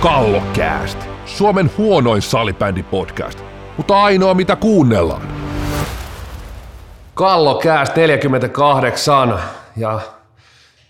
[0.00, 3.38] Kallokääst, Suomen huonoin salibändi-podcast,
[3.76, 5.22] mutta ainoa mitä kuunnellaan.
[7.14, 9.40] Kallokääst 48
[9.76, 10.00] ja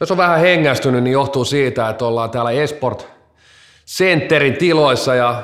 [0.01, 3.09] jos on vähän hengästynyt, niin johtuu siitä, että ollaan täällä Esport
[3.87, 5.43] Centerin tiloissa ja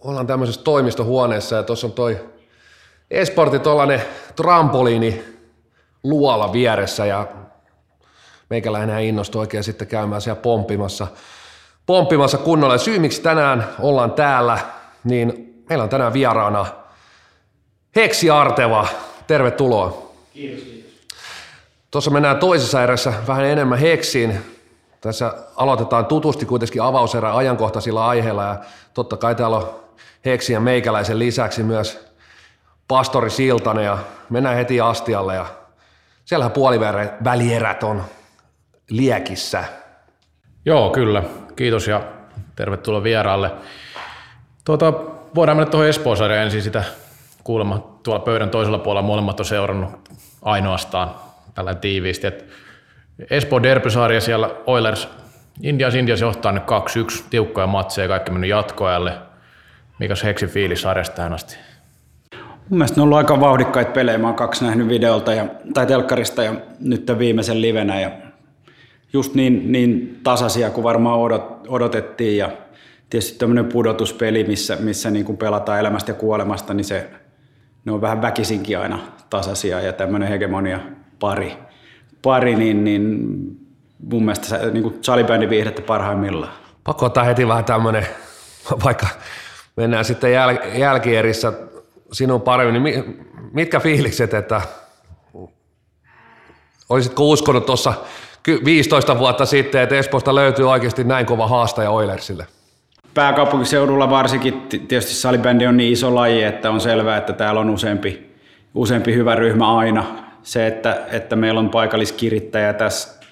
[0.00, 1.56] ollaan tämmöisessä toimistohuoneessa.
[1.56, 2.20] Ja tuossa on toi
[3.10, 4.02] Esporti tuollainen
[4.36, 5.24] trampoliini
[6.04, 7.06] luola vieressä.
[7.06, 7.26] Ja
[8.50, 11.06] meikäläinen innostui oikein sitten käymään siellä pomppimassa,
[11.86, 12.74] pomppimassa kunnolla.
[12.74, 14.58] Ja syy, miksi tänään ollaan täällä,
[15.04, 16.66] niin meillä on tänään vieraana
[17.96, 18.86] Heksi Arteva.
[19.26, 20.12] Tervetuloa.
[20.32, 20.92] Kiitos, kiitos.
[21.90, 24.38] Tuossa mennään toisessa erässä vähän enemmän Heksiin.
[25.00, 28.56] Tässä aloitetaan tutusti kuitenkin avauserä ajankohtaisilla aiheilla ja
[28.94, 29.82] totta kai täällä on
[30.24, 32.12] Heksi ja meikäläisen lisäksi myös
[32.88, 33.98] pastori Siltanen ja
[34.30, 35.46] mennään heti astialle ja
[36.24, 38.04] siellähän puolivälierät on
[38.90, 39.64] liekissä.
[40.64, 41.22] Joo, kyllä.
[41.56, 42.02] Kiitos ja
[42.56, 43.50] tervetuloa vieraalle.
[44.64, 44.92] Tuota,
[45.34, 46.84] voidaan mennä tuohon Espoon ensin sitä
[47.44, 49.90] kuulemma tuolla pöydän toisella puolella molemmat on seurannut
[50.42, 51.10] ainoastaan
[51.54, 52.26] tällä tiiviisti.
[52.26, 52.48] Et
[53.30, 55.08] Espoo Derby-sarja siellä Oilers,
[55.62, 56.66] Indias Indias johtaa nyt 2-1,
[57.30, 59.12] tiukkoja matseja, kaikki mennyt jatkoajalle.
[59.98, 61.56] Mikäs Heksin fiilis sarjasta tähän asti?
[62.68, 64.18] Mun mielestä ne on ollut aika vauhdikkaita pelejä.
[64.18, 68.00] Mä oon kaksi nähnyt videolta ja, tai telkkarista ja nyt viimeisen livenä.
[68.00, 68.10] Ja
[69.12, 72.36] just niin, niin tasaisia kuin varmaan odot, odotettiin.
[72.36, 72.50] Ja
[73.10, 77.10] tietysti tämmöinen pudotuspeli, missä, missä niin kuin pelataan elämästä ja kuolemasta, niin se,
[77.84, 78.98] ne on vähän väkisinkin aina
[79.30, 80.80] tasaisia ja tämmöinen hegemonia
[81.20, 81.56] pari,
[82.22, 83.28] pari niin, niin
[84.10, 86.52] mun mielestä se, niin kuin salibändin viihdettä parhaimmillaan.
[86.84, 88.06] Pakko ottaa heti vähän tämmöinen,
[88.84, 89.06] vaikka
[89.76, 91.52] mennään sitten jäl- jälkierissä
[92.12, 94.60] sinun paremmin, niin mitkä fiilikset, että
[96.88, 97.94] olisitko uskonut tuossa
[98.64, 102.46] 15 vuotta sitten, että Espoosta löytyy oikeasti näin kova haastaja Oilersille?
[103.14, 108.30] Pääkaupunkiseudulla varsinkin tietysti salibändi on niin iso laji, että on selvää, että täällä on useampi,
[108.74, 110.04] useampi hyvä ryhmä aina.
[110.42, 113.22] Se, että, että meillä on paikalliskirittäjä tässä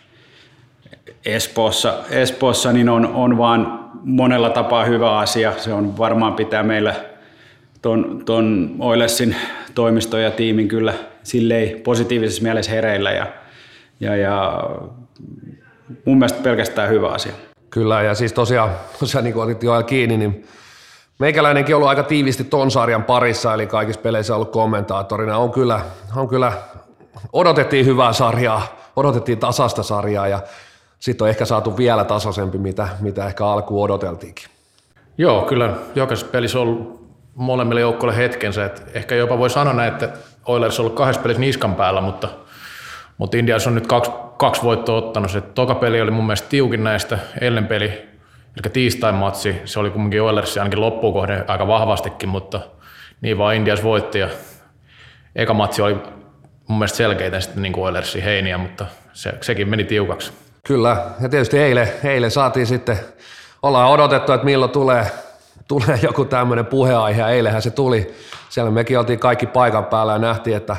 [1.24, 5.52] Espoossa, Espoossa niin on, on vaan monella tapaa hyvä asia.
[5.56, 6.94] Se on varmaan pitää meillä
[7.82, 9.36] ton, ton Oilersin
[9.74, 13.26] toimiston ja tiimin kyllä silleen positiivisessa mielessä hereillä ja,
[14.00, 14.64] ja, ja
[16.04, 17.32] mun mielestä pelkästään hyvä asia.
[17.70, 20.46] Kyllä, ja siis tosiaan, tosiaan niin kuin otit jo kiinni, niin
[21.18, 25.38] meikäläinenkin on ollut aika tiivisti ton sarjan parissa, eli kaikissa peleissä ollut kommentaattorina.
[25.38, 25.80] On kyllä,
[26.16, 26.52] on kyllä,
[27.32, 28.62] odotettiin hyvää sarjaa,
[28.96, 30.40] odotettiin tasasta sarjaa, ja
[30.98, 34.44] sitten on ehkä saatu vielä tasaisempi, mitä, mitä ehkä alkuun odoteltiinkin.
[35.18, 38.64] Joo, kyllä jokaisessa pelissä on ollut molemmille joukkoille hetkensä.
[38.64, 40.08] Et ehkä jopa voi sanoa näin, että
[40.46, 42.28] Oilers on ollut kahdessa pelissä niskan päällä, mutta,
[43.20, 45.30] mutta Indias on nyt kaksi, kaksi voittoa ottanut.
[45.30, 47.86] Se toka peli oli mun mielestä tiukin näistä, ellen peli,
[48.56, 52.60] eli tiistain matsi, se oli kumminkin Oilers ainakin loppuun kohde aika vahvastikin, mutta
[53.20, 54.28] niin vaan Indias voitti ja
[55.36, 55.94] eka matsi oli
[56.68, 60.32] mun mielestä selkeitä sitten niin kuin Oilersin heiniä, mutta se, sekin meni tiukaksi.
[60.66, 62.98] Kyllä, ja tietysti eilen, eilen saatiin sitten,
[63.62, 65.06] ollaan odotettu, että milloin tulee
[65.68, 68.14] tulee joku tämmöinen puheaihe, ja eilenhän se tuli.
[68.48, 70.76] Siellä mekin oltiin kaikki paikan päällä ja nähtiin, että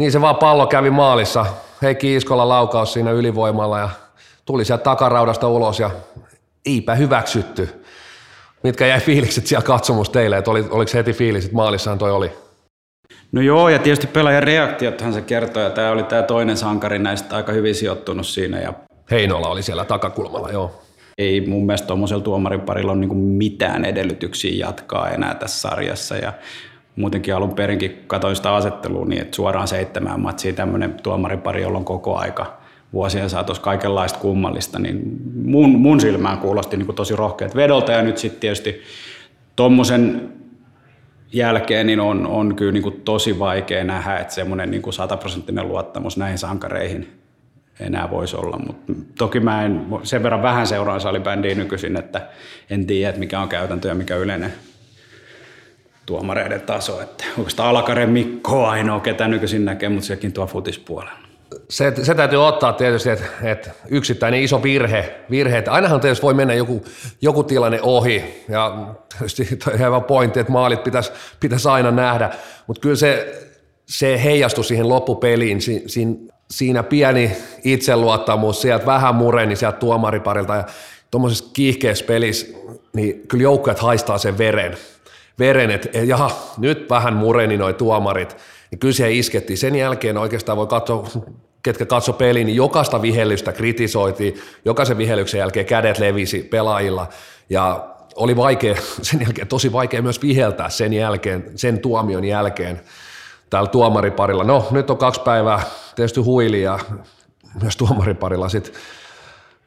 [0.00, 1.46] niin se vaan pallo kävi maalissa.
[1.82, 3.88] Heikki Iskola laukaus siinä ylivoimalla ja
[4.44, 5.90] tuli sieltä takaraudasta ulos ja
[6.66, 7.84] eipä hyväksytty.
[8.62, 12.32] Mitkä jäi fiilikset siellä katsomus teille, että oli, oliko heti fiilis, että maalissahan toi oli?
[13.32, 17.36] No joo, ja tietysti pelaajan reaktiothan se kertoo, ja tämä oli tämä toinen sankari näistä
[17.36, 18.60] aika hyvin sijoittunut siinä.
[18.60, 18.72] Ja...
[19.10, 20.82] Heinola oli siellä takakulmalla, joo
[21.18, 26.16] ei mun mielestä tuommoisella tuomarin parilla ole niin mitään edellytyksiä jatkaa enää tässä sarjassa.
[26.16, 26.32] Ja
[26.96, 31.84] muutenkin alun perinkin katsoin sitä asettelua niin, että suoraan seitsemään matsiin tämmöinen tuomaripari, jolla on
[31.84, 32.60] koko aika
[32.92, 35.02] vuosien saatossa kaikenlaista kummallista, niin
[35.44, 38.82] mun, mun silmään kuulosti niin tosi rohkeat vedolta ja nyt sitten tietysti
[39.56, 40.32] tuommoisen
[41.32, 46.38] jälkeen niin on, on kyllä niin tosi vaikea nähdä, että semmoinen niin sataprosenttinen luottamus näihin
[46.38, 47.20] sankareihin
[47.80, 48.58] enää voisi olla.
[48.66, 52.28] Mutta toki mä en sen verran vähän seuraan salibändiä nykyisin, että
[52.70, 54.52] en tiedä, että mikä on käytäntö ja mikä yleinen
[56.10, 57.02] tuomareiden taso.
[57.02, 61.18] Että oikeastaan Alakaren Mikko on ainoa, ketä nykyisin näkee, mutta sekin tuo futispuolella.
[61.68, 66.34] Se, se täytyy ottaa tietysti, että, että yksittäinen iso virhe, virhe että ainahan tietysti voi
[66.34, 66.84] mennä joku,
[67.22, 69.48] joku tilanne ohi, ja tietysti
[69.78, 72.30] hyvä pointti, että maalit pitäisi, pitäisi aina nähdä,
[72.66, 73.42] mutta kyllä se,
[73.86, 76.14] se heijastui siihen loppupeliin, si, siinä
[76.50, 80.64] siinä pieni itseluottamus, sieltä vähän mureni sieltä tuomariparilta ja
[81.10, 82.46] tuommoisessa kiihkeässä pelissä,
[82.92, 84.76] niin kyllä joukkueet haistaa sen veren.
[85.40, 88.36] Veren, että et, jaha, nyt vähän mureni noi tuomarit,
[88.70, 89.58] niin kyllä siihen iskettiin.
[89.58, 91.08] Sen jälkeen oikeastaan voi katsoa
[91.62, 97.08] ketkä katso peliin, niin jokaista vihellystä kritisoitiin, jokaisen vihellyksen jälkeen kädet levisi pelaajilla
[97.50, 102.80] ja oli vaikea, sen jälkeen tosi vaikea myös viheltää sen jälkeen, sen tuomion jälkeen
[103.50, 104.44] täällä tuomariparilla.
[104.44, 105.62] No, nyt on kaksi päivää
[105.94, 106.78] tietysti huili ja
[107.62, 108.74] myös tuomariparilla sitten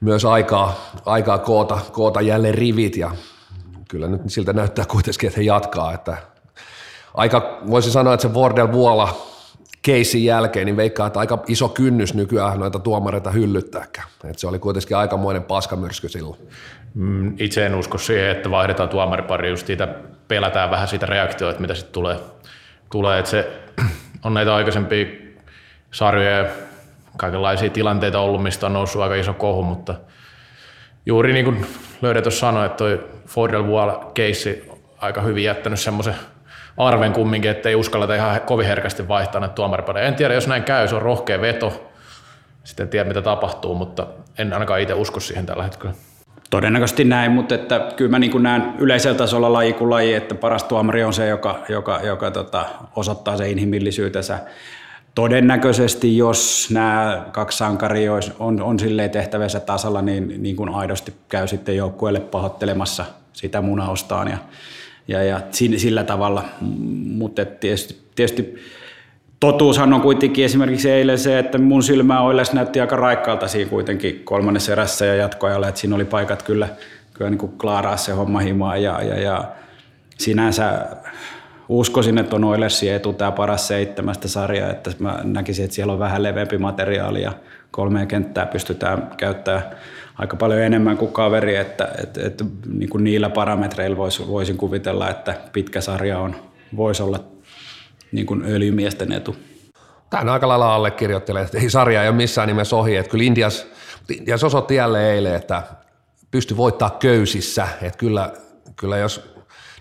[0.01, 3.11] myös aikaa, aikaa koota, koota jälleen rivit ja
[3.93, 6.17] kyllä nyt siltä näyttää kuitenkin, että he jatkaa, että
[7.13, 9.17] aika, voisi sanoa, että se Vordel Vuola
[9.81, 14.07] keisin jälkeen, niin veikkaa, että aika iso kynnys nykyään noita tuomareita hyllyttääkään.
[14.23, 16.39] Että se oli kuitenkin aikamoinen paskamyrsky silloin.
[16.93, 19.87] Mm, itse en usko siihen, että vaihdetaan tuomaripari, just siitä
[20.27, 22.19] pelätään vähän siitä reaktioita, mitä sitten tulee.
[22.91, 23.19] tulee.
[23.19, 23.61] Että se
[24.23, 25.05] on näitä aikaisempia
[25.91, 26.45] sarjoja
[27.17, 29.95] kaikenlaisia tilanteita ollut, mistä on noussut aika iso kohu, mutta
[31.05, 31.65] juuri niin kuin
[32.01, 36.15] tuossa sanoi, että toi Fordel Wall-keissi aika hyvin jättänyt semmoisen
[36.77, 40.07] arven kumminkin, että ei uskalleta ihan kovin herkästi vaihtaa näitä tuomaripareja.
[40.07, 41.91] En tiedä, jos näin käy, se on rohkea veto.
[42.63, 44.07] Sitten en tiedä, mitä tapahtuu, mutta
[44.37, 45.93] en ainakaan itse usko siihen tällä hetkellä.
[46.49, 50.63] Todennäköisesti näin, mutta että kyllä mä niin näen yleisellä tasolla laji kuin laji, että paras
[50.63, 52.65] tuomari on se, joka, joka, joka tota,
[52.95, 54.39] osoittaa se inhimillisyytensä.
[55.15, 61.47] Todennäköisesti, jos nämä kaksi sankaria on, on silleen tehtävänsä tasalla, niin, niin kuin aidosti käy
[61.47, 64.37] sitten joukkueelle pahoittelemassa sitä munaustaan ja,
[65.07, 66.43] ja, ja sillä tavalla.
[67.07, 68.55] Mutta tietysti, tietysti
[69.39, 74.21] totuushan on kuitenkin esimerkiksi eilen se, että mun silmää Oiles näytti aika raikkaalta siinä kuitenkin
[74.23, 76.67] kolmannessa erässä ja jatkoajalla, että siinä oli paikat kyllä,
[77.13, 79.45] kyllä niin kuin klaaraa se homma himaa ja, ja, ja
[80.17, 80.85] sinänsä
[81.79, 85.99] uskoisin, että on Oilersin etu tämä paras seitsemästä sarjaa, että mä näkisin, että siellä on
[85.99, 87.31] vähän leveämpi materiaali ja
[87.71, 89.63] kolmea kenttää pystytään käyttämään
[90.17, 95.09] aika paljon enemmän kuin kaveri, että, että, että niin kuin niillä parametreilla vois, voisin kuvitella,
[95.09, 96.35] että pitkä sarja on,
[96.75, 97.19] voisi olla
[98.11, 99.35] niin kuin öljymiesten etu.
[100.09, 102.95] Tämä aika lailla allekirjoittelee, että ei sarja ei ole missään nimessä ohi.
[102.95, 103.67] Että kyllä Indias,
[104.09, 105.63] Indias osoitti jälleen eilen, että
[106.31, 107.67] pystyi voittaa köysissä.
[107.81, 108.31] Että kyllä,
[108.75, 109.32] kyllä jos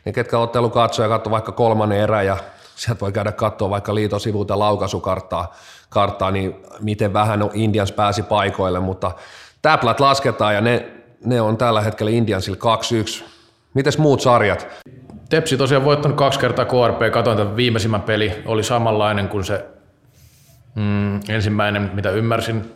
[0.05, 2.37] ne, ketkä ottelu katsoo ja vaikka kolmannen erä ja
[2.77, 5.55] sieltä voi käydä katsoa vaikka liiton sivuilta laukaisukarttaa,
[5.89, 9.11] karttaa, niin miten vähän Indians pääsi paikoille, mutta
[9.63, 10.89] täplät lasketaan ja ne,
[11.25, 12.77] ne on tällä hetkellä Indiansilla
[13.21, 13.25] 2-1.
[13.75, 14.67] Mites muut sarjat?
[15.29, 19.65] Tepsi tosiaan voittanut kaksi kertaa KRP, katoin tämän viimeisimmän peli, oli samanlainen kuin se
[20.75, 22.73] mm, ensimmäinen, mitä ymmärsin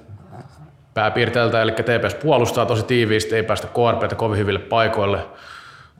[0.94, 5.26] pääpiirteeltä, eli TPS puolustaa tosi tiiviisti, ei päästä KRPtä kovin hyville paikoille.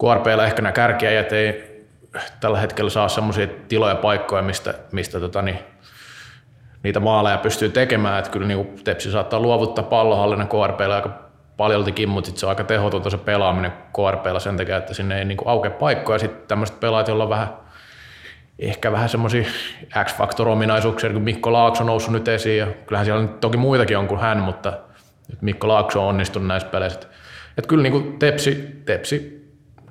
[0.01, 1.77] KRPllä ehkä nämä kärkiäjät ei
[2.41, 5.59] tällä hetkellä saa semmoisia tiloja paikkoja, mistä, mistä tota, niin,
[6.83, 11.11] niitä maaleja pystyy tekemään, että kyllä niin Tepsi saattaa luovuttaa pallohallinnan KRPllä aika
[11.57, 15.39] paljoltikin, mutta se on aika tehotonta se pelaaminen KRPllä sen takia, että sinne ei niin
[15.45, 16.19] aukea paikkoja.
[16.19, 17.49] Sitten tämmöiset pelaajat, joilla on vähän,
[18.59, 19.45] ehkä vähän semmoisia
[20.05, 24.09] X-Factor-ominaisuuksia, kun Mikko Laakso on noussut nyt esiin, ja kyllähän siellä nyt toki muitakin on
[24.09, 24.73] kuin hän, mutta
[25.29, 27.01] nyt Mikko Laakso on onnistunut näissä peleissä.
[27.59, 29.46] Että kyllä niin kuin tepsi, tepsi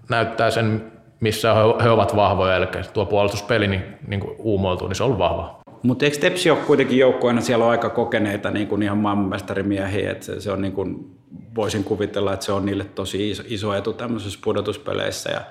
[0.10, 1.54] näyttää sen, missä
[1.84, 5.60] he, ovat vahvoja, eli tuo puolustuspeli niin, niin kuin uumoiltuu, niin se on vahva.
[5.84, 10.40] Mutta eikö Tepsi ole kuitenkin joukkueena, siellä on aika kokeneita niin kuin ihan maailmanmestarimiehiä, että
[10.40, 11.16] se, on niin kuin
[11.56, 15.31] voisin kuvitella, että se on niille tosi iso, iso etu tämmöisissä pudotuspeleissä.
[15.31, 15.42] Ja,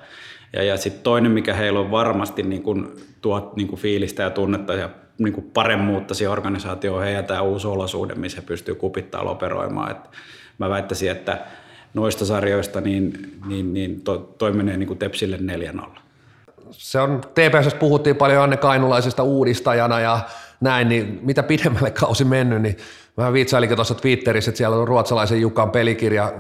[0.53, 2.89] ja, ja sitten toinen, mikä heillä on varmasti niin kuin,
[3.21, 7.67] tuot niin kuin fiilistä ja tunnetta ja niin kuin paremmuutta siihen organisaatioon heidän tämä uusi
[7.67, 9.91] olosuhde, missä he pystyy kupittaa operoimaan.
[9.91, 10.11] Et
[10.59, 11.39] mä väittäisin, että
[11.95, 15.39] noista sarjoista niin, niin, niin to, toi menee niin kuin Tepsille
[15.77, 15.99] 4-0.
[16.71, 20.21] Se on, TPS puhuttiin paljon Anne Kainulaisesta uudistajana ja
[20.61, 22.77] näin, niin mitä pidemmälle kausi mennyt, niin
[23.17, 26.33] Mä viitsailinkin tuossa Twitterissä, että siellä on ruotsalaisen Jukan pelikirja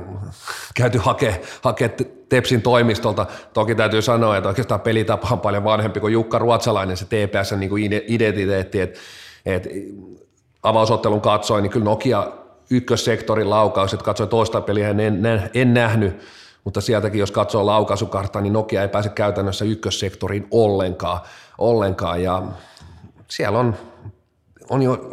[0.74, 1.88] käyty hakea, hakea
[2.28, 3.26] Tepsin toimistolta.
[3.52, 7.70] Toki täytyy sanoa, että oikeastaan pelitapa on paljon vanhempi kuin Jukka ruotsalainen, se TPS niin
[7.70, 9.00] kuin identiteetti, että,
[9.46, 9.68] että
[10.62, 12.32] avausottelun katsoin, niin kyllä Nokia
[12.70, 16.20] ykkössektorin laukaus, että katsoin toista peliä, en, en, en nähnyt,
[16.64, 21.20] mutta sieltäkin jos katsoo laukaisukarttaa, niin Nokia ei pääse käytännössä ykkössektoriin ollenkaan,
[21.58, 22.42] ollenkaan ja
[23.28, 23.76] siellä on,
[24.70, 25.10] on jo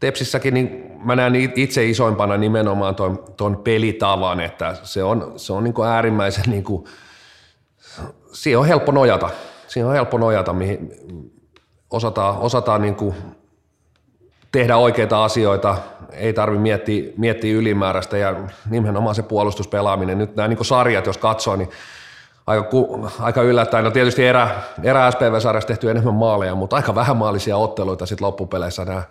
[0.00, 5.64] Tepsissäkin niin mä näen itse isoimpana nimenomaan tuon, tuon pelitavan, että se on, se on
[5.64, 6.84] niin kuin äärimmäisen, niin kuin,
[8.32, 9.30] siihen on helppo nojata.
[9.68, 10.92] Siihen on helppo nojata, mihin
[11.90, 13.14] osataan, osataan niin kuin
[14.52, 15.76] tehdä oikeita asioita,
[16.12, 18.34] ei tarvitse miettiä, miettiä ylimääräistä ja
[18.70, 20.18] nimenomaan se puolustuspelaaminen.
[20.18, 21.70] Nyt nämä niin sarjat, jos katsoo, niin
[22.46, 22.68] aika,
[23.20, 23.84] aika yllättäen.
[23.84, 24.50] No tietysti erä,
[24.82, 29.02] erä SPV-sarjassa tehty enemmän maaleja, mutta aika vähän maalisia otteluita sitten loppupeleissä nämä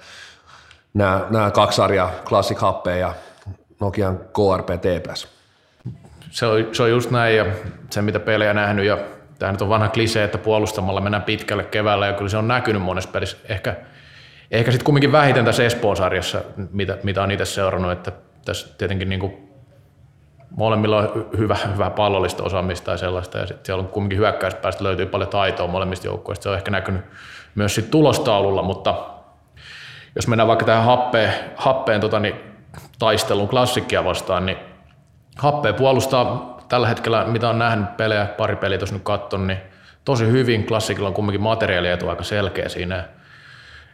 [0.94, 3.14] nämä, nämä kaksi sarjaa, Classic Happe ja
[3.80, 5.28] Nokian KRP TPS.
[6.30, 7.46] Se on, se on just näin ja
[7.90, 8.98] se mitä pelejä nähnyt ja
[9.40, 12.82] tämä nyt on vanha klisee, että puolustamalla mennään pitkälle keväällä ja kyllä se on näkynyt
[12.82, 13.38] monessa pelissä.
[13.50, 13.76] Ehkä,
[14.52, 18.12] ehkä sitten kumminkin vähiten tässä Espoon sarjassa, mitä, mitä on itse seurannut, että
[18.46, 19.48] tässä tietenkin niin kuin
[20.50, 25.06] molemmilla on hyvä, hyvä pallollista osaamista tai sellaista, ja sitten siellä on kumminkin hyökkäyspäästä löytyy
[25.06, 26.44] paljon taitoa molemmista joukkueista.
[26.44, 27.02] Se on ehkä näkynyt
[27.56, 28.96] myös sit tulostaululla, mutta
[30.16, 32.36] jos mennään vaikka tähän happeen, happeen tota, niin,
[33.00, 34.58] taistelun klassikkia vastaan, niin
[35.38, 39.60] happeen puolustaa tällä hetkellä, mitä on nähnyt pelejä, pari peliä tuossa nyt katson, niin
[40.06, 40.66] tosi hyvin.
[40.66, 43.04] Klassikilla on kumminkin materiaalietu aika selkeä siinä.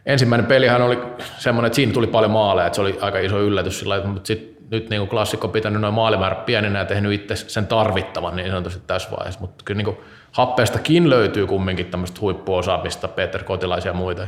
[0.06, 0.98] Ensimmäinen pelihän oli
[1.38, 4.54] semmoinen, että siinä tuli paljon maaleja, että se oli aika iso yllätys sillä mutta sit,
[4.70, 8.50] nyt niin kuin klassikko on pitänyt noin maalimäärät pienenä ja tehnyt itse sen tarvittavan niin
[8.50, 9.96] sanotusti tässä vaiheessa, mutta kyllä niin kuin
[10.32, 14.26] happeestakin löytyy kumminkin tämmöistä huippuosaamista, Peter Kotilaisia ja muita.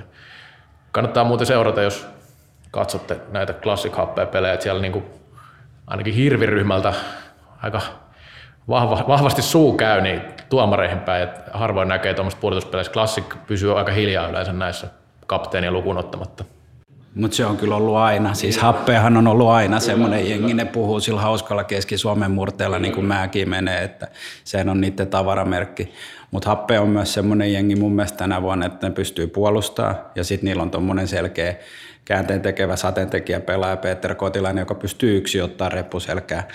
[0.92, 2.06] Kannattaa muuten seurata, jos
[2.71, 5.04] katsotte näitä Classic Happea-pelejä, että siellä niin kuin
[5.87, 6.92] ainakin hirviryhmältä
[7.62, 7.80] aika
[8.68, 12.92] vahva, vahvasti suu käy niin tuomareihin päin, että harvoin näkee tuommoista pudotuspeleissä.
[12.92, 14.87] Classic pysyy aika hiljaa yleensä näissä
[15.26, 16.45] kapteenia lukuun ottamatta.
[17.14, 18.35] Mutta se on kyllä ollut aina.
[18.35, 23.06] Siis happeahan on ollut aina semmoinen jengi, ne puhuu sillä hauskalla Keski-Suomen murteella, niin kuin
[23.06, 24.09] mäkin menee, että
[24.45, 25.92] sehän on niiden tavaramerkki.
[26.30, 30.25] Mutta happe on myös semmoinen jengi mun mielestä tänä vuonna, että ne pystyy puolustamaan ja
[30.25, 31.54] sitten niillä on tuommoinen selkeä
[32.04, 36.49] käänteen tekevä sateentekijä pelaaja Peter Kotilainen, joka pystyy yksi ottaa reppuselkää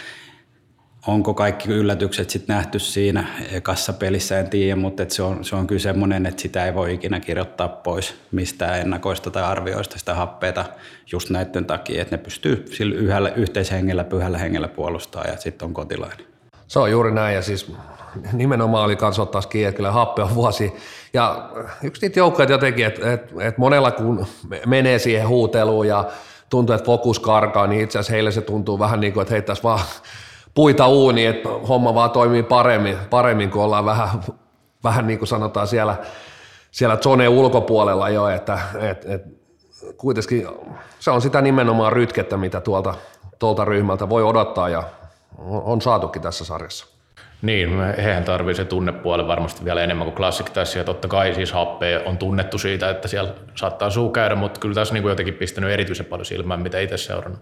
[1.08, 5.68] onko kaikki yllätykset sitten nähty siinä ekassa pelissä, en tiedä, mutta se, on, se on
[5.68, 10.66] kyllä semmoinen, että sitä ei voi ikinä kirjoittaa pois mistään ennakoista tai arvioista sitä happeita
[11.12, 15.74] just näiden takia, että ne pystyy sillä yhdellä yhteishengellä, pyhällä hengellä puolustaa ja sitten on
[15.74, 16.26] kotilainen.
[16.68, 17.74] Se on juuri näin ja siis
[18.34, 20.74] nimenomaan oli kans ottaa kiinni, että kyllä happe on vuosi.
[21.14, 21.50] Ja
[21.84, 24.28] yksi niitä joukkoja jotenkin, että, että, että monella kun
[24.66, 26.06] menee siihen huuteluun ja
[26.50, 29.64] tuntuu, että fokus karkaa, niin itse asiassa heille se tuntuu vähän niin kuin, että heittäisi
[29.64, 29.80] vaan
[30.54, 34.10] puita uuni, että homma vaan toimii paremmin, paremmin kun ollaan vähän,
[34.84, 35.98] vähän niin kuin sanotaan siellä,
[36.72, 39.22] siellä zone ulkopuolella jo, että et, et,
[39.98, 40.48] kuitenkin
[41.00, 42.96] se on sitä nimenomaan rytkettä, mitä tuolta,
[43.40, 44.84] tuolta ryhmältä voi odottaa ja
[45.38, 46.86] on, on saatukin tässä sarjassa.
[47.42, 51.52] Niin, hehän tarvii se tunnepuoli varmasti vielä enemmän kuin Classic tässä, ja totta kai siis
[51.52, 55.34] happea on tunnettu siitä, että siellä saattaa suu käydä, mutta kyllä tässä niin kuin jotenkin
[55.34, 57.42] pistänyt erityisen paljon silmään, mitä itse seurannut.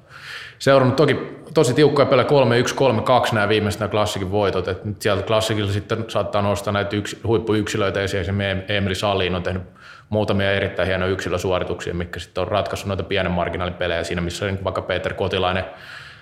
[0.60, 1.18] Seurannut toki
[1.54, 6.42] tosi tiukkoja pelejä 3-1, 3-2 nämä viimeiset nämä Classicin voitot, että sieltä Classicilla sitten saattaa
[6.42, 9.64] nostaa näitä yks, huippuyksilöitä, esimerkiksi Emeli Salin on tehnyt
[10.10, 14.82] muutamia erittäin hienoja yksilösuorituksia, mikä sitten on ratkaissut noita pienen marginaalin pelejä siinä, missä vaikka
[14.82, 15.66] Peter Kotilainen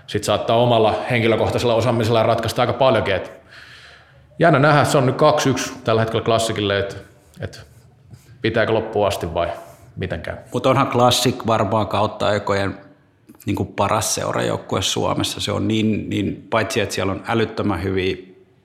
[0.07, 3.46] sitten saattaa omalla henkilökohtaisella osaamisella ratkaista aika paljonkin, että
[4.39, 6.95] jännä nähdä, se on nyt 2-1 tällä hetkellä klassikille, että,
[7.39, 7.59] että
[8.41, 9.49] pitääkö loppuun asti vai
[9.95, 10.37] mitenkään.
[10.53, 12.77] Mutta onhan klassik varmaan kautta aikojen
[13.45, 15.39] niin kuin paras seurajoukkue Suomessa.
[15.39, 18.17] Se on niin, niin, paitsi että siellä on älyttömän hyviä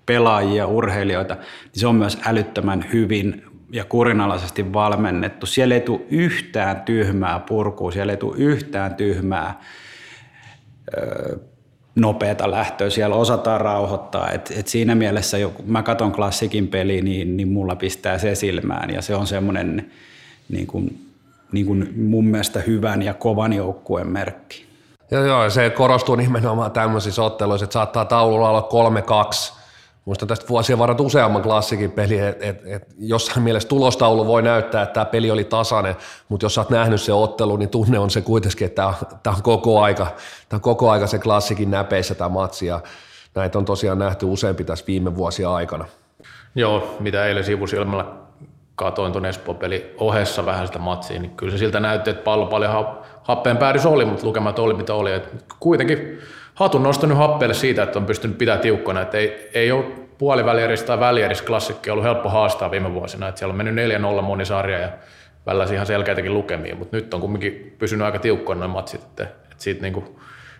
[0.06, 5.46] pelaajia, urheilijoita, niin se on myös älyttömän hyvin ja kurinalaisesti valmennettu.
[5.46, 9.60] Siellä ei tule yhtään tyhmää purkua, siellä ei tule yhtään tyhmää
[11.94, 14.30] nopeata lähtöä, siellä osataan rauhoittaa.
[14.30, 18.90] Et, et siinä mielessä, kun mä katson klassikin peli, niin, niin mulla pistää se silmään
[18.90, 19.90] ja se on semmoinen
[20.48, 21.06] niin kuin,
[21.52, 24.66] niin kuin mun mielestä hyvän ja kovan joukkueen merkki.
[25.10, 28.68] Joo, joo, se korostuu nimenomaan tämmöisissä otteluissa, että saattaa taululla olla
[29.50, 29.61] 3-2
[30.04, 34.82] Muistan tästä vuosien varrella useamman klassikin peli, että et, et jossain mielessä tulostaulu voi näyttää,
[34.82, 35.96] että tämä peli oli tasainen,
[36.28, 39.42] mutta jos sä oot nähnyt se ottelu, niin tunne on se kuitenkin, että tämä on,
[39.42, 40.06] koko aika,
[40.48, 42.80] tämä on koko aika se klassikin näpeissä tämä matsi ja
[43.34, 45.84] näitä on tosiaan nähty useampi tässä viime vuosia aikana.
[46.54, 48.04] Joo, mitä eilen sivusilmällä
[48.74, 52.86] katoin tuon Espoo-peli ohessa vähän sitä matsia, niin kyllä se siltä näytti, että pallo paljon
[53.22, 55.12] happeen päädys oli, mutta lukemat oli mitä oli.
[55.12, 56.18] Et kuitenkin
[56.54, 59.84] hatun nostanut happeelle siitä, että on pystynyt pitämään tiukkana, että ei, ei ole
[60.18, 63.90] puolivälieris tai välieris klassikki ollut helppo haastaa viime vuosina, että siellä on mennyt
[64.20, 64.88] 4-0 moni sarja ja
[65.46, 69.54] välillä ihan selkeitäkin lukemia, mutta nyt on kumminkin pysynyt aika tiukkoina noin matsit, että, että
[69.58, 70.16] siitä niin kuin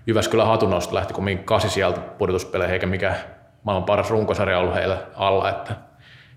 [0.06, 3.16] Jyväskylän hatunnosto lähti kumminkin kasi sieltä pudotuspeleihin, eikä mikään
[3.64, 5.74] maailman paras runkosarja ollut heillä alla, että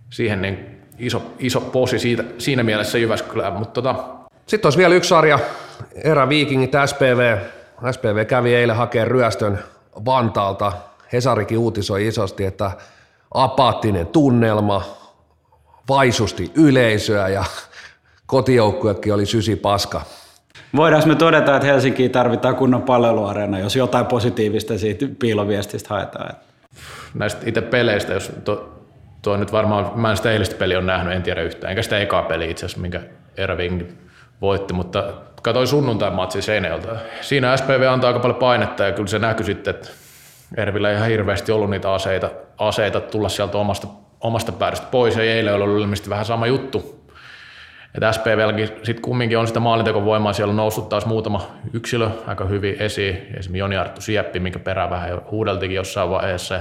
[0.10, 3.96] siihen niin iso, iso posi siitä, siinä mielessä Jyväskylään, mutta tota...
[4.46, 5.40] Sitten olisi vielä yksi sarja,
[6.30, 7.38] Viikingit SPV,
[7.92, 9.60] SPV kävi eilen hakemaan ryöstön
[10.06, 10.72] Vantaalta.
[11.14, 12.72] Hesarikin uutisoi isosti, että
[13.34, 14.84] apaattinen tunnelma,
[15.90, 17.44] vaisusti yleisöä ja
[18.28, 20.02] kotijoukkuekin oli sysi paska.
[20.76, 26.36] Voidaanko me todeta, että Helsinkiin tarvitaan kunnon palveluareena, jos jotain positiivista siitä piiloviestistä haetaan?
[27.14, 28.74] Näistä itse peleistä, jos to,
[29.22, 32.00] tuo nyt varmaan, mä en sitä eilistä peliä on nähnyt, en tiedä yhtään, enkä sitä
[32.00, 33.02] ekaa peliä itse asiassa, minkä
[33.38, 33.84] Erving
[34.42, 35.04] voitti, mutta
[35.42, 36.96] katsoin sunnuntain matsi Seinäjältä.
[37.22, 39.90] Siinä SPV antaa aika paljon painetta ja kyllä se näkyy sitten, että
[40.58, 43.88] Ervillä ei ihan hirveästi ollut niitä aseita, aseita tulla sieltä omasta,
[44.22, 47.06] omasta päädystä pois ja eilen oli ilmeisesti vähän sama juttu.
[47.96, 52.76] että SPVlläkin sitten kumminkin on sitä maalintekovoimaa, siellä on noussut taas muutama yksilö aika hyvin
[52.80, 56.60] esiin, esimerkiksi Joni Arttu Sieppi, minkä perään vähän jo huudeltikin jossain vaiheessa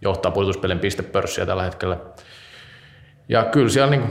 [0.00, 1.96] johtaa pudotuspelin pistepörssiä tällä hetkellä.
[3.28, 4.10] Ja kyllä siellä niin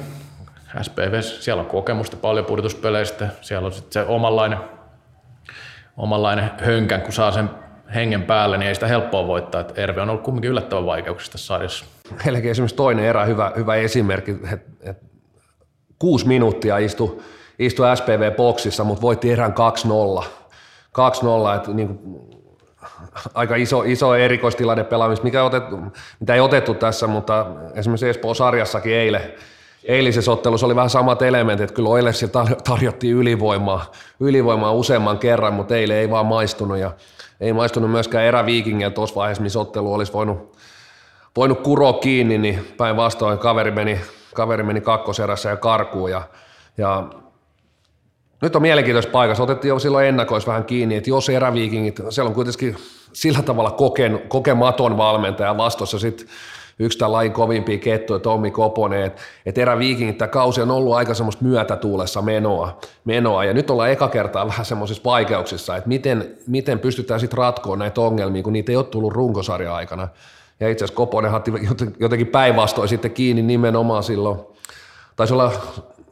[0.82, 4.58] SPV, siellä on kokemusta paljon pudotuspeleistä, siellä on sitten se omanlainen,
[5.98, 7.50] omanlainen hönkän, kun saa sen
[7.94, 9.62] hengen päälle, niin ei sitä helppoa voittaa.
[9.62, 11.86] Että Erve on ollut kumminkin yllättävän vaikeuksista sarjassa.
[12.26, 14.98] Meilläkin esimerkiksi toinen erä, hyvä, hyvä esimerkki, että et,
[16.00, 17.20] kuusi minuuttia istui,
[17.60, 19.54] istui SPV-boksissa, mutta voitti erän
[20.22, 20.24] 2-0.
[21.54, 22.00] 2-0, että niin
[23.34, 25.78] aika iso, iso erikoistilanne pelaamista, mikä otettu,
[26.20, 29.34] mitä ei otettu tässä, mutta esimerkiksi Espoon sarjassakin eilen,
[29.88, 35.98] eilisessä ottelussa oli vähän samat elementit, kyllä Oilersilla tarjottiin ylivoimaa, ylivoimaa useamman kerran, mutta eilen
[35.98, 36.92] ei vaan maistunut ja
[37.40, 40.58] ei maistunut myöskään eräviikingillä tuossa vaiheessa, missä ottelu olisi voinut,
[41.36, 44.02] voinut kuroa kiinni, niin päinvastoin kaveri meni,
[44.34, 46.22] kaveri meni kakkoserässä ja karkuun ja,
[46.78, 47.04] ja
[48.42, 49.44] nyt on mielenkiintoisessa paikassa.
[49.44, 52.78] Otettiin jo silloin ennakois vähän kiinni, että jos eräviikingit, siellä on kuitenkin
[53.14, 53.78] sillä tavalla
[54.28, 56.28] kokematon valmentaja vastossa sitten
[56.80, 61.14] yksi tämän lajin kovimpia kettuja, Tommi Koponen, että et eräviikingit tämä kausi on ollut aika
[61.14, 66.80] semmoista myötätuulessa menoa, menoa, ja nyt ollaan eka kertaa vähän semmoisissa vaikeuksissa, että miten, miten
[66.80, 70.08] pystytään sitten ratkoon näitä ongelmia, kun niitä ei ole tullut runkosarja aikana.
[70.60, 71.52] Ja itse asiassa Koponen hatti
[72.00, 74.40] jotenkin päinvastoin sitten kiinni nimenomaan silloin,
[75.16, 75.52] taisi olla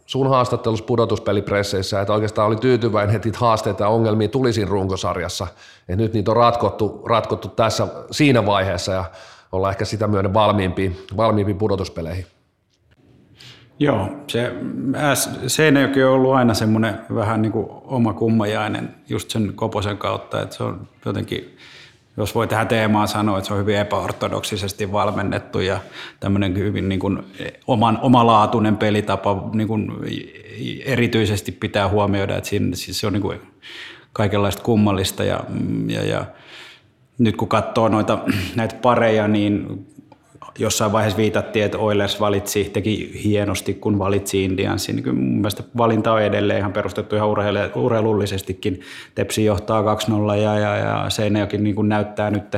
[0.05, 5.47] sun haastattelussa pudotuspelipresseissä, että oikeastaan oli tyytyväinen, että haasteita ja ongelmia tuli siinä runkosarjassa.
[5.89, 9.05] Et nyt niitä on ratkottu, ratkottu tässä siinä vaiheessa ja
[9.53, 12.25] olla ehkä sitä myöden valmiimpi, valmiimpi pudotuspeleihin.
[13.79, 14.53] Joo, se
[15.47, 20.55] Seinäjoki on ollut aina semmoinen vähän niin kuin oma kummajainen just sen Koposen kautta, että
[20.55, 21.57] se on jotenkin,
[22.17, 25.79] jos voi tähän teemaan sanoa, että se on hyvin epäortodoksisesti valmennettu ja
[26.19, 27.23] tämmöinen hyvin niin kuin
[27.67, 29.91] oman, omalaatuinen pelitapa niin kuin
[30.85, 33.41] erityisesti pitää huomioida, että siinä, siis se on niin kuin
[34.13, 35.43] kaikenlaista kummallista ja,
[35.87, 36.25] ja, ja
[37.23, 38.19] nyt kun katsoo noita,
[38.55, 39.85] näitä pareja, niin
[40.59, 44.95] jossain vaiheessa viitattiin, että Oilers valitsi, teki hienosti, kun valitsi Indiansin.
[44.95, 47.29] Niin mun mielestä valinta on edelleen ihan perustettu ihan
[47.75, 48.81] urheilullisestikin.
[49.15, 52.57] Tepsi johtaa 2-0 ja, ja, ja Seinäjokin niin kuin näyttää nyt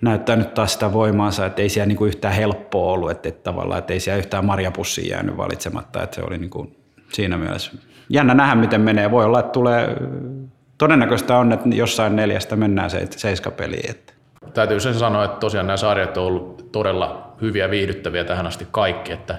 [0.00, 3.42] näyttää nyt taas sitä voimaansa, että ei siellä niin kuin yhtään helppoa ollut, että, että
[3.42, 6.76] tavallaan, että ei siellä yhtään marjapussia jäänyt valitsematta, että se oli niin kuin
[7.12, 7.72] siinä mielessä
[8.08, 9.10] jännä nähdä, miten menee.
[9.10, 9.96] Voi olla, että tulee
[10.78, 13.90] todennäköistä on, että jossain neljästä mennään se seiskapeliin.
[13.90, 14.12] Että.
[14.54, 19.12] Täytyy sen sanoa, että tosiaan nämä sarjat on ollut todella hyviä viihdyttäviä tähän asti kaikki,
[19.12, 19.38] että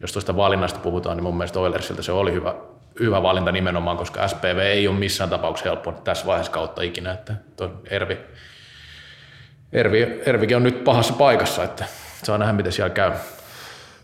[0.00, 2.54] jos tuosta valinnasta puhutaan, niin mun mielestä Oilersilta se oli hyvä,
[3.00, 7.34] hyvä valinta nimenomaan, koska SPV ei ole missään tapauksessa helppo tässä vaiheessa kautta ikinä, että
[7.90, 8.18] Ervi,
[9.72, 11.84] Ervi, Ervikin on nyt pahassa paikassa, että
[12.22, 13.12] saa nähdä, miten siellä käy.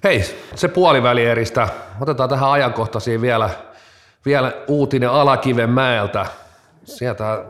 [0.05, 1.69] Hei, se puolivälieristä.
[2.01, 3.51] Otetaan tähän ajankohtaisiin vielä,
[4.27, 6.27] vielä uutinen Alakiven mäeltä
[6.87, 7.45] sieltä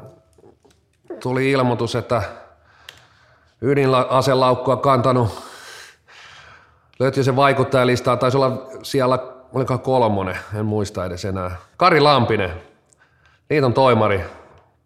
[1.20, 2.22] tuli ilmoitus, että
[3.62, 5.42] ydinaselaukkua kantanut
[6.98, 9.18] löytyi se vaikuttajalistaa, taisi olla siellä,
[9.52, 11.56] oliko kolmonen, en muista edes enää.
[11.76, 12.50] Kari Lampinen,
[13.50, 14.20] liiton toimari,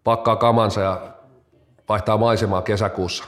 [0.05, 1.01] pakkaa kamansa ja
[1.89, 3.25] vaihtaa maisemaa kesäkuussa.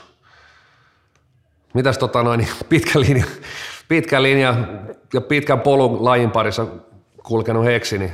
[1.73, 3.25] Mitäs tota noin, pitkä linja,
[3.87, 4.55] pitkä linja
[5.13, 6.65] ja pitkän polun lajin parissa
[7.23, 8.11] kulkenut heksi, niin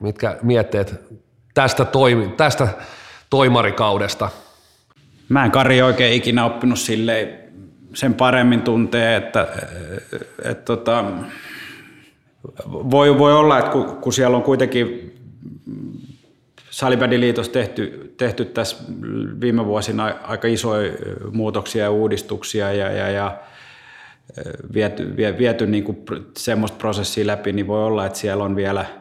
[0.00, 1.20] mitkä mietteet
[1.54, 2.68] tästä, toimi, tästä
[3.30, 4.28] toimarikaudesta?
[5.28, 7.38] Mä en Kari oikein ikinä oppinut silleen
[7.94, 9.48] sen paremmin tuntee, että,
[10.12, 11.04] että, että tota,
[12.66, 15.16] voi, voi olla, että kun, kun siellä on kuitenkin
[16.70, 18.76] Salibändiliitossa tehty, tehty tässä
[19.40, 20.92] viime vuosina aika isoja
[21.32, 23.38] muutoksia ja uudistuksia ja, ja, ja
[24.74, 25.98] viety, viety niin kuin
[26.36, 28.84] semmoista prosessia läpi, niin voi olla, että siellä on vielä–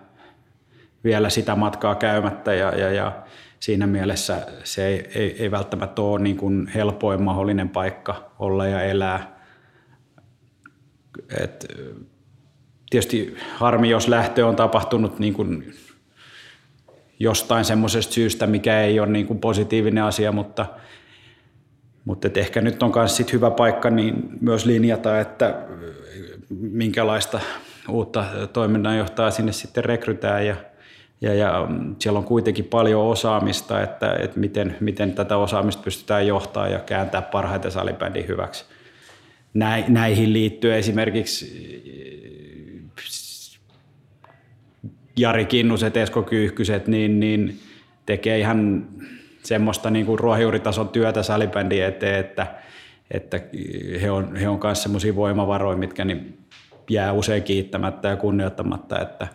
[1.04, 3.12] vielä sitä matkaa käymättä ja, ja, ja
[3.60, 8.84] siinä mielessä se ei, ei, ei välttämättä ole niin kuin helpoin mahdollinen paikka olla ja
[8.84, 9.40] elää.
[11.44, 11.66] Et,
[12.90, 15.74] tietysti harmi, jos lähtö on tapahtunut niin kuin
[17.20, 20.66] jostain semmoisesta syystä, mikä ei ole niin kuin positiivinen asia, mutta,
[22.06, 25.56] mutta et ehkä nyt on myös sit hyvä paikka niin myös linjata, että
[26.50, 27.40] minkälaista
[27.90, 30.56] uutta toiminnanjohtajaa sinne sitten rekrytään ja–
[31.22, 31.68] ja, ja
[32.00, 37.22] siellä on kuitenkin paljon osaamista, että, että miten, miten tätä osaamista pystytään johtaa ja kääntää
[37.22, 38.66] parhaiten salibändin hyväksi.
[39.88, 41.70] Näihin liittyy esimerkiksi
[45.18, 47.60] Jari Kinnuset, Esko Kyyhkyset, niin, niin
[48.06, 48.88] tekee ihan
[49.44, 52.48] semmoista niin kuin ruohonjuuritason työtä salibändin eteen, että,
[53.12, 53.40] että
[54.02, 56.38] he on, he on myös semmoisia voimavaroja, mitkä niin
[56.90, 59.28] jää usein kiittämättä ja kunnioittamatta, että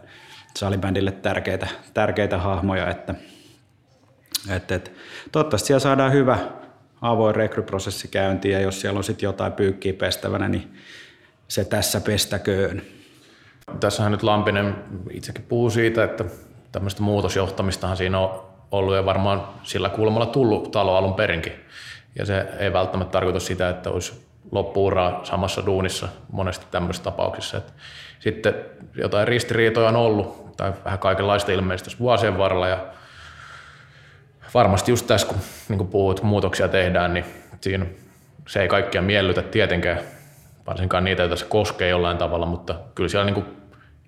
[0.58, 3.14] salibändille tärkeitä, tärkeitä hahmoja, että,
[4.50, 4.90] että, että
[5.32, 6.38] toivottavasti siellä saadaan hyvä
[7.00, 10.74] avoin rekryprosessi käyntiin ja jos siellä on sitten jotain pyykkiä pestävänä, niin
[11.48, 12.82] se tässä pestäköön.
[13.80, 14.76] Tässähän nyt Lampinen
[15.10, 16.24] itsekin puhuu siitä, että
[16.72, 21.52] tämmöistä muutosjohtamistahan siinä on ollut ja varmaan sillä kulmalla tullut talo alun perinkin.
[22.18, 27.56] Ja se ei välttämättä tarkoita sitä, että olisi loppuuraa samassa duunissa monesti tämmöisissä tapauksissa.
[27.56, 27.72] Et
[28.20, 28.54] sitten
[28.94, 32.78] jotain ristiriitoja on ollut, tai vähän kaikenlaista ilmeisesti tässä vuosien varrella, ja
[34.54, 35.36] varmasti just tässä, kun
[35.68, 37.24] niin puhut, muutoksia tehdään, niin
[37.60, 37.86] siinä
[38.48, 39.98] se ei kaikkia miellytä tietenkään,
[40.66, 43.44] varsinkaan niitä, joita se koskee jollain tavalla, mutta kyllä siellä niin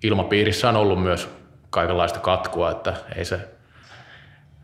[0.02, 1.28] ilmapiirissä on ollut myös
[1.70, 3.40] kaikenlaista katkua, että ei se,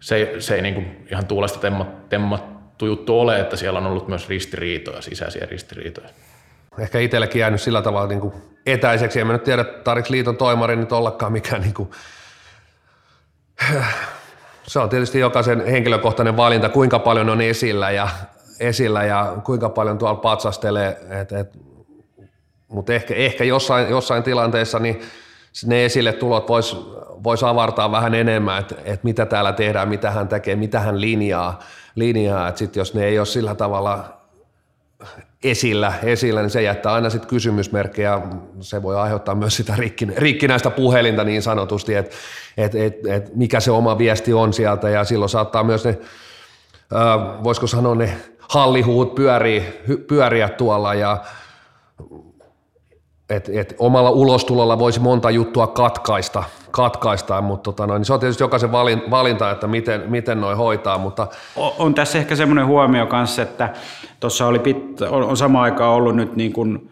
[0.00, 1.70] se se ei niin ihan tuulesta
[2.08, 6.08] temmattu juttu ole, että siellä on ollut myös ristiriitoja, sisäisiä ristiriitoja.
[6.78, 9.20] Ehkä itsellekin jäänyt sillä tavalla niin kuin etäiseksi.
[9.20, 11.90] En mä nyt tiedä, tarvitsi liiton toimari nyt ollakaan mikään niin kuin
[14.62, 18.08] se on tietysti jokaisen henkilökohtainen valinta, kuinka paljon on esillä ja,
[18.60, 21.00] esillä ja kuinka paljon tuolla patsastelee.
[21.20, 21.58] Et, et,
[22.68, 25.00] mutta ehkä, ehkä jossain, jossain tilanteessa niin
[25.66, 26.76] ne esille tulot voisi
[27.24, 31.58] vois avartaa vähän enemmän, että et mitä täällä tehdään, mitä hän tekee, mitä hän linjaa.
[31.94, 32.48] linjaa.
[32.48, 34.21] että sit jos ne ei ole sillä tavalla
[35.44, 38.20] esillä, esillä, niin se jättää aina sitten kysymysmerkkejä.
[38.60, 39.74] Se voi aiheuttaa myös sitä
[40.16, 42.16] rikkinäistä puhelinta niin sanotusti, että
[42.56, 45.98] et, et, et mikä se oma viesti on sieltä ja silloin saattaa myös ne,
[47.44, 48.16] voisiko sanoa ne
[48.48, 49.62] hallihuut pyöriä,
[50.06, 51.24] pyöriä tuolla ja
[53.36, 58.20] et, et omalla ulostulolla voisi monta juttua katkaista, katkaista mutta tota noin, niin se on
[58.20, 58.72] tietysti jokaisen
[59.10, 60.98] valinta, että miten, miten noi hoitaa.
[60.98, 61.26] Mutta...
[61.56, 63.72] On, on tässä ehkä semmoinen huomio kanssa, että
[64.20, 66.90] tuossa oli pit, on, on sama aikaa ollut nyt niin kuin,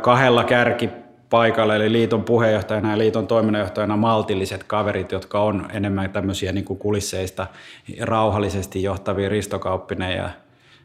[0.00, 0.90] kahdella kärki
[1.30, 6.78] paikalla, eli liiton puheenjohtajana ja liiton toiminnanjohtajana maltilliset kaverit, jotka on enemmän tämmöisiä niin kuin
[6.78, 7.46] kulisseista
[8.00, 10.30] rauhallisesti johtavia ristokauppinen ja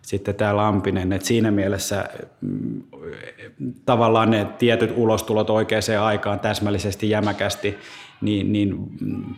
[0.03, 2.05] sitten tämä Lampinen, että siinä mielessä
[2.41, 2.83] mm,
[3.85, 7.77] tavallaan ne tietyt ulostulot oikeaan aikaan täsmällisesti jämäkästi,
[8.21, 9.35] niin, niin mm,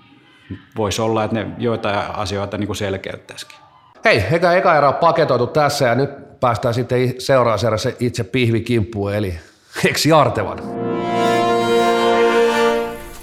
[0.78, 3.58] voisi olla, että ne joitain asioita niin kuin selkeyttäisikin.
[4.06, 9.34] Hei, eka, eka erä on paketoitu tässä ja nyt päästään sitten seuraavassa itse pihvikimppuun, eli
[9.84, 10.60] Heksi Artevan.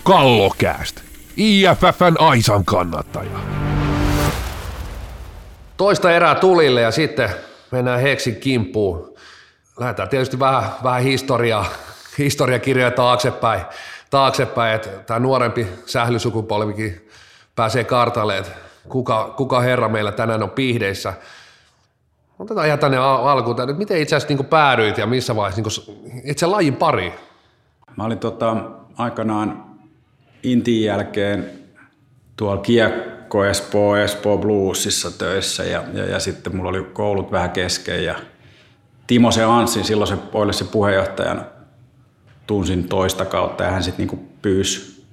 [0.05, 1.01] Kallokääst,
[1.37, 3.62] IFFn Aisan kannattaja.
[5.83, 7.31] Toista erää tulille ja sitten
[7.71, 9.15] mennään Heksin kimppuun.
[9.81, 11.67] Lähdetään tietysti vähän, vähän historiaa,
[12.19, 13.63] historiakirjoja taaksepäin,
[14.11, 17.09] taaksepäin että tämä nuorempi sählysukupolvikin
[17.57, 18.51] pääsee kartalle, että
[18.89, 21.15] kuka, kuka herra meillä tänään on pihdeissä.
[22.39, 26.47] Otetaan ihan tänne alkuun, että miten itse asiassa niin päädyit ja missä vaiheessa niin itse
[26.47, 27.15] lajin pari?
[27.97, 28.57] Mä olin tota,
[28.97, 29.65] aikanaan
[30.43, 31.51] Intin jälkeen
[32.37, 32.63] tuolla
[33.33, 38.15] Kiekko Espoo, Espoo Bluesissa töissä ja, ja, ja, sitten mulla oli koulut vähän kesken ja
[39.07, 40.17] Timo se Anssi, silloin se
[40.51, 41.47] se puheenjohtajan,
[42.47, 45.05] tunsin toista kautta ja hän sitten niinku pyysi,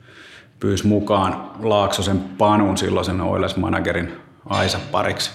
[0.59, 4.11] pyysi mukaan Laaksosen Panun silloisen Oilers managerin
[4.45, 5.31] Aisa pariksi.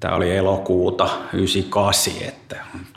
[0.00, 2.56] Tämä oli elokuuta 98, että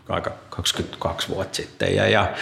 [0.09, 1.95] aika 22 vuotta sitten.
[1.95, 2.33] Ja, ja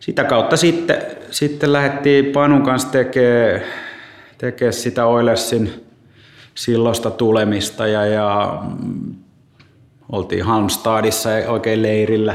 [0.00, 3.83] sitä kautta sitten, sitten lähdettiin Panun kanssa tekemään
[4.44, 5.70] tekee sitä Oilersin
[6.54, 8.62] silloista tulemista ja, ja
[10.12, 12.34] oltiin Halmstadissa oikein leirillä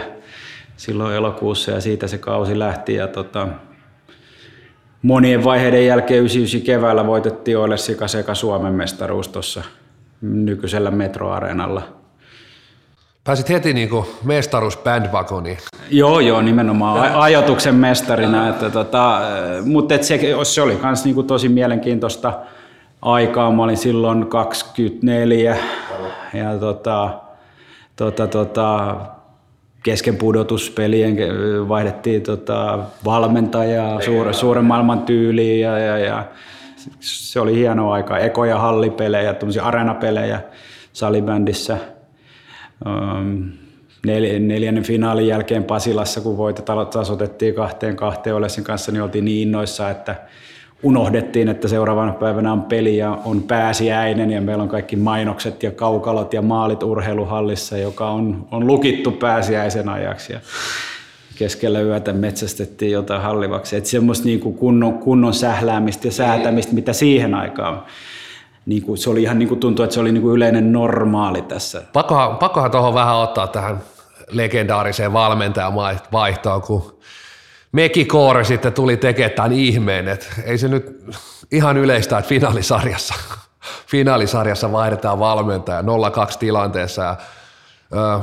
[0.77, 3.47] silloin elokuussa ja siitä se kausi lähti ja tota,
[5.01, 9.63] monien vaiheiden jälkeen 99 keväällä voitettiin Oilersi Kaseka Suomen mestaruus tuossa
[10.21, 11.81] nykyisellä metroareenalla–
[13.23, 15.57] Pääsit heti niin kuin mestaruus bandwagoniin.
[15.89, 18.49] Joo, joo, nimenomaan ajatuksen mestarina.
[18.49, 19.21] Että tota,
[19.65, 22.33] mutta et se, se oli myös niin tosi mielenkiintoista
[23.01, 23.51] aikaa.
[23.51, 25.57] Mä olin silloin 24
[26.33, 27.09] ja tota,
[27.95, 28.95] tota, tota,
[29.83, 31.17] kesken pudotuspelien
[31.69, 36.25] vaihdettiin tota, valmentajaa suure, suuren maailman tyyliin ja, ja, ja,
[36.99, 38.17] se oli hieno aika.
[38.17, 40.41] Ekoja hallipelejä, areenapelejä
[40.93, 41.77] salibändissä–
[44.05, 49.89] neljännen finaalin jälkeen Pasilassa, kun voitetaan tasoitettiin kahteen kahteen Olesin kanssa, niin oltiin niin innoissa,
[49.89, 50.15] että
[50.83, 55.71] unohdettiin, että seuraavana päivänä on peli ja on pääsiäinen ja meillä on kaikki mainokset ja
[55.71, 60.33] kaukalot ja maalit urheiluhallissa, joka on, on lukittu pääsiäisen ajaksi.
[60.33, 60.39] Ja
[61.37, 63.75] keskellä yötä metsästettiin jotain hallivaksi.
[63.75, 67.83] Että semmoista niin kuin kunnon, kunnon sähläämistä ja säätämistä, mitä siihen aikaan
[68.69, 71.41] niin kuin, se oli ihan niin kuin tuntui, että se oli niin kuin yleinen normaali
[71.41, 71.81] tässä.
[71.93, 73.79] Pakkohan, pakkohan tuohon vähän ottaa tähän
[74.31, 75.73] legendaariseen valmentajan
[76.11, 76.99] vaihtoon, kun
[77.71, 81.03] Mekikoore sitten tuli tekemään tämän ihmeen, että ei se nyt
[81.51, 83.13] ihan yleistä, että finaalisarjassa,
[83.87, 85.85] finaalisarjassa vaihdetaan valmentaja 0-2
[86.39, 87.15] tilanteessa ja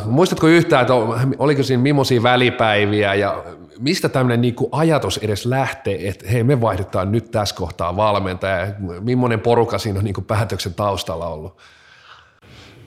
[0.05, 0.95] muistatko yhtään, että
[1.39, 3.45] oliko siinä millaisia välipäiviä ja
[3.79, 8.67] mistä tämmöinen niinku ajatus edes lähtee, että hei me vaihdetaan nyt tässä kohtaa valmentaja,
[9.01, 11.57] millainen porukka siinä on niinku päätöksen taustalla ollut?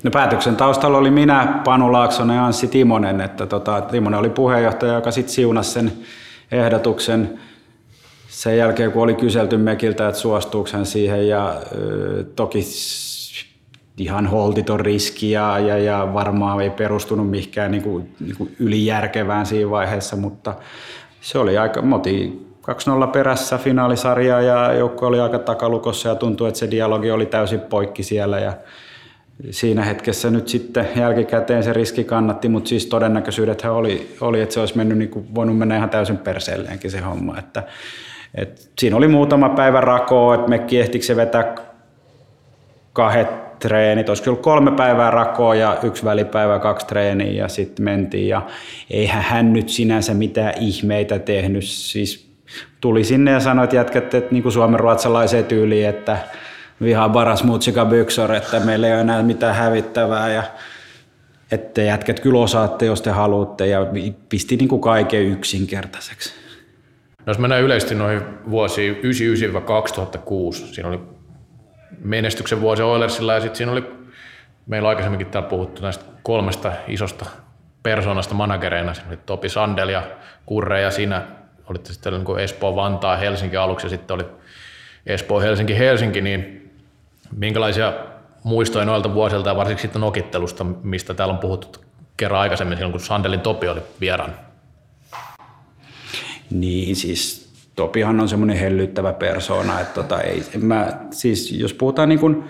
[0.03, 4.93] No päätöksen taustalla oli minä, Panu Laaksonen ja Anssi Timonen, että tota, Timonen oli puheenjohtaja,
[4.93, 5.91] joka sitten siunasi sen
[6.51, 7.39] ehdotuksen
[8.27, 12.61] sen jälkeen, kun oli kyselty Mekiltä, että suostuuko hän siihen ja ö, toki
[13.99, 19.45] ihan holtiton riski ja, ja, ja varmaan ei perustunut mihinkään niin kuin, niin kuin ylijärkevään
[19.45, 20.55] siinä vaiheessa, mutta
[21.21, 22.45] se oli aika, moti
[23.05, 27.59] 2-0 perässä finaalisarja ja joukko oli aika takalukossa ja tuntui, että se dialogi oli täysin
[27.59, 28.53] poikki siellä ja
[29.51, 34.59] siinä hetkessä nyt sitten jälkikäteen se riski kannatti, mutta siis todennäköisyydethän oli, oli että se
[34.59, 37.63] olisi mennyt niin kuin, voinut mennä ihan täysin perseelleenkin se homma, että
[38.35, 41.55] et siinä oli muutama päivä rakoa, että Mekki ehtikö se vetää
[42.93, 48.27] kahdet treenit, olisi kyllä kolme päivää rakoa ja yksi välipäivä, kaksi treeniä ja sitten mentiin.
[48.27, 48.41] Ja
[48.89, 51.63] eihän hän nyt sinänsä mitään ihmeitä tehnyt.
[51.63, 52.29] Siis
[52.81, 56.17] tuli sinne ja sanoi, että jätkät, että niin kuin suomen ruotsalaiseen tyyliin, että
[56.81, 60.43] vihaa baras mutsika byksor, että meillä ei ole enää mitään hävittävää ja
[61.51, 63.87] että jätkät kyllä osaatte, jos te haluatte ja
[64.29, 66.33] pisti niin kuin kaiken yksinkertaiseksi.
[67.19, 68.99] No jos mennään yleisesti noihin vuosiin 99-2006,
[70.55, 70.99] siinä oli
[72.03, 73.93] menestyksen vuosi Oilersilla ja sitten siinä oli,
[74.67, 77.25] meillä on aikaisemminkin täällä puhuttu näistä kolmesta isosta
[77.83, 80.03] persoonasta managereina, siinä oli Topi Sandel ja
[80.45, 81.21] Kurre ja siinä
[81.69, 84.25] olitte sitten niin Espoo, Vantaa, Helsinki aluksi ja sitten oli
[85.05, 86.71] Espoo, Helsinki, Helsinki, niin
[87.35, 87.93] minkälaisia
[88.43, 91.79] muistoja noilta vuosilta ja varsinkin sitten nokittelusta, mistä täällä on puhuttu
[92.17, 94.35] kerran aikaisemmin silloin, kun Sandelin Topi oli vieraan?
[96.49, 97.48] Niin, siis
[97.79, 102.43] Topihan on semmoinen hellyttävä persoona, että tota, ei, mä, siis jos puhutaan niin kuin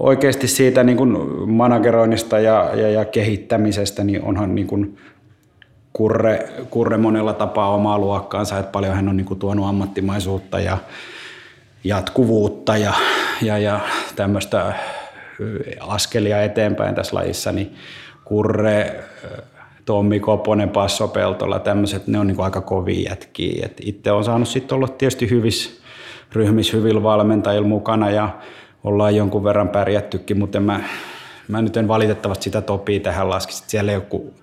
[0.00, 1.16] oikeasti siitä niin kuin
[1.50, 4.98] manageroinnista ja, ja, ja, kehittämisestä, niin onhan niin kuin
[5.92, 10.78] Kurre, Kurre monella tapaa omaa luokkaansa, että paljon hän on niin kuin tuonut ammattimaisuutta ja
[11.84, 12.92] jatkuvuutta ja,
[13.42, 13.80] ja, ja
[14.16, 14.74] tämmöistä
[15.80, 17.74] askelia eteenpäin tässä lajissa, niin
[18.24, 19.04] Kurre
[19.84, 23.66] Tommi Koponen, Passo Peltola, tämmöiset, ne on niin aika kovia jätkiä.
[23.66, 25.82] Et itse on saanut sitten olla tietysti hyvissä
[26.32, 28.28] ryhmissä hyvillä valmentajilla mukana ja
[28.84, 30.80] ollaan jonkun verran pärjättykin, mutta mä,
[31.48, 33.52] mä nyt en valitettavasti sitä topii tähän laski.
[33.52, 34.34] Siellä ei ole ku,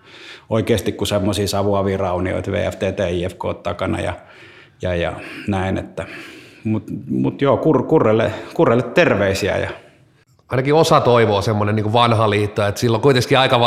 [0.50, 4.14] oikeasti kuin semmoisia savuavia raunioita VFTT ja IFK takana ja,
[4.82, 5.14] ja, ja
[5.48, 5.90] näin.
[6.64, 9.70] Mutta mut joo, kur, kurrelle, kurrelle terveisiä ja
[10.50, 13.60] ainakin osa toivoo semmoinen niin vanha liitto, että silloin kuitenkin aika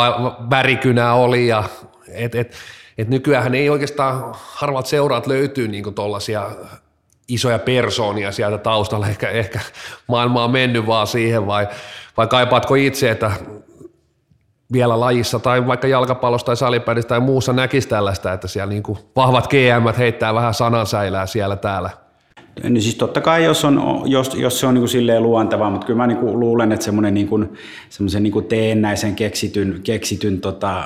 [0.49, 1.63] värikynä oli ja
[2.07, 2.53] et, et,
[2.97, 6.51] et nykyään ei oikeastaan harvat seuraat löytyy niin tuollaisia
[7.27, 9.59] isoja persoonia sieltä taustalla, ehkä, ehkä
[10.07, 11.67] maailma on mennyt vaan siihen vai,
[12.17, 13.31] vai kaipaatko itse, että
[14.73, 18.83] vielä lajissa tai vaikka jalkapallossa tai salipädissä tai muussa näkisi tällaista, että siellä niin
[19.15, 21.89] vahvat GM heittää vähän sanansäilää siellä täällä–
[22.63, 25.87] niin siis totta kai, jos, on, jos, jos se on niin kuin silleen luontevaa, mutta
[25.87, 27.53] kyllä mä niin kuin luulen, että semmoinen niin kuin,
[28.19, 30.83] niin kuin teennäisen keksityn, keksityn tota,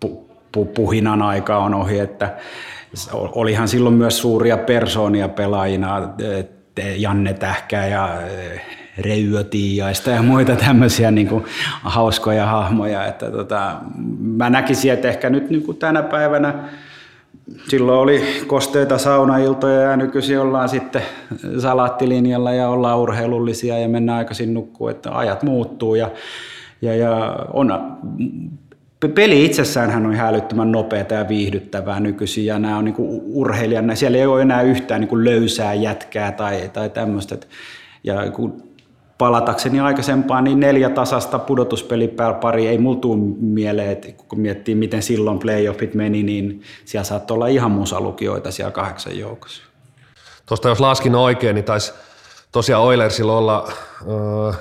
[0.00, 2.36] pu, pu, puhinan aika on ohi, että
[3.14, 6.08] olihan silloin myös suuria persoonia pelaajina,
[6.96, 8.18] Janne Tähkä ja
[8.98, 11.44] Reyö Tiiaista ja muita tämmöisiä niin kuin
[11.82, 13.06] hauskoja hahmoja.
[13.06, 13.76] Että tota,
[14.20, 16.54] mä näkisin, että ehkä nyt niin kuin tänä päivänä
[17.68, 21.02] silloin oli kosteita saunailtoja ja nykyisin ollaan sitten
[21.58, 26.10] salaattilinjalla ja ollaan urheilullisia ja mennään aikaisin nukkuu, että ajat muuttuu ja,
[26.82, 27.96] ja, ja on,
[29.14, 34.18] peli itsessään on ihan älyttömän nopeata ja viihdyttävää nykyisin ja nämä on niin urheilijana, siellä
[34.18, 37.36] ei ole enää yhtään niin löysää jätkää tai, tai tämmöistä.
[38.04, 38.73] Ja kun
[39.24, 45.38] palatakseni aikaisempaan, niin neljä tasasta pudotuspelipari ei mulla tule mieleen, että kun miettii miten silloin
[45.38, 49.62] playoffit meni, niin siellä saattoi olla ihan musalukijoita siellä kahdeksan joukossa.
[50.46, 51.92] Tuosta jos laskin oikein, niin taisi
[52.52, 53.68] tosiaan Oilersilla olla
[54.50, 54.60] äh,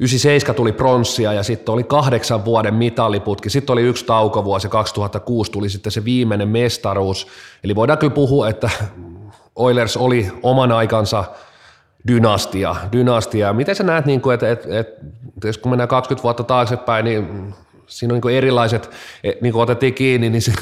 [0.00, 3.50] 97 tuli pronssia ja sitten oli kahdeksan vuoden mitalliputki.
[3.50, 7.26] Sitten oli yksi taukovuosi, 2006 tuli sitten se viimeinen mestaruus.
[7.64, 8.70] Eli voidaan kyllä puhua, että
[9.56, 11.24] Oilers oli oman aikansa–
[12.08, 12.76] dynastia.
[12.92, 13.52] dynastia.
[13.52, 17.54] Miten sä näet, niin kuin, että, että, että, kun mennään 20 vuotta taaksepäin, niin
[17.86, 18.90] siinä on niin erilaiset,
[19.40, 20.52] niin kuin otettiin kiinni, niin se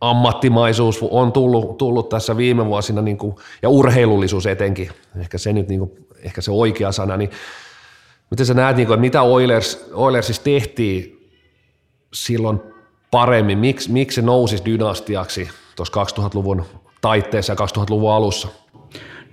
[0.00, 4.90] ammattimaisuus on tullut, tullut tässä viime vuosina niin kuin, ja urheilullisuus etenkin,
[5.20, 7.30] ehkä se nyt niin kuin, ehkä se oikea sana, niin
[8.30, 11.30] miten sä näet, niin kuin, että mitä Oilers, Oilersissa tehtiin
[12.14, 12.60] silloin
[13.10, 16.64] paremmin, miksi, miksi se nousisi dynastiaksi tuossa 2000-luvun
[17.00, 18.48] taitteessa ja 2000-luvun alussa?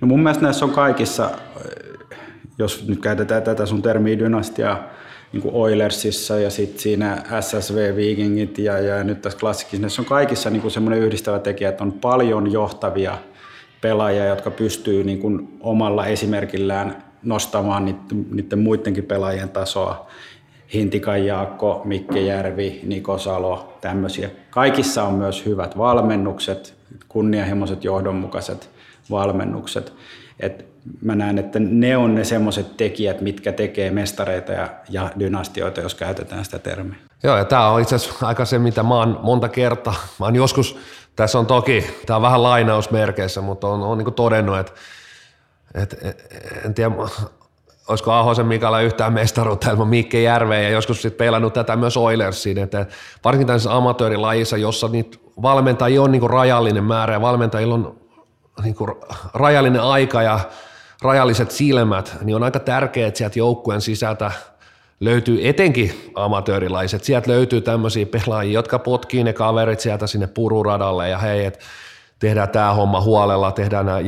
[0.00, 1.30] No mun mielestä näissä on kaikissa,
[2.58, 4.78] jos nyt käytetään tätä sun termiä dynastia,
[5.32, 10.06] niin kuin Oilersissa ja sitten siinä SSV Vikingit ja, ja nyt tässä klassikissa, näissä on
[10.06, 13.18] kaikissa niin kuin semmoinen yhdistävä tekijä, että on paljon johtavia
[13.80, 20.06] pelaajia, jotka pystyy niin kuin omalla esimerkillään nostamaan niiden, niiden muidenkin pelaajien tasoa.
[20.74, 24.30] Hintikan Jaakko, Mikke Järvi, Niko Salo, tämmöisiä.
[24.50, 26.74] Kaikissa on myös hyvät valmennukset,
[27.08, 28.70] kunnianhimoiset, johdonmukaiset
[29.10, 29.92] valmennukset.
[30.40, 30.66] Et
[31.02, 35.94] mä näen, että ne on ne semmoiset tekijät, mitkä tekee mestareita ja, ja dynastioita, jos
[35.94, 36.96] käytetään sitä termiä.
[37.22, 40.36] Joo, ja tämä on itse asiassa aika se, mitä mä oon monta kertaa, mä oon
[40.36, 40.78] joskus,
[41.16, 44.72] tässä on toki, tämä on vähän lainausmerkeissä, mutta on, on niin todennut, että,
[45.74, 45.96] että
[46.64, 46.90] en tiedä,
[47.88, 52.58] olisiko Ahosen Mikalla yhtään mestaruutta ilman Mikke Järveä ja joskus sitten peilannut tätä myös Oilersiin,
[52.58, 52.86] että
[53.24, 57.99] varsinkin tässä amatöörilajissa, jossa niitä valmentajia on niin rajallinen määrä ja valmentajilla on
[58.64, 58.76] niin
[59.34, 60.40] rajallinen aika ja
[61.02, 64.30] rajalliset silmät, niin on aika tärkeää, että sieltä joukkueen sisältä
[65.00, 67.04] löytyy etenkin amatöörilaiset.
[67.04, 71.58] Sieltä löytyy tämmöisiä pelaajia, jotka potkii ne kaverit sieltä sinne pururadalle ja hei, että
[72.18, 73.98] tehdään tämä homma huolella, tehdään nämä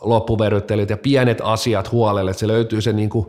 [0.00, 3.28] loppuverryttelyt ja pienet asiat huolelle, se löytyy se niin kuin,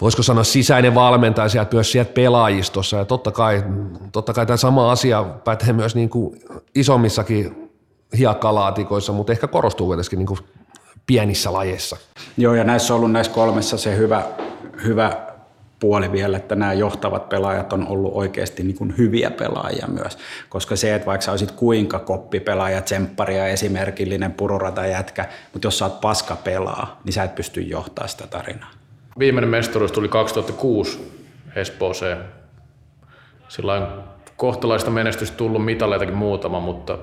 [0.00, 3.64] voisiko sanoa sisäinen valmentaja sieltä myös sieltä pelaajistossa ja totta kai,
[4.12, 6.40] totta kai tämä sama asia pätee myös niin kuin
[6.74, 7.63] isommissakin
[8.18, 10.38] hiekkalaatikoissa, mutta ehkä korostuu kuitenkin niin kuin
[11.06, 11.96] pienissä lajeissa.
[12.36, 14.22] Joo, ja näissä on ollut näissä kolmessa se hyvä,
[14.84, 15.16] hyvä
[15.80, 20.18] puoli vielä, että nämä johtavat pelaajat on ollut oikeasti niin kuin hyviä pelaajia myös.
[20.48, 25.78] Koska se, että vaikka sä olisit kuinka koppipelaaja, tsemppari ja esimerkillinen pururata jätkä, mutta jos
[25.78, 28.70] sä oot paska pelaa, niin sä et pysty johtaa sitä tarinaa.
[29.18, 31.12] Viimeinen mestaruus tuli 2006
[31.56, 32.18] Espooseen.
[33.48, 33.88] Sillä
[34.36, 36.98] kohtalaista menestystä tullut mitaleitakin muutama, mutta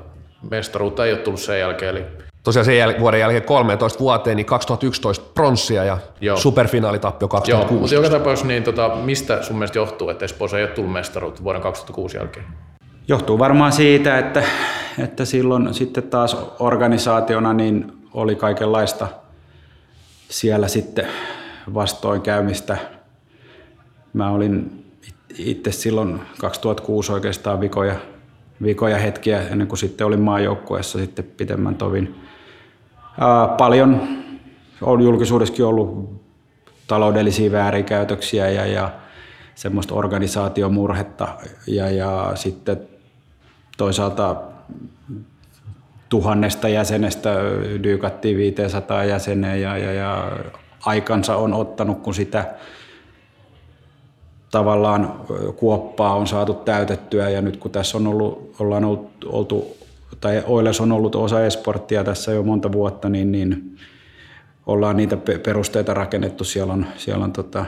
[0.49, 1.95] mestaruutta ei ole tullut sen jälkeen.
[1.95, 2.05] Eli
[2.43, 6.37] tosiaan sen jäl- vuoden jälkeen 13 vuoteen, niin 2011 pronssia ja Joo.
[6.37, 7.73] superfinaalitappio 2006.
[7.73, 10.93] Joo, mutta joka tapauksessa, niin tota, mistä sun mielestä johtuu, että Espoossa ei ole tullut
[10.93, 12.45] mestaruutta vuoden 2006 jälkeen?
[13.07, 14.43] Johtuu varmaan siitä, että,
[14.99, 19.07] että silloin sitten taas organisaationa niin oli kaikenlaista
[20.29, 21.07] siellä sitten
[21.73, 22.77] vastoinkäymistä.
[24.13, 24.85] Mä olin
[25.37, 27.95] itse silloin 2006 oikeastaan vikoja
[28.63, 32.15] vikoja hetkiä ennen kuin sitten olin maajoukkueessa sitten pitemmän tovin.
[33.19, 34.01] Ää, paljon
[34.81, 36.21] on julkisuudessakin ollut
[36.87, 38.89] taloudellisia väärinkäytöksiä ja, ja
[39.55, 41.27] semmoista organisaatiomurhetta
[41.67, 42.77] ja, ja sitten
[43.77, 44.35] toisaalta
[46.09, 47.35] tuhannesta jäsenestä
[47.83, 50.31] dyykattiin 500 jäseneen ja, ja, ja
[50.85, 52.45] aikansa on ottanut, kun sitä
[54.51, 55.21] tavallaan
[55.55, 58.85] kuoppaa on saatu täytettyä ja nyt kun tässä on ollut, ollaan
[59.25, 59.77] oltu,
[60.21, 63.77] tai Oilers on ollut osa esporttia tässä jo monta vuotta, niin, niin
[64.65, 66.43] ollaan niitä perusteita rakennettu.
[66.43, 67.65] Siellä on, siellä on tota,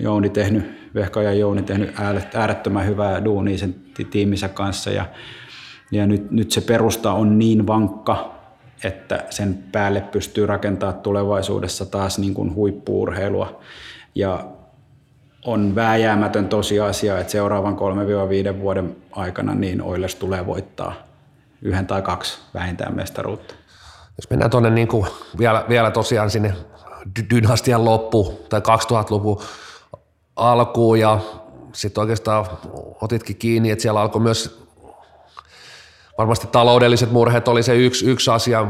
[0.00, 0.64] Jouni tehnyt,
[0.94, 1.90] Vehka ja Jouni tehnyt
[2.34, 3.74] äärettömän hyvää duunia sen
[4.10, 5.06] tiiminsä kanssa ja,
[5.90, 8.34] ja nyt, nyt se perusta on niin vankka,
[8.84, 13.60] että sen päälle pystyy rakentamaan tulevaisuudessa taas niin kuin huippuurheilua.
[14.14, 14.44] Ja
[15.44, 17.76] on vääjäämätön tosiasia, että seuraavan
[18.56, 20.92] 3-5 vuoden aikana niin Oilers tulee voittaa
[21.62, 23.54] yhden tai kaksi vähintään mestaruutta.
[24.16, 25.06] Jos mennään tuonne niin kuin
[25.38, 26.54] vielä, vielä tosiaan sinne
[27.30, 29.42] dynastian loppu tai 2000-luvun
[30.36, 31.18] alkuun ja
[31.72, 32.46] sitten oikeastaan
[33.00, 34.66] otitkin kiinni, että siellä alkoi myös
[36.18, 38.66] varmasti taloudelliset murheet oli se yksi, yksi asia,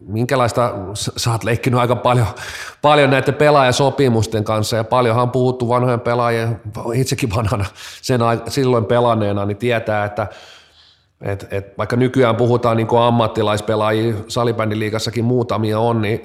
[0.00, 2.26] minkälaista, sä oot leikkinyt aika paljon,
[2.82, 6.60] paljon näiden pelaajasopimusten kanssa ja paljonhan on puhuttu vanhojen pelaajien,
[6.94, 7.64] itsekin vanhana
[8.02, 10.26] sen silloin pelanneena, niin tietää, että
[11.20, 16.20] et, et vaikka nykyään puhutaan niin ammattilaispelaajia, salibändiliigassakin muutamia on, niin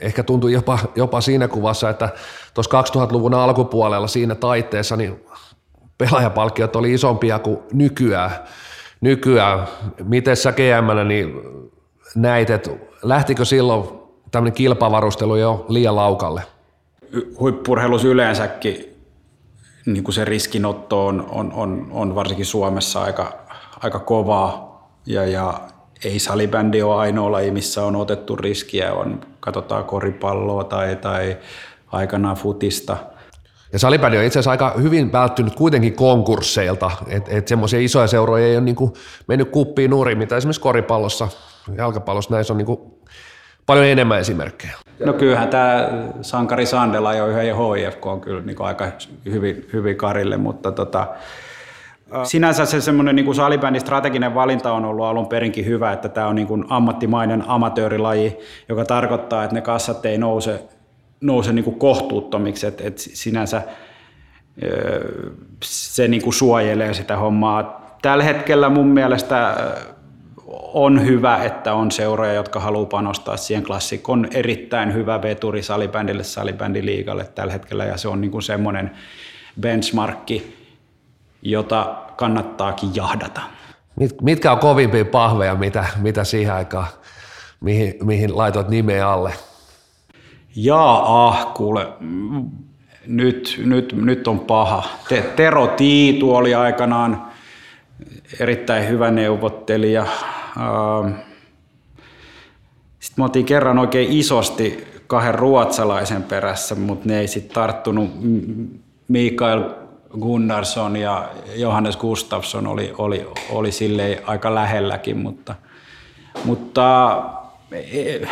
[0.00, 2.08] ehkä tuntuu jopa, jopa siinä kuvassa, että
[2.54, 5.24] tuossa 2000-luvun alkupuolella siinä taitteessa niin
[5.98, 8.30] pelaajapalkkiot oli isompia kuin nykyään.
[9.00, 9.66] nykyään.
[10.04, 11.34] Miten sä gm niin
[12.14, 12.70] näit, että
[13.02, 13.88] lähtikö silloin
[14.30, 16.42] tämmöinen kilpavarustelu jo liian laukalle?
[17.40, 18.92] Huippurheilus yleensäkin
[19.86, 23.32] niin kuin se riskinotto on, on, on, on, varsinkin Suomessa aika,
[23.80, 24.72] aika kovaa
[25.06, 25.60] ja, ja
[26.04, 31.36] ei salibändi ole ainoa laji, missä on otettu riskiä, on, katsotaan koripalloa tai, tai
[31.92, 32.96] aikanaan futista.
[33.72, 38.46] Ja salibändi on itse asiassa aika hyvin välttynyt kuitenkin konkursseilta, että et semmoisia isoja seuroja
[38.46, 38.76] ei ole niin
[39.26, 41.28] mennyt kuppiin nurin, mitä esimerkiksi koripallossa
[41.76, 42.80] jalkapallossa näissä on niin kuin
[43.66, 44.72] paljon enemmän esimerkkejä.
[45.04, 45.88] No kyllähän tämä
[46.22, 48.86] Sankari Sandela jo yhden HIFK on kyllä niin aika
[49.24, 51.06] hyvin, hyvin karille, mutta tota,
[52.24, 56.34] Sinänsä se semmoinen niin salibändin strateginen valinta on ollut alun perinkin hyvä, että tämä on
[56.34, 58.38] niin kuin ammattimainen amatöörilaji,
[58.68, 60.64] joka tarkoittaa, että ne kassat ei nouse,
[61.20, 63.62] nouse niin kuin kohtuuttomiksi, että, että sinänsä
[65.64, 67.96] se niin kuin suojelee sitä hommaa.
[68.02, 69.56] Tällä hetkellä mun mielestä
[70.72, 74.28] on hyvä, että on seuroja, jotka haluaa panostaa siihen klassikon.
[74.34, 78.90] erittäin hyvä veturi salibändille, salibändiliigalle tällä hetkellä ja se on niin kuin semmoinen
[79.60, 80.56] benchmarkki,
[81.42, 83.40] jota kannattaakin jahdata.
[84.22, 86.86] Mitkä on kovimpia pahveja, mitä, mitä siihen aikaan,
[87.60, 89.32] mihin, mihin laitoit nimeä alle?
[90.56, 91.88] Jaa, ah, kuule,
[93.06, 94.84] nyt, nyt, nyt on paha.
[95.08, 97.22] Te, Tero Tiitu oli aikanaan
[98.40, 100.06] erittäin hyvä neuvottelija.
[100.56, 101.14] Ähm,
[103.00, 108.10] sitten me oltiin kerran oikein isosti kahden ruotsalaisen perässä, mutta ne ei sitten tarttunut.
[109.08, 109.62] Mikael
[110.20, 115.54] Gunnarsson ja Johannes Gustafsson oli, oli, oli silleen aika lähelläkin, mutta,
[116.44, 117.16] mutta
[117.72, 118.26] e,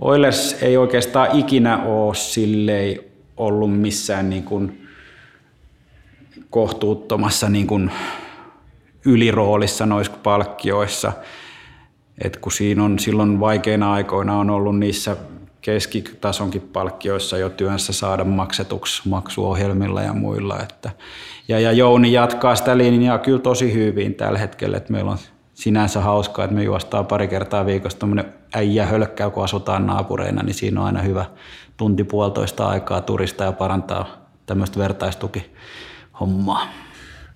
[0.00, 2.98] Oilers ei oikeastaan ikinä ole silleen
[3.36, 4.88] ollut missään niin kuin
[6.50, 7.90] kohtuuttomassa niin kuin
[9.04, 11.12] yliroolissa noissa palkkioissa.
[12.24, 15.16] Et kun siinä on silloin vaikeina aikoina on ollut niissä
[15.60, 20.60] keskitasonkin palkkioissa jo työnsä saada maksetuksi maksuohjelmilla ja muilla.
[20.60, 20.90] Että,
[21.48, 25.18] ja, ja Jouni jatkaa sitä linjaa kyllä tosi hyvin tällä hetkellä, että meillä on
[25.54, 30.54] sinänsä hauskaa, että me juostaan pari kertaa viikossa tuommoinen äijä hölkkäy, kun asutaan naapureina, niin
[30.54, 31.24] siinä on aina hyvä
[31.76, 34.06] tunti puolitoista aikaa turista ja parantaa
[34.46, 36.66] tämmöistä vertaistukihommaa.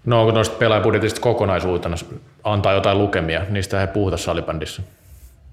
[0.09, 1.96] No noista pelaajabudjetista kokonaisuutena
[2.44, 4.82] antaa jotain lukemia, niistä ei puhuta salibändissä?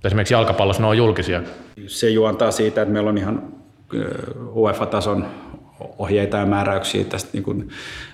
[0.03, 1.41] Esimerkiksi jalkapallossa ne on julkisia.
[1.87, 3.43] Se juontaa siitä, että meillä on ihan
[4.55, 5.25] UEFA-tason
[5.97, 7.69] ohjeita ja määräyksiä tästä niin kuin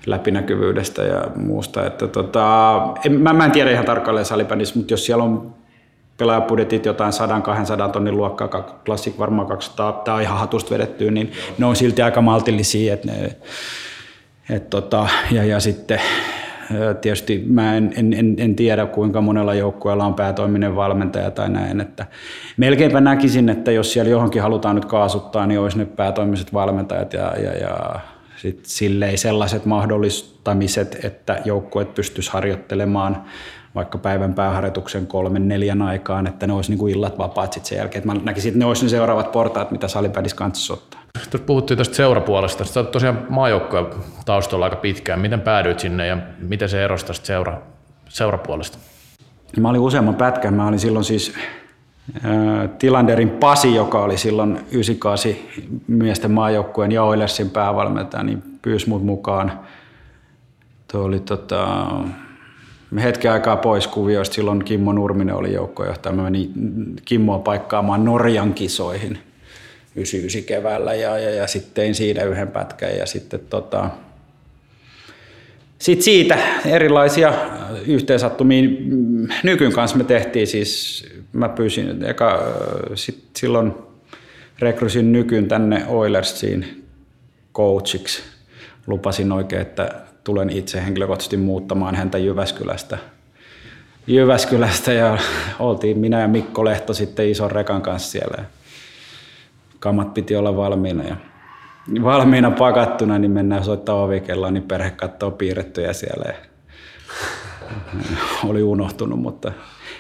[0.06, 1.86] läpinäkyvyydestä ja muusta.
[1.86, 5.54] Että tota, en, mä, mä en tiedä ihan tarkalleen salibändissä, mutta jos siellä on
[6.18, 7.14] pelaajapudjetit jotain
[7.88, 12.02] 100-200 tonnin luokkaa, klassik varmaan 200, tämä on ihan hatusta vedettyä, niin ne on silti
[12.02, 12.94] aika maltillisia.
[12.94, 13.36] Että ne,
[14.52, 16.00] et tota, ja, ja sitten
[17.02, 22.06] tietysti mä en, en, en, tiedä, kuinka monella joukkueella on päätoiminen valmentaja tai näin, että
[22.58, 27.36] melkeinpä näkisin, että jos siellä johonkin halutaan nyt kaasuttaa, niin olisi ne päätoimiset valmentajat ja,
[27.38, 28.00] ja, ja
[28.38, 33.24] sit silleen sellaiset mahdollistamiset, että joukkueet pystyisi harjoittelemaan
[33.76, 37.78] vaikka päivän pääharjoituksen kolmen, neljän aikaan, että ne olisi niin kuin illat vapaat sitten sen
[37.78, 38.00] jälkeen.
[38.00, 41.02] Että mä näkisin, että ne olisi ne seuraavat portaat, mitä salipädissä kanssa ottaa.
[41.14, 42.66] Tuossa puhuttiin tästä seurapuolesta.
[42.66, 43.86] Sä olet tosiaan maajoukkoja
[44.26, 45.20] taustalla aika pitkään.
[45.20, 47.62] Miten päädyit sinne ja miten se erosi tästä seura,
[48.10, 48.78] seurapuolesta?
[49.60, 50.54] Mä olin useamman pätkän.
[50.54, 51.34] Mä olin silloin siis
[52.26, 55.32] äh, Tilanderin Pasi, joka oli silloin 98
[55.88, 59.60] miesten maajoukkueen ja Oilersin päävalmentaja, niin pyysi mut mukaan.
[60.92, 61.88] Tuo oli tota,
[63.00, 64.36] hetken aikaa pois kuvioista.
[64.36, 66.16] Silloin Kimmo Nurminen oli joukkojohtaja.
[66.16, 66.52] Mä menin
[67.06, 69.20] Kimmoa paikkaamaan Norjan kisoihin
[69.96, 73.90] 99 keväällä ja, ja, ja sitten tein siinä yhden pätkän ja sitten tota,
[75.80, 77.34] sitten siitä erilaisia
[77.88, 78.70] yhteensattumia
[79.44, 82.40] nykyn kanssa me tehtiin siis, mä pyysin, eka,
[82.96, 83.74] sit silloin
[84.60, 86.86] rekrysin nykyn tänne Oilersiin
[87.54, 88.24] coachiksi.
[88.88, 92.98] Lupasin oikein, että tulen itse henkilökohtaisesti muuttamaan häntä Jyväskylästä.
[94.08, 95.18] Jyväskylästä ja
[95.60, 98.44] oltiin minä ja Mikko Lehto sitten ison rekan kanssa siellä.
[99.80, 101.16] Kamat piti olla valmiina ja
[102.04, 106.26] valmiina pakattuna, niin mennään soittaa ovikelloa, niin perhe katsoo piirrettyjä siellä.
[106.28, 106.36] Ja
[108.46, 109.52] oli unohtunut, mutta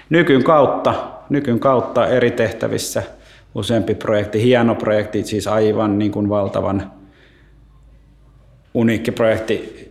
[0.10, 0.94] nykyn kautta,
[1.30, 3.04] nykyn kautta eri tehtävissä
[3.56, 6.92] useampi projekti, hieno projekti, siis aivan niin kuin valtavan
[8.74, 9.91] uniikki projekti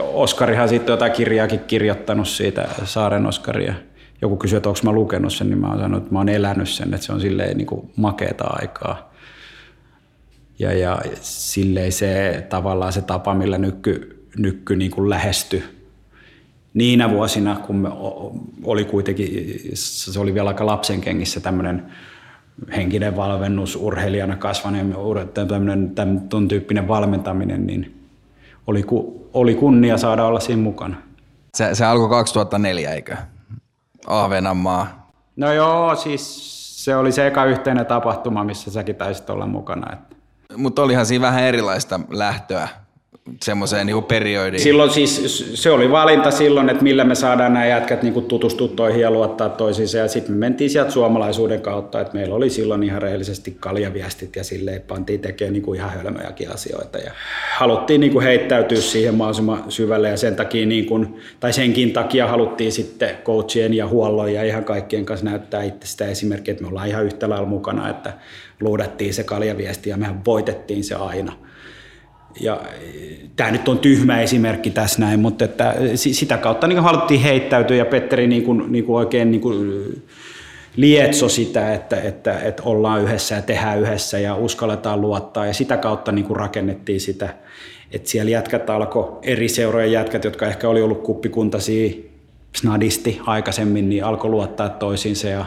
[0.00, 3.74] Oskarihan sitten jotain kirjaakin kirjoittanut siitä, Saaren Oskaria.
[4.22, 6.68] Joku kysyi, että onko mä lukenut sen, niin mä oon sanonut, että mä oon elänyt
[6.68, 9.12] sen, että se on silleen niin kuin makeeta aikaa.
[10.58, 15.62] Ja, ja silleen se tavallaan se tapa, millä nykky, nykky niin kuin lähesty
[16.74, 17.88] niinä vuosina, kun me
[18.64, 21.82] oli kuitenkin, se oli vielä aika lapsen kengissä tämmöinen
[22.76, 24.94] henkinen valmennus, urheilijana kasvaneen,
[25.34, 27.94] tämmöinen tämän tyyppinen valmentaminen, niin
[28.66, 30.96] oli, ku, oli kunnia saada olla siinä mukana.
[31.54, 33.16] Se, se alkoi 2004, eikö?
[34.06, 35.10] Ahvenanmaa.
[35.36, 39.92] No joo, siis se oli se eka yhteinen tapahtuma, missä säkin taisit olla mukana.
[39.92, 40.16] Että.
[40.56, 42.68] Mutta olihan siinä vähän erilaista lähtöä
[43.44, 44.62] semmoiseen niin periodiin?
[44.62, 49.00] Silloin siis, se oli valinta silloin, että millä me saadaan nämä jätkät niin tutustua toihin
[49.00, 49.98] ja luottaa toisiinsa.
[49.98, 54.44] Ja sitten me mentiin sieltä suomalaisuuden kautta, että meillä oli silloin ihan rehellisesti kaljaviestit ja
[54.44, 56.98] silleen pantiin tekemään niin ihan hölmöjäkin asioita.
[56.98, 57.12] Ja
[57.56, 62.72] haluttiin niin heittäytyä siihen mahdollisimman syvälle ja sen takia, niin kuin, tai senkin takia haluttiin
[62.72, 66.88] sitten coachien ja huollon ja ihan kaikkien kanssa näyttää itse sitä esimerkkiä, että me ollaan
[66.88, 68.12] ihan yhtä lailla mukana, että
[68.60, 71.47] luudattiin se kaljaviesti ja mehän voitettiin se aina
[72.40, 72.60] ja
[73.36, 77.84] tämä nyt on tyhmä esimerkki tässä näin, mutta että sitä kautta niin haluttiin heittäytyä ja
[77.84, 79.84] Petteri niin kuin, niin kuin oikein niin kuin
[80.76, 85.46] lietso sitä, että, että, että ollaan yhdessä ja tehdään yhdessä ja uskalletaan luottaa.
[85.46, 87.28] Ja sitä kautta niin kuin rakennettiin sitä,
[87.92, 91.94] että siellä jätkät alkoi, eri seurojen jätkät, jotka ehkä oli ollut kuppikuntaisia
[92.56, 95.44] snadisti aikaisemmin, niin alkoi luottaa toisiinsa ja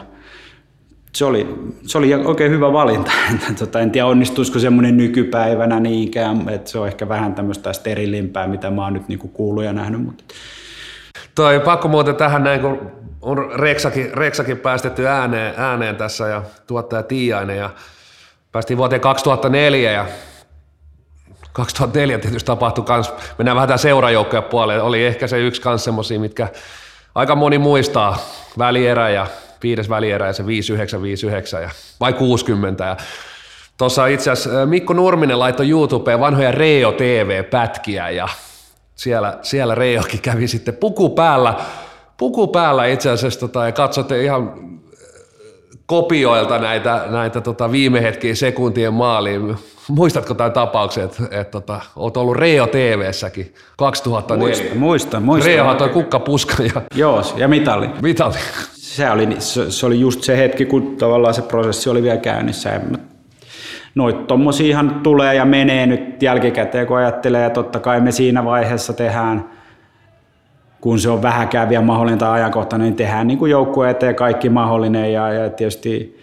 [1.15, 1.55] se oli,
[1.85, 3.11] se oli oikein hyvä valinta.
[3.59, 8.71] tota, en tiedä onnistuisiko semmoinen nykypäivänä niinkään, että se on ehkä vähän tämmöistä sterilimpää, mitä
[8.71, 10.01] mä oon nyt niinku kuullut ja nähnyt.
[10.01, 10.23] Mutta.
[11.35, 12.91] Toi pakko muuten tähän näin, kun
[13.21, 17.69] on Reksakin, Reksakin päästetty ääneen, ääneen tässä ja tuottaja Tiiainen ja
[18.51, 20.05] päästiin vuoteen 2004 ja
[21.53, 26.19] 2004 tietysti tapahtui kans, mennään vähän tämän seurajoukkojen puolelle, oli ehkä se yksi kans semmosia,
[26.19, 26.47] mitkä
[27.15, 28.17] aika moni muistaa,
[28.57, 29.27] välierä ja
[29.63, 32.97] viides välierä ja se 5959 ja, vai 60 ja
[33.81, 38.27] Tuossa itse asiassa Mikko Nurminen laittoi YouTubeen vanhoja Reo TV-pätkiä ja
[38.95, 41.55] siellä, siellä Reokin kävi sitten puku päällä,
[42.17, 44.53] puku päällä itse asiassa tota, ja katsotte ihan
[45.85, 49.55] kopioilta näitä, näitä tota viime hetkiä sekuntien maaliin.
[49.89, 54.47] Muistatko tämän tapauksen, että, että että olet ollut Reo TV-säkin 2004?
[54.47, 55.19] Muista, muista.
[55.19, 55.47] muista.
[55.47, 56.81] Reohan toi kukkapuska ja...
[56.95, 57.89] Joo, ja mitali.
[58.01, 58.37] Mitali
[58.95, 62.81] se oli, se, oli just se hetki, kun tavallaan se prosessi oli vielä käynnissä.
[63.95, 68.93] Noit tommosiahan tulee ja menee nyt jälkikäteen, kun ajattelee, ja totta kai me siinä vaiheessa
[68.93, 69.49] tehdään,
[70.81, 75.13] kun se on vähäkään vielä mahdollinen tai ajankohtainen, niin tehdään niin joukkue eteen kaikki mahdollinen.
[75.13, 76.19] Ja, ja tietysti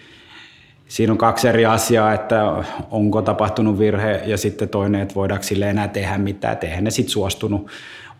[0.88, 2.52] siinä on kaksi eri asiaa, että
[2.90, 7.12] onko tapahtunut virhe ja sitten toinen, että voidaanko sille enää tehdä mitään, eihän ne sitten
[7.12, 7.70] suostunut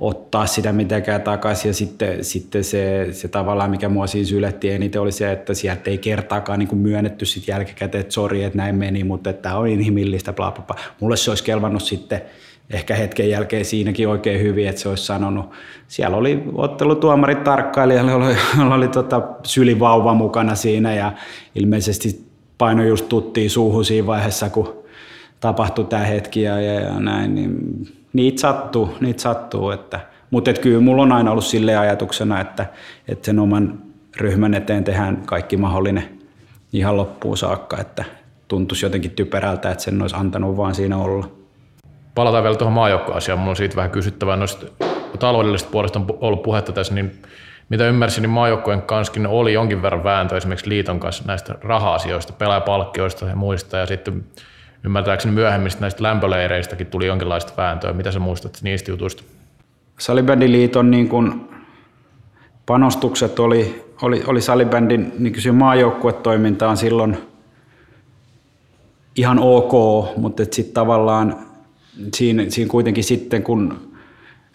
[0.01, 1.69] ottaa sitä mitenkään takaisin.
[1.69, 5.91] Ja sitten, sitten se, se tavallaan, mikä mua siis yllätti eniten, oli se, että sieltä
[5.91, 9.69] ei kertaakaan niin kuin myönnetty sit jälkikäteen, että sori, että näin meni, mutta tämä on
[9.69, 10.77] inhimillistä, bla, bla, bla.
[11.01, 12.23] Mulle se olisi kelvannut sitten
[12.71, 15.51] ehkä hetken jälkeen siinäkin oikein hyvin, että se olisi sanonut.
[15.89, 18.27] Siellä oli ottelutuomarit tarkkailijalle, oli,
[18.59, 21.13] oli, oli tota sylivauva mukana siinä ja
[21.55, 22.29] ilmeisesti
[22.59, 24.83] paino just tuttiin suuhun siinä vaiheessa, kun
[25.41, 27.59] tapahtui tämä hetki ja, ja, ja näin, niin
[28.13, 29.71] niitä sattuu, niitä sattuu.
[29.71, 30.01] Että,
[30.31, 32.67] mutta et kyllä mulla on aina ollut sille ajatuksena, että,
[33.09, 33.79] että sen oman
[34.17, 36.19] ryhmän eteen tehdään kaikki mahdollinen
[36.73, 38.05] ihan loppuun saakka, että
[38.49, 41.31] tuntuisi jotenkin typerältä, että sen olisi antanut vaan siinä olla.
[42.15, 43.39] Palataan vielä tuohon maajoukkoasiaan.
[43.39, 44.37] Mulla on siitä vähän kysyttävää.
[44.37, 44.67] Noista
[45.19, 47.23] taloudellisesta puolesta on ollut puhetta tässä, niin
[47.69, 53.27] mitä ymmärsin, niin maajoukkojen kanssakin oli jonkin verran vääntö esimerkiksi liiton kanssa näistä raha-asioista, pelaajapalkkioista
[53.27, 54.25] ja muista, ja sitten
[54.85, 57.93] ymmärtääkseni myöhemmin näistä lämpöleireistäkin tuli jonkinlaista vääntöä.
[57.93, 59.23] Mitä sä muistat niistä jutuista?
[59.99, 61.49] Salibändiliiton niin kun
[62.67, 67.19] panostukset oli, oli, oli salibändin niin maajoukkuetoimintaan silloin
[69.17, 69.73] ihan ok,
[70.17, 71.37] mutta sitten tavallaan
[72.15, 73.93] siinä, siinä kuitenkin sitten kun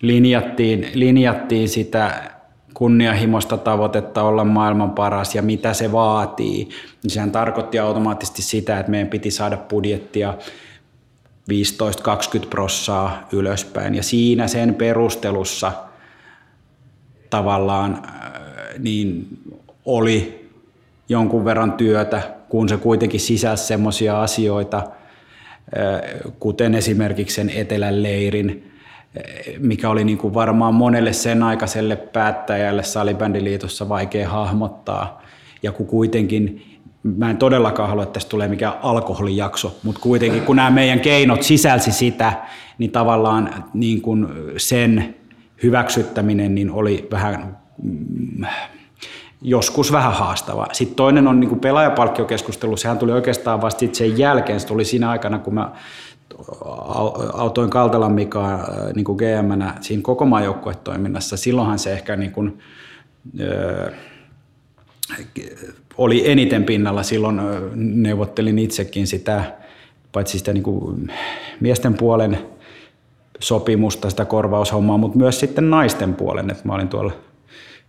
[0.01, 2.32] linjattiin, linjattiin sitä
[2.73, 6.69] kunnianhimoista tavoitetta olla maailman paras ja mitä se vaatii,
[7.03, 10.33] niin sehän tarkoitti automaattisesti sitä, että meidän piti saada budjettia
[12.43, 13.95] 15-20 prossaa ylöspäin.
[13.95, 15.71] Ja siinä sen perustelussa
[17.29, 18.31] tavallaan äh,
[18.79, 19.27] niin
[19.85, 20.49] oli
[21.09, 28.72] jonkun verran työtä, kun se kuitenkin sisäsi semmoisia asioita, äh, kuten esimerkiksi sen etelän leirin,
[29.59, 35.21] mikä oli niin kuin varmaan monelle sen aikaiselle päättäjälle Salibändiliitossa vaikea hahmottaa.
[35.63, 36.65] Ja kun kuitenkin,
[37.03, 41.43] mä en todellakaan halua, että tästä tulee mikään alkoholijakso, mutta kuitenkin kun nämä meidän keinot
[41.43, 42.33] sisälsi sitä,
[42.77, 45.15] niin tavallaan niin kuin sen
[45.63, 48.45] hyväksyttäminen niin oli vähän mm,
[49.41, 50.67] joskus vähän haastavaa.
[50.71, 55.39] Sitten toinen on niin pelaajapalkkiokeskustelu, sehän tuli oikeastaan vasta sen jälkeen, se tuli siinä aikana,
[55.39, 55.71] kun mä
[57.33, 58.59] autoin Kaltelan Mika äh,
[58.95, 61.37] niin kuin GM-nä siinä koko maajoukkuetoiminnassa.
[61.37, 62.59] Silloinhan se ehkä niin kuin,
[63.41, 63.93] äh,
[65.97, 67.03] oli eniten pinnalla.
[67.03, 69.43] Silloin äh, neuvottelin itsekin sitä,
[70.11, 71.11] paitsi sitä niin kuin
[71.59, 72.39] miesten puolen
[73.39, 76.49] sopimusta, sitä korvaushommaa, mutta myös sitten naisten puolen.
[76.49, 77.11] Et mä olin tuolla,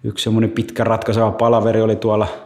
[0.04, 2.28] yksi semmoinen pitkä ratkaiseva palaveri oli tuolla–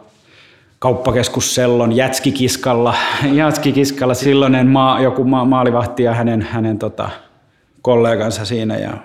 [0.79, 2.95] kauppakeskus Sellon Jätskikiskalla,
[3.33, 7.09] Jätskikiskalla silloinen maa, joku ma, maalivahti ja hänen, hänen tota,
[7.81, 8.97] kollegansa siinä ja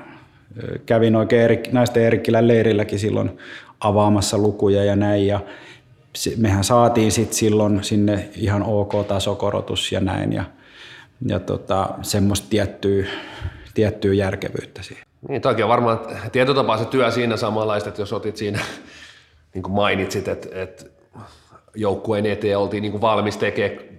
[0.86, 3.38] kävin oikein Erik, naisten Erikkilän leirilläkin silloin
[3.80, 5.26] avaamassa lukuja ja näin.
[5.26, 5.40] Ja
[6.36, 10.44] mehän saatiin sit silloin sinne ihan ok tasokorotus ja näin ja,
[11.26, 13.06] ja tota, semmoista tiettyä,
[13.74, 15.04] tiettyä järkevyyttä siihen.
[15.28, 16.00] Niin, toki on varmaan
[16.32, 18.58] tietotapaa se työ siinä samanlaista, että jos otit siinä,
[19.54, 20.84] niin kuin mainitsit, että, että
[21.74, 23.94] joukkueen eteen oltiin niin kuin valmis tekemään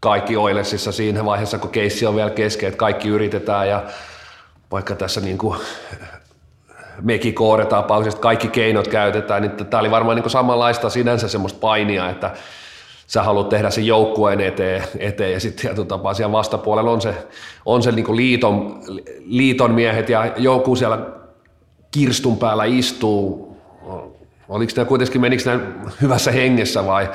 [0.00, 3.82] kaikki Oilesissa siinä vaiheessa, kun keissi on vielä kesken, että kaikki yritetään ja
[4.70, 5.58] vaikka tässä niin kuin
[7.02, 12.30] mekin koodetapauksesta kaikki keinot käytetään, niin tämä oli varmaan niin samanlaista sinänsä semmoista painia, että
[13.06, 17.14] sä haluat tehdä sen joukkueen eteen, eteen ja sitten tietyllä tapaa siellä vastapuolella on se,
[17.66, 18.82] on se niin liiton,
[19.24, 20.98] liiton miehet ja joku siellä
[21.90, 23.56] kirstun päällä istuu.
[24.48, 25.64] Oliko ne kuitenkin, menikö ne
[26.02, 27.10] hyvässä hengessä vai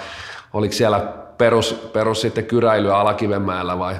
[0.53, 0.99] oliko siellä
[1.37, 3.95] perus, perus sitten kyräilyä Alakivenmäellä vai?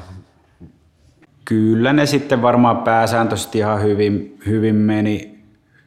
[1.46, 5.40] Kyllä ne sitten varmaan pääsääntöisesti ihan hyvin, hyvin meni,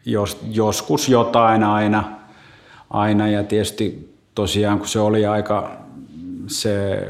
[0.04, 2.04] jos, joskus jotain aina,
[2.90, 3.28] aina.
[3.28, 5.70] Ja tietysti tosiaan kun se oli aika
[6.46, 7.06] se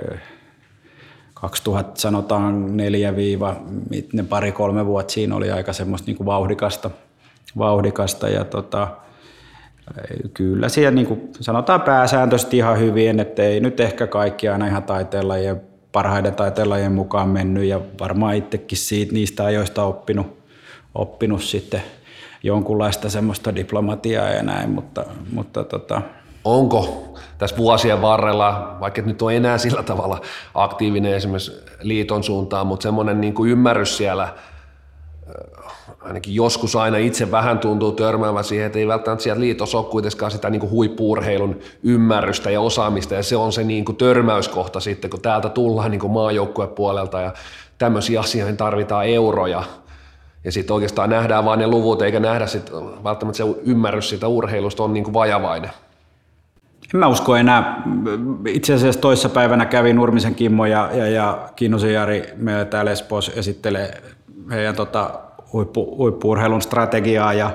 [1.34, 3.56] 2000 sanotaan neljä viiva,
[4.12, 6.90] ne pari-kolme vuotta siinä oli aika semmoista niin kuin vauhdikasta,
[7.58, 8.28] vauhdikasta.
[8.28, 8.88] Ja tota,
[10.34, 14.82] kyllä siellä niin kuin sanotaan pääsääntöisesti ihan hyvin, että ei nyt ehkä kaikki aina ihan
[14.82, 15.60] taiteenlajien,
[15.92, 20.38] parhaiden taiteenlajien mukaan mennyt ja varmaan itsekin siitä, niistä ajoista oppinut,
[20.94, 21.82] oppinut sitten
[22.42, 26.02] jonkunlaista semmoista diplomatiaa ja näin, mutta, mutta tota,
[26.44, 30.20] onko tässä vuosien varrella, vaikka nyt on enää sillä tavalla
[30.54, 34.28] aktiivinen esimerkiksi liiton suuntaan, mutta semmoinen niin kuin ymmärrys siellä,
[36.06, 40.30] ainakin joskus aina itse vähän tuntuu törmäävän siihen, että ei välttämättä siellä liitossa ole kuitenkaan
[40.30, 45.20] sitä niin huippuurheilun ymmärrystä ja osaamista, ja se on se niin kuin törmäyskohta sitten, kun
[45.20, 47.32] täältä tullaan niin maajoukkuepuolelta, ja
[47.78, 49.62] tämmöisiä asioihin tarvitaan euroja,
[50.44, 52.70] ja sitten oikeastaan nähdään vain ne luvut, eikä nähdä sit
[53.04, 55.70] välttämättä se ymmärrys siitä urheilusta on niin kuin vajavainen.
[56.94, 57.82] En mä usko enää.
[58.46, 63.32] Itse asiassa toissa päivänä kävi Nurmisen Kimmo ja, ja, ja Kinnusen Jari meillä täällä Espoossa
[63.32, 64.02] esittelee
[64.50, 65.10] heidän tota,
[65.52, 67.50] huippu, huippu strategiaa ja,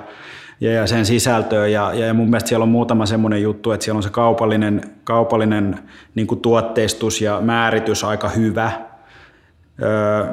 [0.61, 1.67] ja, ja sen sisältöä.
[1.67, 5.79] Ja, ja mun mielestä siellä on muutama semmoinen juttu, että siellä on se kaupallinen, kaupallinen
[6.15, 8.71] niin tuotteistus ja määritys aika hyvä–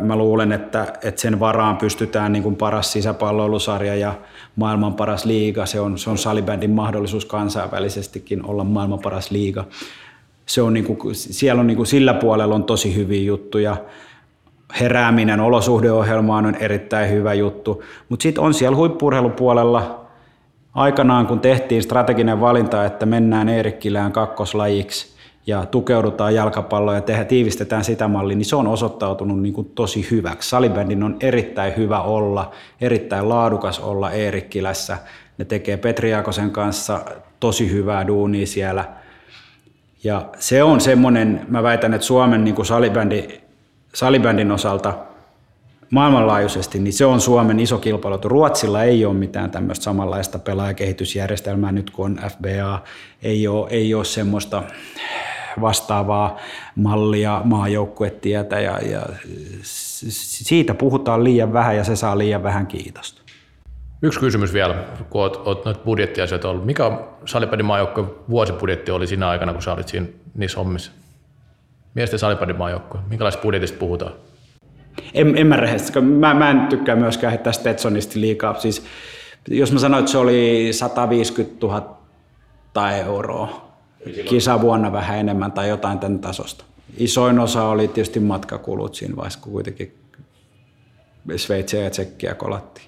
[0.00, 4.14] Mä luulen, että, että sen varaan pystytään niin kuin paras sisäpalloilusarja ja
[4.56, 5.66] maailman paras liiga.
[5.66, 9.64] Se on, se on salibändin mahdollisuus kansainvälisestikin olla maailman paras liiga.
[10.46, 13.76] Se on niin kuin, siellä on niin kuin, sillä puolella on tosi hyviä juttuja.
[14.80, 17.82] Herääminen olosuhdeohjelmaan on erittäin hyvä juttu.
[18.08, 20.06] Mutta sitten on siellä huippurheilupuolella
[20.74, 25.08] aikanaan, kun tehtiin strateginen valinta, että mennään Eerikkilään kakkoslajiksi–
[25.48, 30.06] ja tukeudutaan jalkapalloon ja tehdä, tiivistetään sitä mallia, niin se on osoittautunut niin kuin tosi
[30.10, 30.48] hyväksi.
[30.48, 32.50] Salibändin on erittäin hyvä olla,
[32.80, 34.98] erittäin laadukas olla Eerikkilässä.
[35.38, 37.00] Ne tekee Petri Jaakosen kanssa
[37.40, 38.84] tosi hyvää duunia siellä.
[40.04, 43.40] Ja se on semmoinen, mä väitän, että Suomen niin kuin salibändi,
[43.94, 44.94] salibändin osalta
[45.90, 48.18] maailmanlaajuisesti, niin se on Suomen iso kilpailu.
[48.24, 52.82] Ruotsilla ei ole mitään tämmöistä samanlaista pelaajakehitysjärjestelmää nyt kuin on FBA.
[53.22, 54.62] Ei ole, ei ole semmoista
[55.60, 56.36] vastaavaa
[56.74, 59.02] mallia, maajoukkuetietä ja, ja
[60.02, 63.22] siitä puhutaan liian vähän ja se saa liian vähän kiitosta.
[64.02, 64.74] Yksi kysymys vielä,
[65.10, 66.66] kun olet, olet noita budjettiasioita ollut.
[66.66, 70.92] Mikä Salipädin maajoukkojen vuosibudjetti oli siinä aikana, kun sä olit siinä, niissä hommissa?
[71.98, 74.12] Miesten Salipädin maajoukkue, minkälaista budjetista puhutaan?
[75.14, 78.60] En, en mä rehellisesti, mä, mä en tykkää myöskään heittää Stetsonista liikaa.
[78.60, 78.84] Siis,
[79.48, 83.70] jos mä sanoin, että se oli 150 000 euroa,
[84.28, 86.64] kisavuonna vähän enemmän tai jotain tämän tasosta.
[86.96, 89.98] Isoin osa oli tietysti matkakulut siinä vaiheessa, kun kuitenkin
[91.36, 92.86] Sveitsiä ja Tsekkiä kolattiin.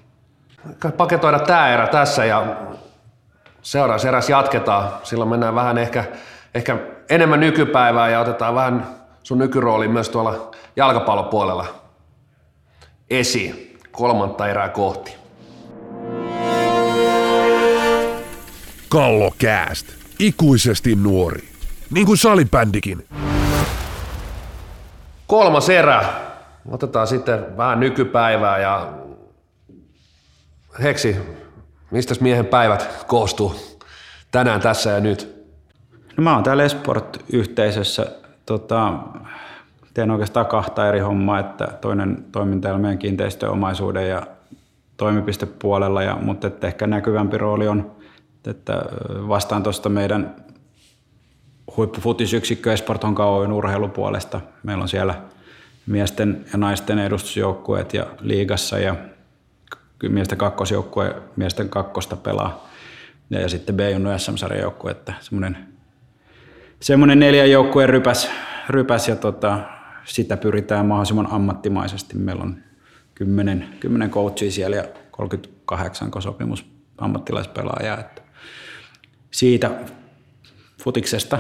[0.97, 2.57] Paketoida tämä erä tässä ja
[3.63, 4.93] seuraavassa erässä jatketaan.
[5.03, 6.05] Silloin mennään vähän ehkä,
[6.55, 11.67] ehkä enemmän nykypäivää ja otetaan vähän sun nykyrooli myös tuolla jalkapallopuolella
[13.11, 15.15] esiin kolmanta erää kohti.
[18.89, 19.87] Kallokääst
[20.19, 21.49] ikuisesti nuori.
[21.91, 23.07] Niin kuin salibändikin.
[25.27, 26.05] Kolmas erä.
[26.71, 28.93] Otetaan sitten vähän nykypäivää ja
[30.83, 31.17] Heksi,
[31.91, 33.81] mistä miehen päivät koostuu
[34.31, 35.47] tänään, tässä ja nyt?
[36.17, 38.07] No mä oon täällä Esport-yhteisössä.
[38.51, 38.93] Tota,
[39.95, 44.27] teen oikeastaan kahta eri hommaa, että toinen toiminta meidän kiinteistöomaisuuden ja
[44.97, 47.91] toimipistepuolella, ja, mutta että ehkä näkyvämpi rooli on
[48.47, 48.83] että
[49.29, 50.37] vastaan tuosta meidän
[51.77, 54.41] huippufutisyksikkö Esporton Oyn urheilupuolesta.
[54.63, 55.15] Meillä on siellä
[55.87, 58.97] miesten ja naisten edustusjoukkueet ja liigassa ja
[60.09, 62.69] miesten kakkosjoukkue miesten kakkosta pelaa.
[63.31, 65.70] Ja, ja sitten B-junnu SM-sarjan joukkue, että semmoinen,
[66.81, 68.31] semmoinen neljän joukkueen rypäs,
[68.69, 69.59] rypäs ja tota,
[70.05, 72.17] sitä pyritään mahdollisimman ammattimaisesti.
[72.17, 72.57] Meillä on
[73.15, 76.67] 10, 10 coachia siellä ja 38 sopimus
[76.99, 77.99] ammattilaispelaajaa.
[78.01, 78.23] Että
[79.31, 79.71] siitä
[80.83, 81.39] futiksesta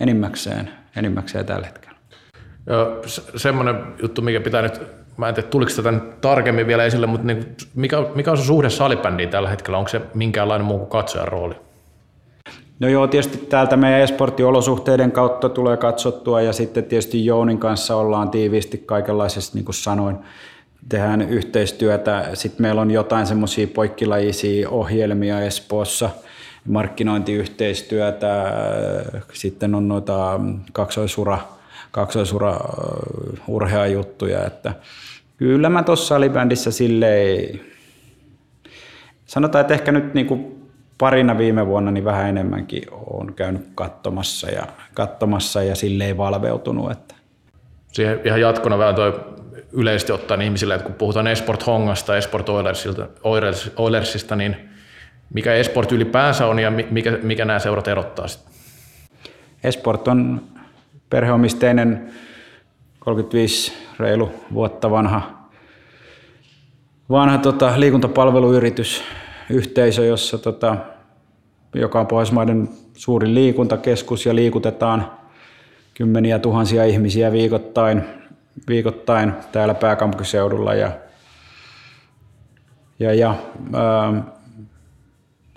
[0.00, 1.98] enimmäkseen, enimmäkseen tällä hetkellä.
[2.66, 3.02] Joo,
[3.36, 4.80] semmoinen juttu, mikä pitää nyt,
[5.16, 8.70] mä en tiedä tuliko tätä tarkemmin vielä esille, mutta niin, mikä, mikä on se suhde
[8.70, 9.78] salibändiin tällä hetkellä?
[9.78, 11.54] Onko se minkäänlainen muu kuin katsojan rooli?
[12.82, 17.96] No joo, tietysti täältä meidän esportin olosuhteiden kautta tulee katsottua ja sitten tietysti Jounin kanssa
[17.96, 20.16] ollaan tiiviisti kaikenlaisessa, niin kuin sanoin,
[20.88, 22.28] tehdään yhteistyötä.
[22.34, 26.10] Sitten meillä on jotain semmoisia poikkilajisia ohjelmia Espoossa,
[26.68, 28.52] markkinointiyhteistyötä,
[29.32, 30.40] sitten on noita
[30.72, 31.38] kaksoisura,
[31.90, 32.60] kaksoisura
[33.48, 34.74] urheajuttuja, että
[35.36, 37.60] kyllä mä tuossa salibändissä silleen,
[39.26, 40.51] sanotaan, että ehkä nyt niin kuin
[41.02, 46.90] parina viime vuonna niin vähän enemmänkin on käynyt katsomassa ja, katsomassa ja silleen valveutunut.
[46.90, 47.14] Että.
[47.92, 49.20] Siihen ihan jatkona vähän toi
[49.72, 52.46] yleisesti ottaen ihmisille, että kun puhutaan Esport Hongasta, Esport
[53.76, 54.56] Oilersista, niin
[55.34, 58.52] mikä Esport ylipäänsä on ja mikä, mikä nämä seurat erottaa sitten?
[59.64, 60.42] Esport on
[61.10, 62.10] perheomisteinen
[62.98, 65.48] 35 reilu vuotta vanha,
[67.10, 69.02] vanha tota, liikuntapalveluyritys,
[69.50, 70.76] yhteisö, jossa tota,
[71.74, 75.12] joka on Pohjoismaiden suurin liikuntakeskus ja liikutetaan
[75.94, 78.02] kymmeniä tuhansia ihmisiä viikoittain,
[78.68, 80.90] viikoittain täällä pääkaupunkiseudulla ja,
[82.98, 83.34] ja, ja
[83.72, 84.22] ää,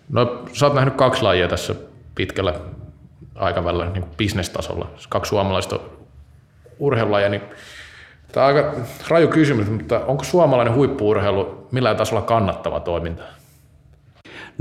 [0.10, 1.76] No sä oot nähnyt kaksi lajia tässä
[2.16, 2.54] pitkällä
[3.36, 5.80] aikavälillä niin kuin bisnestasolla, kaksi suomalaista
[6.80, 7.42] urheilulajia, niin
[8.32, 8.74] tämä on aika
[9.08, 13.24] raju kysymys, mutta onko suomalainen huippuurheilu millään tasolla kannattava toiminta?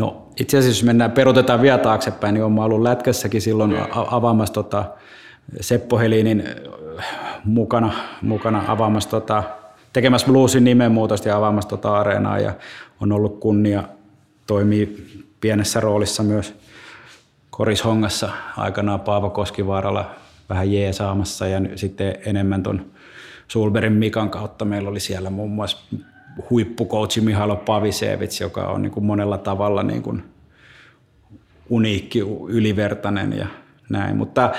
[0.00, 4.84] No itse asiassa jos mennään, perutetaan vielä taaksepäin, niin olen ollut Lätkässäkin silloin avaamassa tota,
[5.60, 6.44] Seppo Helinin
[6.98, 7.04] äh,
[7.44, 7.92] mukana,
[8.22, 9.42] mukana avaamassa tota,
[9.92, 12.52] tekemässä bluesin nimenmuutosta ja avaamassa tota areenaa ja
[13.00, 13.82] on ollut kunnia
[14.46, 15.06] toimii
[15.40, 16.54] pienessä roolissa myös
[17.50, 20.10] Korishongassa aikanaan Paavo Koskivaaralla
[20.48, 22.86] vähän jeesaamassa ja sitten enemmän tuon
[23.48, 25.78] Sulberin Mikan kautta meillä oli siellä muun muassa
[26.50, 30.24] huippukoutsi Mihailo Pavisevits, joka on niin kuin monella tavalla niin kuin
[31.68, 33.46] uniikki, ylivertainen ja
[33.88, 34.16] näin.
[34.16, 34.52] Mutta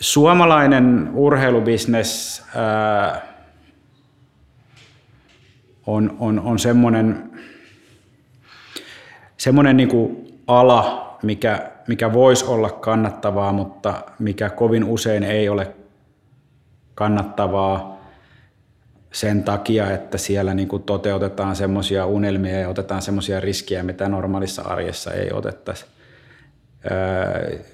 [0.00, 3.22] suomalainen urheilubisnes ää,
[5.86, 7.30] on, on, on semmoinen,
[9.36, 15.74] semmoinen niin kuin ala, mikä, mikä voisi olla kannattavaa, mutta mikä kovin usein ei ole
[16.94, 17.95] kannattavaa
[19.16, 24.62] sen takia, että siellä niin kuin toteutetaan semmoisia unelmia ja otetaan semmoisia riskejä, mitä normaalissa
[24.62, 25.86] arjessa ei otettaisi.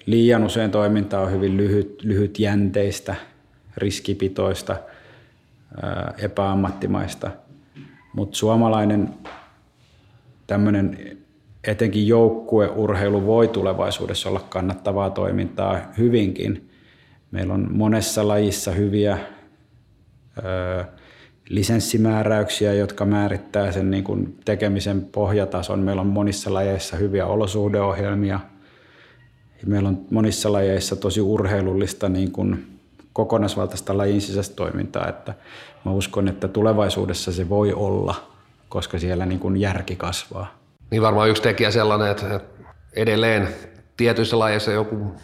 [0.07, 3.15] Liian usein toiminta on hyvin lyhyt, lyhytjänteistä,
[3.77, 4.77] riskipitoista,
[6.19, 7.31] epäammattimaista,
[8.15, 9.09] mutta suomalainen
[10.47, 11.17] tämmöinen
[11.65, 16.71] etenkin joukkueurheilu voi tulevaisuudessa olla kannattavaa toimintaa hyvinkin.
[17.31, 19.19] Meillä on monessa lajissa hyviä
[21.53, 25.79] lisenssimääräyksiä, jotka määrittää sen niin kuin tekemisen pohjatason.
[25.79, 28.41] Meillä on monissa lajeissa hyviä olosuhdeohjelmia.
[29.67, 32.79] Meillä on monissa lajeissa tosi urheilullista niin kuin
[33.13, 35.09] kokonaisvaltaista lajin sisäistä toimintaa.
[35.09, 35.35] Että
[35.85, 38.15] mä uskon, että tulevaisuudessa se voi olla,
[38.69, 40.55] koska siellä niin kuin järki kasvaa.
[40.91, 42.41] Niin varmaan yksi tekijä sellainen, että
[42.97, 43.49] edelleen
[43.97, 45.15] tietyissä lajeissa joku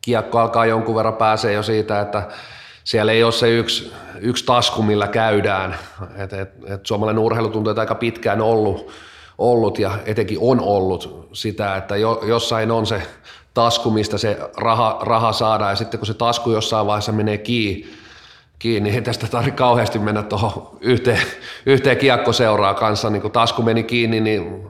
[0.00, 2.28] kiekko alkaa jonkun verran pääsee jo siitä, että
[2.84, 5.78] siellä ei ole se yksi, yksi tasku, millä käydään.
[6.16, 8.90] Et, et, et suomalainen urheilu tuntuu, että aika pitkään ollut,
[9.38, 13.02] ollut ja etenkin on ollut sitä, että jo, jossain on se
[13.54, 17.88] tasku, mistä se raha, raha saadaan ja sitten kun se tasku jossain vaiheessa menee kiinni,
[18.58, 21.22] kiinni niin ei tästä tarvitse kauheasti mennä tuohon yhteen,
[21.66, 24.66] yhteen kiekkoseuraa kanssa, niin kun tasku meni kiinni, niin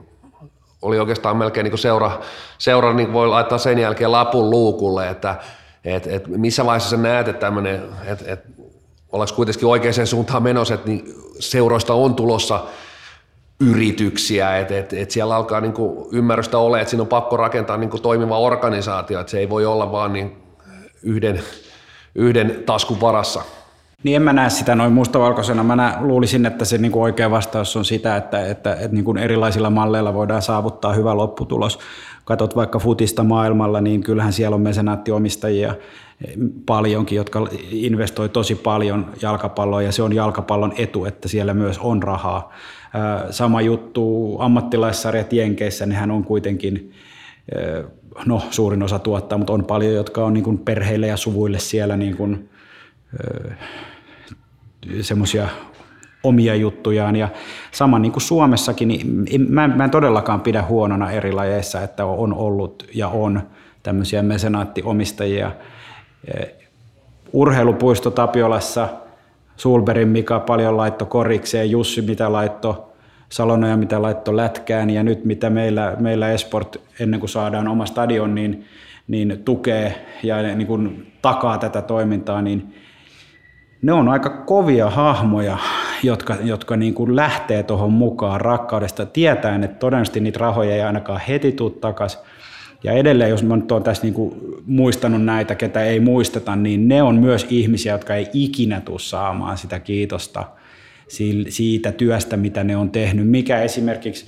[0.81, 2.19] oli oikeastaan melkein niin seura,
[2.57, 5.35] seura niin voi laittaa sen jälkeen lapun luukulle, että
[5.85, 8.39] et, et missä vaiheessa sä näet, että tämmöinen, että et,
[9.11, 12.65] ollaanko kuitenkin oikeaan suuntaan menossa, että niin seuroista on tulossa
[13.59, 17.77] yrityksiä, että et, et siellä alkaa niin kuin ymmärrystä ole, että siinä on pakko rakentaa
[17.77, 20.37] niin kuin toimiva organisaatio, että se ei voi olla vaan niin
[21.03, 21.41] yhden,
[22.15, 23.41] yhden taskun varassa.
[24.03, 25.63] Niin en mä näe sitä noin mustavalkoisena.
[25.63, 29.69] Mä nä, luulisin, että se niinku oikea vastaus on sitä, että, että, että niinku erilaisilla
[29.69, 31.79] malleilla voidaan saavuttaa hyvä lopputulos.
[32.31, 35.75] Katot vaikka futista maailmalla, niin kyllähän siellä on mesenaattiomistajia
[36.65, 42.03] paljonkin, jotka investoi tosi paljon jalkapalloon ja se on jalkapallon etu, että siellä myös on
[42.03, 42.53] rahaa.
[43.29, 46.91] Sama juttu ammattilaissarjat Jenkeissä, nehän on kuitenkin
[48.25, 51.97] no suurin osa tuottaa, mutta on paljon, jotka on niin kuin perheille ja suvuille siellä
[51.97, 52.49] niin kuin,
[55.01, 55.47] semmoisia
[56.23, 57.15] omia juttujaan.
[57.15, 57.29] Ja
[57.71, 62.33] sama niin kuin Suomessakin, niin mä, mä en todellakaan pidä huonona eri lajeissa, että on
[62.33, 63.41] ollut ja on
[63.83, 65.51] tämmöisiä mesenaattiomistajia.
[67.33, 68.89] Urheilupuisto Tapiolassa,
[69.57, 72.91] Sulberin Mika paljon laitto korikseen, Jussi mitä laitto
[73.31, 78.35] Salonoja mitä laitto lätkään ja nyt mitä meillä, meillä Esport ennen kuin saadaan oma stadion,
[78.35, 78.65] niin,
[79.07, 82.75] niin tukee ja niin kuin takaa tätä toimintaa, niin
[83.81, 85.57] ne on aika kovia hahmoja,
[86.03, 91.21] jotka, jotka niin kuin lähtee tuohon mukaan rakkaudesta, tietäen, että todennäköisesti niitä rahoja ei ainakaan
[91.27, 92.19] heti tule takaisin.
[92.83, 96.87] Ja edelleen, jos mä nyt olen tässä niin kuin muistanut näitä, ketä ei muisteta, niin
[96.87, 100.45] ne on myös ihmisiä, jotka ei ikinä tule saamaan sitä kiitosta
[101.49, 103.27] siitä työstä, mitä ne on tehnyt.
[103.27, 104.25] Mikä esimerkiksi,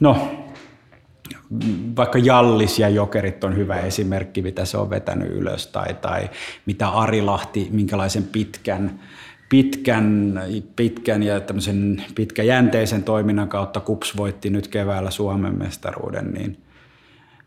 [0.00, 0.30] no
[1.96, 6.30] vaikka Jallis ja Jokerit on hyvä esimerkki, mitä se on vetänyt ylös, tai, tai
[6.66, 9.00] mitä Arilahti, minkälaisen pitkän,
[9.48, 10.40] pitkän,
[10.76, 16.58] pitkän ja tämmöisen pitkäjänteisen toiminnan kautta KUPS voitti nyt keväällä Suomen mestaruuden, niin,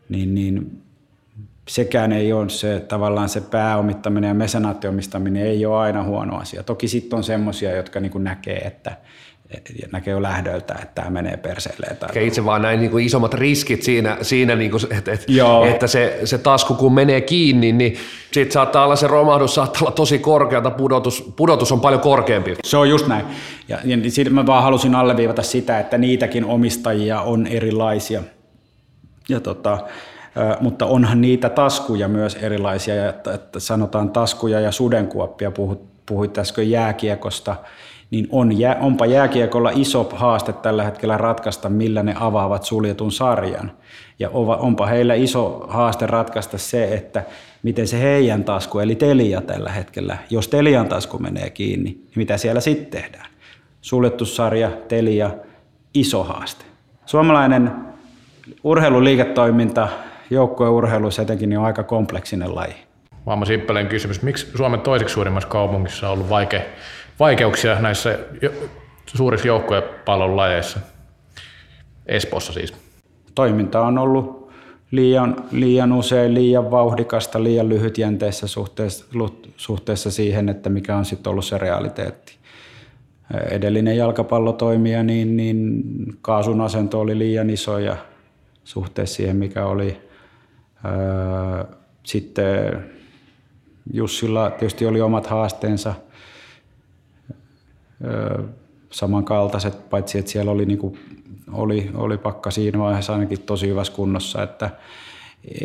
[0.08, 0.82] niin, niin
[1.68, 6.62] sekään ei ole se tavallaan se pääomittaminen ja mesanaattiomistaminen ei ole aina huono asia.
[6.62, 8.96] Toki sitten on semmoisia, jotka niin näkee, että,
[9.92, 11.96] näkee jo lähdöltä, että tämä menee perseelleen.
[11.96, 15.26] Tai itse vaan näin niin kuin isommat riskit siinä, siinä niin kuin, että, että,
[15.70, 17.96] että se, se tasku kun menee kiinni, niin
[18.32, 22.56] sitten saattaa olla se romahdus, saattaa olla tosi korkeata, pudotus, pudotus on paljon korkeampi.
[22.64, 23.26] Se on just näin.
[23.68, 23.96] Ja, ja
[24.30, 28.22] mä vaan halusin alleviivata sitä, että niitäkin omistajia on erilaisia.
[29.28, 29.78] Ja tota,
[30.60, 36.70] mutta onhan niitä taskuja myös erilaisia, että, että sanotaan taskuja ja sudenkuoppia, puhut, puhuit äsken
[36.70, 37.56] jääkiekosta,
[38.12, 38.50] niin on,
[38.80, 43.72] onpa jääkiekolla iso haaste tällä hetkellä ratkaista, millä ne avaavat suljetun sarjan.
[44.18, 47.24] Ja onpa heillä iso haaste ratkaista se, että
[47.62, 52.36] miten se heidän tasku, eli Telia tällä hetkellä, jos Telian tasku menee kiinni, niin mitä
[52.36, 53.26] siellä sitten tehdään?
[53.80, 55.30] Suljettu sarja, Telia,
[55.94, 56.64] iso haaste.
[57.06, 57.72] Suomalainen
[58.64, 59.88] urheiluliiketoiminta,
[60.30, 62.74] joukkueurheilu etenkin niin on aika kompleksinen laji.
[63.26, 66.62] Vamma Simppelen kysymys, miksi Suomen toiseksi suurimmassa kaupungissa on ollut vaikea
[67.22, 68.18] vaikeuksia näissä
[69.06, 70.80] suurissa joukkuepallon lajeissa,
[72.06, 72.74] Espoossa siis?
[73.34, 74.50] Toiminta on ollut
[74.90, 79.04] liian, liian usein liian vauhdikasta, liian lyhytjänteessä suhteessa,
[79.56, 82.34] suhteessa siihen, että mikä on sitten ollut se realiteetti.
[83.50, 85.82] Edellinen jalkapallotoimija, niin, niin
[86.22, 87.96] kaasun asento oli liian iso ja
[88.64, 90.00] suhteessa siihen, mikä oli.
[92.02, 92.84] Sitten
[93.92, 95.94] Jussilla tietysti oli omat haasteensa–
[98.90, 100.98] samankaltaiset, paitsi että siellä oli, niin kuin,
[101.52, 104.70] oli, oli pakka siinä vaiheessa ainakin tosi hyvässä kunnossa, että
[105.60, 105.64] e,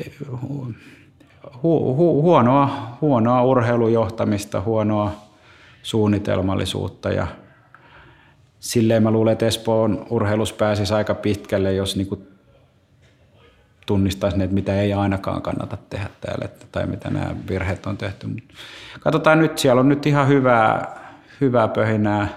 [0.00, 0.10] e,
[1.62, 5.12] hu, hu, huonoa, huonoa urheilujohtamista, huonoa
[5.82, 7.26] suunnitelmallisuutta ja
[8.60, 12.28] silleen mä luulen, että Espoon urheilus pääsisi aika pitkälle, jos niin kuin
[13.86, 18.26] tunnistaisi ne, että mitä ei ainakaan kannata tehdä täällä, tai mitä nämä virheet on tehty.
[19.00, 21.05] Katsotaan nyt, siellä on nyt ihan hyvää,
[21.40, 22.28] hyvää pöhinää.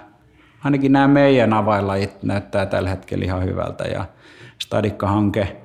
[0.64, 4.04] Ainakin nämä meidän avainlajit näyttää tällä hetkellä ihan hyvältä ja
[4.58, 5.56] Stadikka-hanke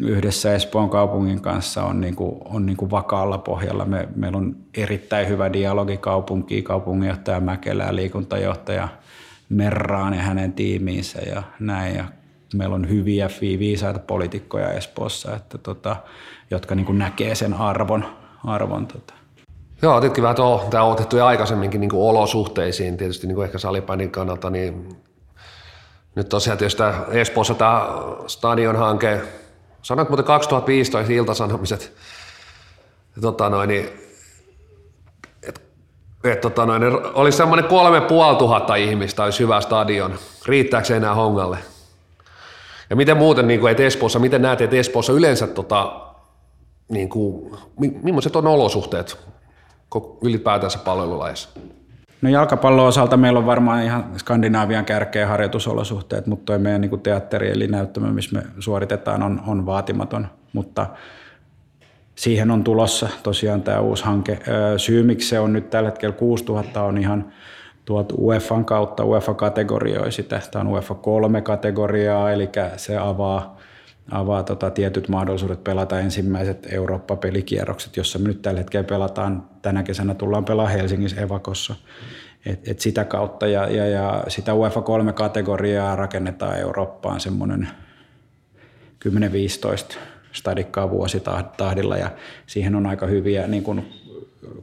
[0.00, 3.84] yhdessä Espoon kaupungin kanssa on, niin kuin, on niin kuin vakaalla pohjalla.
[3.84, 8.88] Me, meillä on erittäin hyvä dialogi kaupunki, kaupunginjohtaja Mäkelä, liikuntajohtaja
[9.48, 11.96] Merraan ja hänen tiimiinsä ja näin.
[11.96, 12.04] Ja
[12.54, 15.96] meillä on hyviä, viisaita poliitikkoja Espoossa, että tota,
[16.50, 18.04] jotka niin kuin näkee sen arvon.
[18.44, 19.21] arvon tota.
[19.82, 20.36] Joo, tietenkin vähän
[20.70, 24.96] tämä on otettu jo aikaisemminkin niin kuin olosuhteisiin, tietysti niin kuin ehkä salipäin kannalta, niin
[26.14, 27.88] nyt tosiaan tietysti Espoossa tämä
[28.26, 29.20] stadionhanke,
[29.82, 31.92] sanoit muuten 2015 iltasanomiset,
[33.20, 33.88] tota noin, niin,
[36.24, 36.82] et, tota noin,
[37.14, 40.14] olisi semmoinen kolme puoli tuhatta ihmistä, olisi hyvä stadion.
[40.46, 41.58] Riittääkö se enää hongalle?
[42.90, 46.00] Ja miten muuten, niin kuin, että Espoossa, miten näet, että Espoossa yleensä, tota,
[46.88, 47.56] niin kuin,
[48.02, 49.31] millaiset on olosuhteet
[50.22, 51.48] ylipäätänsä palvelulajissa?
[52.22, 57.50] No jalkapallon osalta meillä on varmaan ihan Skandinaavian kärkeä harjoitusolosuhteet, mutta toi meidän niin teatteri
[57.50, 60.86] eli näyttämö, missä me suoritetaan, on, on vaatimaton, mutta
[62.14, 64.38] siihen on tulossa tosiaan tämä uusi hanke.
[64.76, 67.32] Syy, miksi se on nyt tällä hetkellä 6000, on ihan
[67.84, 69.04] tuolta UEFan kautta.
[69.04, 70.40] UEFA kategorioi sitä.
[70.50, 73.56] Tämä on UEFA kolme kategoriaa, eli se avaa,
[74.10, 79.48] avaa tota tietyt mahdollisuudet pelata ensimmäiset Eurooppa-pelikierrokset, jossa me nyt tällä hetkellä pelataan.
[79.62, 81.74] Tänä kesänä tullaan pelaamaan Helsingissä Evakossa.
[82.46, 87.68] Et, et sitä kautta ja, ja, ja sitä UEFA kolme kategoriaa rakennetaan Eurooppaan semmoinen
[89.08, 89.96] 10-15
[90.32, 92.10] stadikkaa vuositahdilla ja
[92.46, 93.92] siihen on aika hyviä niin kuin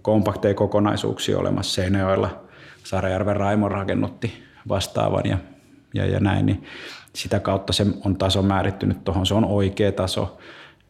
[0.02, 2.30] kompakteja kokonaisuuksia olemassa Seinäjoella–
[2.84, 5.38] Saarajärven Raimo rakennutti vastaavan ja,
[5.94, 6.64] ja, ja näin, niin
[7.20, 9.26] sitä kautta se on taso määrittynyt tuohon.
[9.26, 10.38] Se on oikea taso.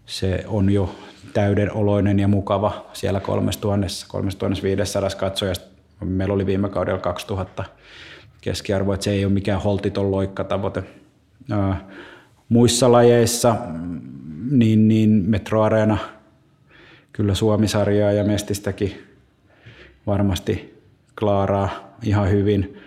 [0.05, 0.95] Se on jo
[1.34, 5.65] täyden oloinen ja mukava siellä 3000, 3500 katsojasta.
[6.05, 7.63] Meillä oli viime kaudella 2000
[8.41, 10.84] keskiarvo, että se ei ole mikään holtiton loikkatavoite.
[12.49, 13.55] Muissa lajeissa
[14.51, 15.97] niin, niin Metroareena,
[17.11, 19.07] kyllä Suomisarjaa ja Mestistäkin
[20.07, 20.82] varmasti
[21.19, 21.69] klaaraa
[22.03, 22.77] ihan hyvin.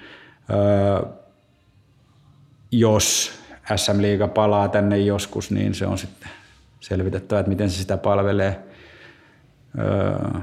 [2.73, 3.33] Jos
[3.77, 6.29] SM Liiga palaa tänne joskus, niin se on sitten
[6.81, 8.62] selvitettävä, että miten se sitä palvelee.
[9.79, 10.41] Öö,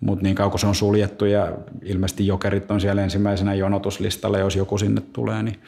[0.00, 1.52] Mutta niin kauan kun se on suljettu ja
[1.82, 5.60] ilmeisesti jokerit on siellä ensimmäisenä jonotuslistalla, jos joku sinne tulee, niin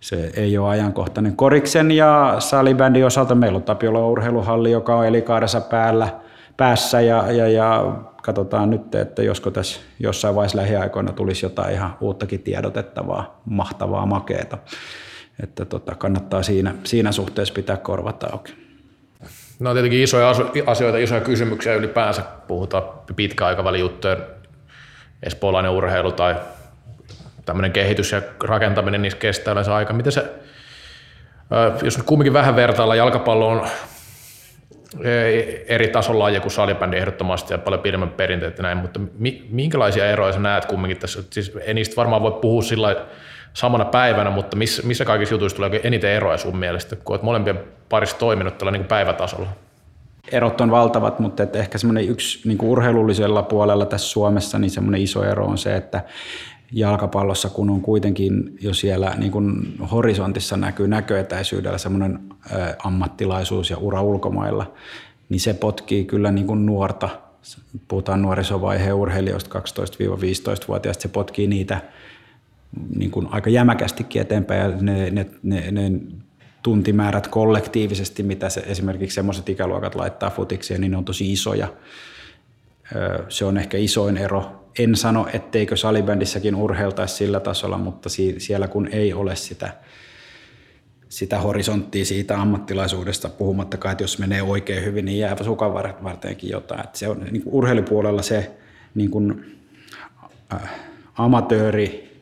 [0.00, 1.36] se ei ole ajankohtainen.
[1.36, 6.08] Koriksen ja salibändin osalta meillä on Tapiola urheiluhalli, joka on elikaaressa päällä,
[6.56, 7.94] päässä ja, ja, ja
[8.26, 14.58] katsotaan nyt, että josko tässä jossain vaiheessa lähiaikoina tulisi jotain ihan uuttakin tiedotettavaa, mahtavaa, makeeta.
[15.42, 18.54] Että tota, kannattaa siinä, siinä suhteessa pitää korvat auki.
[19.58, 20.32] No tietenkin isoja
[20.66, 22.22] asioita, isoja kysymyksiä ylipäänsä.
[22.46, 22.82] Puhutaan
[23.16, 24.16] pitkäaikavälin juttuja,
[25.22, 26.36] espoolainen urheilu tai
[27.44, 29.92] tämmöinen kehitys ja rakentaminen, niissä kestää yleensä aika.
[29.92, 30.24] Miten se,
[31.82, 33.66] jos nyt kumminkin vähän vertailla, jalkapallo on
[35.68, 39.00] eri tason laji kuin salibändi ehdottomasti ja paljon pidemmän perinteet ja näin, mutta
[39.48, 41.22] minkälaisia eroja sä näet kumminkin tässä?
[41.30, 43.06] Siis ei niistä varmaan voi puhua sillä
[43.52, 47.60] samana päivänä, mutta missä, missä kaikissa jutuissa tulee eniten eroja sun mielestä, kun olet molempien
[47.88, 49.48] parissa toiminut tällä niin päivätasolla?
[50.32, 54.70] Erot on valtavat, mutta että ehkä semmoinen yksi niin kuin urheilullisella puolella tässä Suomessa, niin
[54.70, 56.00] semmoinen iso ero on se, että
[56.72, 62.20] jalkapallossa, kun on kuitenkin jo siellä niin kuin horisontissa näkyy näköetäisyydellä semmoinen
[62.84, 64.72] ammattilaisuus ja ura ulkomailla,
[65.28, 67.08] niin se potkii kyllä niin kuin nuorta,
[67.88, 71.80] puhutaan nuorisovaiheen urheilijoista 12-15-vuotiaista, se potkii niitä
[72.96, 75.92] niin kuin aika jämäkästikin eteenpäin ja ne, ne, ne, ne
[76.62, 81.68] tuntimäärät kollektiivisesti, mitä se, esimerkiksi semmoiset ikäluokat laittaa futikseen, niin ne on tosi isoja.
[83.28, 88.08] Se on ehkä isoin ero en sano, etteikö salibändissäkin urheiltaisi sillä tasolla, mutta
[88.38, 89.72] siellä kun ei ole sitä,
[91.08, 96.80] sitä horisonttia siitä ammattilaisuudesta, puhumattakaan, että jos menee oikein hyvin, niin jääpä sukan varteenkin jotain.
[96.84, 98.56] Että se on niin kuin urheilupuolella se
[98.94, 99.56] niin kuin,
[100.54, 100.70] äh,
[101.14, 102.20] amatööri,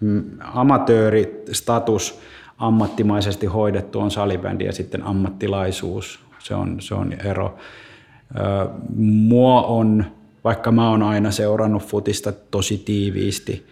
[0.00, 2.20] mm, amatööristatus
[2.58, 7.58] ammattimaisesti hoidettu on salibändi ja sitten ammattilaisuus, se on, se on ero.
[8.36, 10.04] Äh, mua on
[10.44, 13.66] vaikka mä oon aina seurannut futista tosi tiiviisti,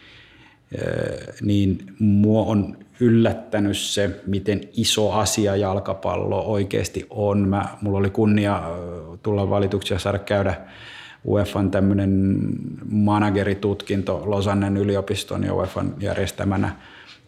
[1.43, 7.49] niin mua on yllättänyt se, miten iso asia jalkapallo oikeasti on.
[7.49, 8.63] Mä, mulla oli kunnia
[9.23, 10.55] tulla valituksi ja saada käydä
[11.27, 12.39] UEFan tämmöinen
[12.91, 16.77] manageritutkinto Losannen yliopiston ja UEFan järjestämänä,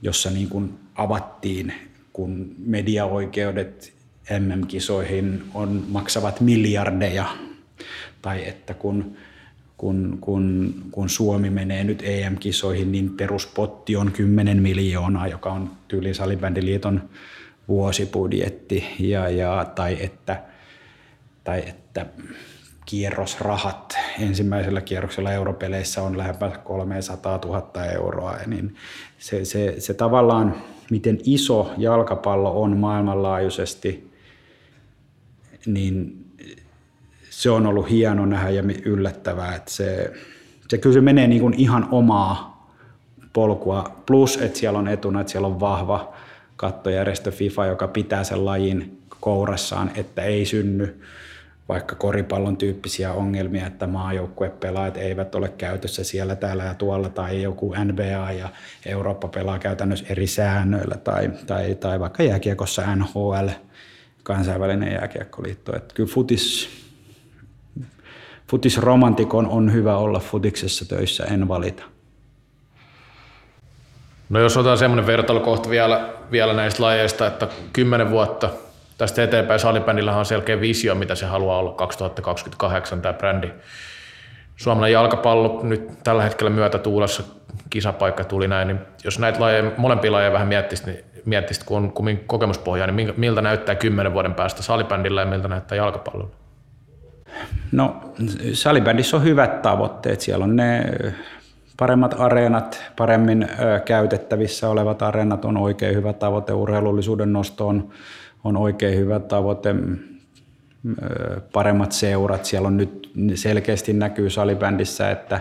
[0.03, 1.73] jossa niin kuin avattiin,
[2.13, 3.93] kun mediaoikeudet
[4.41, 7.27] MM-kisoihin on, maksavat miljardeja,
[8.23, 9.17] tai että kun
[9.83, 16.15] kun, kun, kun Suomi menee nyt EM-kisoihin, niin peruspotti on 10 miljoonaa, joka on tyyli
[16.15, 17.09] Salibändiliiton
[17.69, 20.43] vuosibudjetti, ja, ja, tai, että,
[21.45, 22.07] tai että
[22.87, 28.75] kierrosrahat ensimmäisellä kierroksella europeleissä on lähempää 300 000 euroa, niin
[29.19, 30.55] se, se, se tavallaan,
[30.91, 34.13] miten iso jalkapallo on maailmanlaajuisesti,
[35.67, 36.22] niin
[37.43, 40.13] se on ollut hieno nähdä ja yllättävää, että se,
[40.69, 42.69] se kyllä se menee niin kuin ihan omaa
[43.33, 44.03] polkua.
[44.07, 46.15] Plus, että siellä on etuna, että siellä on vahva
[46.57, 51.01] kattojärjestö FIFA, joka pitää sen lajin kourassaan, että ei synny
[51.69, 57.75] vaikka koripallon tyyppisiä ongelmia, että maajoukkuepelaajat eivät ole käytössä siellä, täällä ja tuolla, tai joku
[57.85, 58.49] NBA ja
[58.87, 63.49] Eurooppa pelaa käytännössä eri säännöillä, tai, tai, tai vaikka jääkiekossa NHL,
[64.23, 65.77] kansainvälinen jääkiekkoliitto.
[65.77, 66.82] Että kyllä futis,
[68.53, 71.83] futisromantikon on hyvä olla futiksessa töissä, en valita.
[74.29, 78.51] No jos otetaan semmoinen vertailukohta vielä, vielä näistä lajeista, että kymmenen vuotta
[78.99, 83.51] tästä eteenpäin salibändillähän on selkeä visio, mitä se haluaa olla 2028 tämä brändi.
[84.57, 87.23] Suomalainen jalkapallo nyt tällä hetkellä myötätuulessa
[87.71, 91.93] kisapaikka tuli näin, niin jos näitä lajeja, molempia lajeja vähän miettisit, niin miettisit kun on
[92.27, 96.42] kokemuspohjaa, niin miltä näyttää kymmenen vuoden päästä salibändillä ja miltä näyttää jalkapallolla?
[97.73, 98.15] No
[98.53, 100.21] salibändissä on hyvät tavoitteet.
[100.21, 100.85] Siellä on ne
[101.77, 103.49] paremmat areenat, paremmin
[103.85, 106.53] käytettävissä olevat areenat on oikein hyvä tavoite.
[106.53, 107.89] Urheilullisuuden nosto on,
[108.45, 109.75] on oikein hyvä tavoite.
[111.53, 112.45] Paremmat seurat.
[112.45, 115.41] Siellä on nyt selkeästi näkyy salibändissä, että,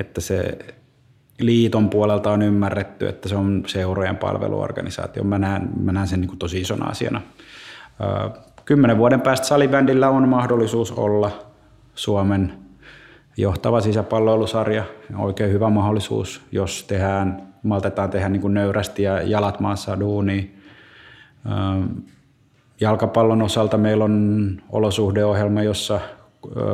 [0.00, 0.58] että se
[1.38, 5.24] liiton puolelta on ymmärretty, että se on seurojen palveluorganisaatio.
[5.24, 7.22] Mä näen, mä näen sen niin kuin tosi isona asiana.
[8.70, 11.30] Kymmenen vuoden päästä salibändillä on mahdollisuus olla
[11.94, 12.52] Suomen
[13.36, 14.84] johtava sisäpalloilusarja.
[15.18, 20.54] Oikein hyvä mahdollisuus, jos tehdään, maltetaan tehdä niin kuin nöyrästi ja jalat maassa duuni.
[22.80, 26.00] Jalkapallon osalta meillä on olosuhdeohjelma, jossa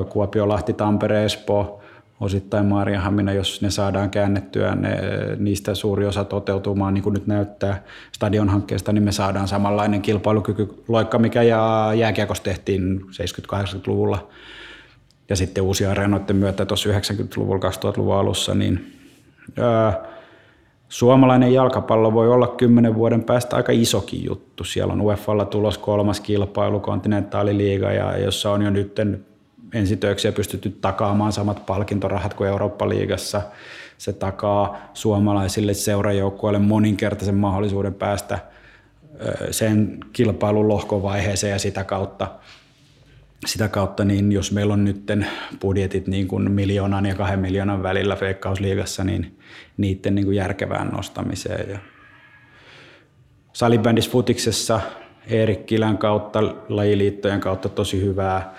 [0.09, 1.81] Kuopio, Lahti, Tampere, Espoo,
[2.21, 4.99] osittain Maarianhamina, jos ne saadaan käännettyä, ne,
[5.39, 11.43] niistä suuri osa toteutumaan, niin kuin nyt näyttää stadionhankkeesta, niin me saadaan samanlainen kilpailukykyloikka, mikä
[11.97, 14.29] jääkiekossa tehtiin 70-80-luvulla
[15.29, 18.93] ja sitten uusia areenoiden myötä tuossa 90-luvulla, 2000-luvun alussa, niin
[19.59, 20.05] ää,
[20.89, 24.65] suomalainen jalkapallo voi olla kymmenen vuoden päästä aika isokin juttu.
[24.65, 28.99] Siellä on UEFalla tulos kolmas kilpailu, kontinentaaliliiga, ja jossa on jo nyt
[29.75, 33.43] ensitöiksiä pystytty takaamaan samat palkintorahat kuin Eurooppa-liigassa.
[33.99, 38.39] Se takaa suomalaisille seurajoukkueille moninkertaisen mahdollisuuden päästä
[39.51, 42.29] sen kilpailun lohkovaiheeseen ja sitä kautta
[43.47, 45.07] sitä kautta, niin jos meillä on nyt
[45.61, 49.39] budjetit niin kuin miljoonan ja kahden miljoonan välillä Veikkausliigassa, niin
[49.77, 51.71] niiden niin kuin järkevään nostamiseen.
[51.71, 51.79] Ja
[53.53, 54.81] salibändis futiksessa
[55.67, 58.55] Kilän kautta, lajiliittojen kautta tosi hyvää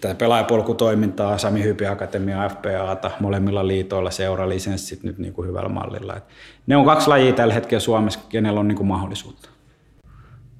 [0.00, 6.16] tätä pelaajapolkutoimintaa, Sami Hypi Akatemia, FPAta, molemmilla liitoilla seuralisenssit nyt niin kuin hyvällä mallilla.
[6.16, 6.24] Et
[6.66, 9.48] ne on kaksi lajia tällä hetkellä Suomessa, kenellä on niin kuin mahdollisuutta.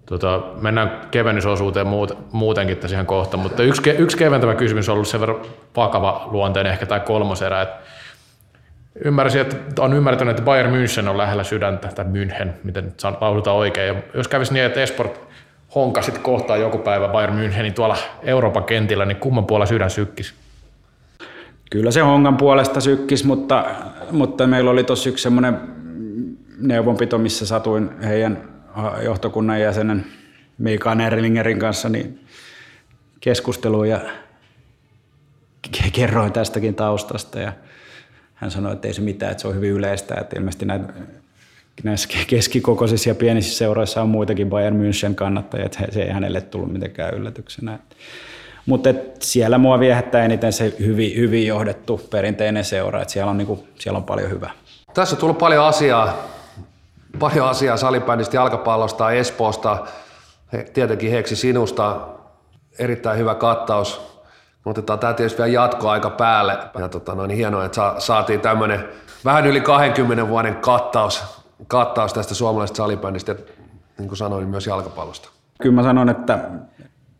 [0.06, 5.08] Tota, mennään kevennysosuuteen muut, muutenkin tässä ihan kohta, mutta yksi, yksi keventävä kysymys on ollut
[5.08, 5.40] sen verran
[5.76, 7.76] vakava luonteen ehkä tai kolmoserä, että
[9.04, 13.56] ymmärsin, että on ymmärtänyt, että Bayern München on lähellä sydäntä, tai München, miten nyt lausutaan
[13.56, 13.96] oikein.
[13.96, 15.20] Ja jos kävisi niin, että Esport
[15.76, 20.34] honka sitten kohtaa joku päivä Bayern Münchenin tuolla Euroopan kentillä, niin kumman puolella sydän sykkisi?
[21.70, 23.64] Kyllä se hongan puolesta sykkis, mutta,
[24.10, 25.60] mutta meillä oli tuossa yksi semmoinen
[26.58, 28.48] neuvonpito, missä satuin heidän
[29.04, 30.06] johtokunnan jäsenen
[30.58, 32.20] Mika Nerlingerin kanssa niin
[33.20, 34.00] keskusteluun ja
[35.92, 37.52] kerroin tästäkin taustasta ja
[38.34, 40.92] hän sanoi, että ei se mitään, että se on hyvin yleistä, että ilmeisesti näitä,
[41.84, 46.72] näissä keskikokoisissa ja pienissä seuroissa on muitakin Bayern München kannattajia, että se ei hänelle tullut
[46.72, 47.78] mitenkään yllätyksenä.
[48.66, 53.68] Mutta siellä mua viehättää eniten se hyvin, hyvin johdettu perinteinen seura, että siellä on, niinku,
[53.78, 54.50] siellä on paljon hyvää.
[54.94, 56.36] Tässä on tullut paljon asiaa
[57.18, 59.86] paljon asiaa salibändistä, jalkapallosta, Espoosta,
[60.74, 62.00] tietenkin Heksi sinusta,
[62.78, 64.16] erittäin hyvä kattaus.
[64.64, 66.58] Otetaan tämä tietysti vielä jatkoaika päälle.
[66.78, 68.88] Ja tota, no, niin hienoa, että sa- saatiin tämmöinen
[69.24, 73.38] vähän yli 20 vuoden kattaus, kattaus tästä suomalaisesta salibändistä ja
[73.98, 75.28] niin kuin sanoin, myös jalkapallosta.
[75.62, 76.50] Kyllä mä sanon, että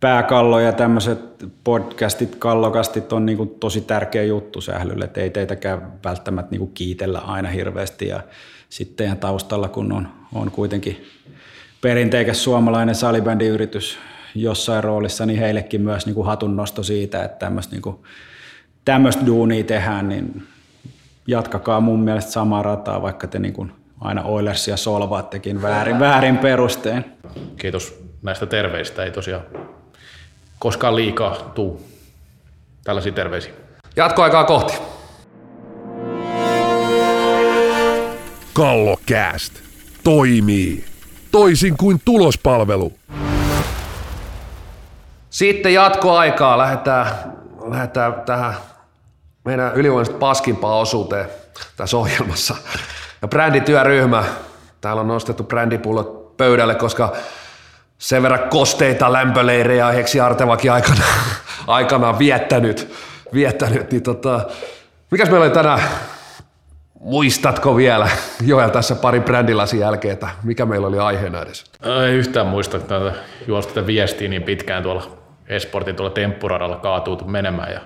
[0.01, 6.51] pääkallo ja tämmöiset podcastit, kallokastit on niin tosi tärkeä juttu sählylle, että ei teitäkään välttämättä
[6.51, 8.21] niin kiitellä aina hirveästi ja
[8.69, 11.05] sitten ihan taustalla, kun on, on kuitenkin
[11.81, 13.99] perinteikäs suomalainen salibändiyritys
[14.35, 17.97] jossain roolissa, niin heillekin myös niin kuin hatunnosto siitä, että tämmöistä niin kuin,
[18.85, 20.43] tämmöistä duunia tehdään, niin
[21.27, 27.05] jatkakaa mun mielestä samaa rataa, vaikka te niin kuin aina Oilersia solvaattekin väärin, väärin perustein.
[27.59, 29.43] Kiitos näistä terveistä, ei tosiaan
[30.59, 31.87] koskaan liikaa tuu
[32.85, 33.53] tällaisia terveisiä.
[33.97, 34.79] Jatkoaikaa kohti.
[38.53, 39.53] Kallokääst
[40.05, 40.85] toimii
[41.33, 42.93] toisin kuin tulospalvelu.
[45.31, 47.07] Sitten jatkoaikaa lähdetään,
[47.71, 48.55] lähdetään tähän
[49.45, 51.27] meidän ylivoimaisesti paskimpaan osuuteen.
[51.77, 52.57] tässä ohjelmassa.
[53.23, 54.25] Ja brändityöryhmä,
[54.81, 57.13] täällä on nostettu brändipullot pöydälle, koska
[57.99, 61.05] sen verran kosteita lämpöleirejä Heksi Artevakin aikana,
[61.67, 62.95] aikanaan viettänyt,
[63.35, 64.41] viettänyt niin tota,
[65.11, 65.81] mikäs meillä oli tänään?
[67.01, 68.09] Muistatko vielä,
[68.47, 71.65] Joel, tässä pari brändilasin jälkeen, että mikä meillä oli aiheena edes?
[72.07, 73.13] Ei yhtään muista, että
[73.47, 75.19] juosta tätä viestiä niin pitkään tuolla
[75.49, 77.81] Esportin tuolla temppuradalla kaatuu menemään ja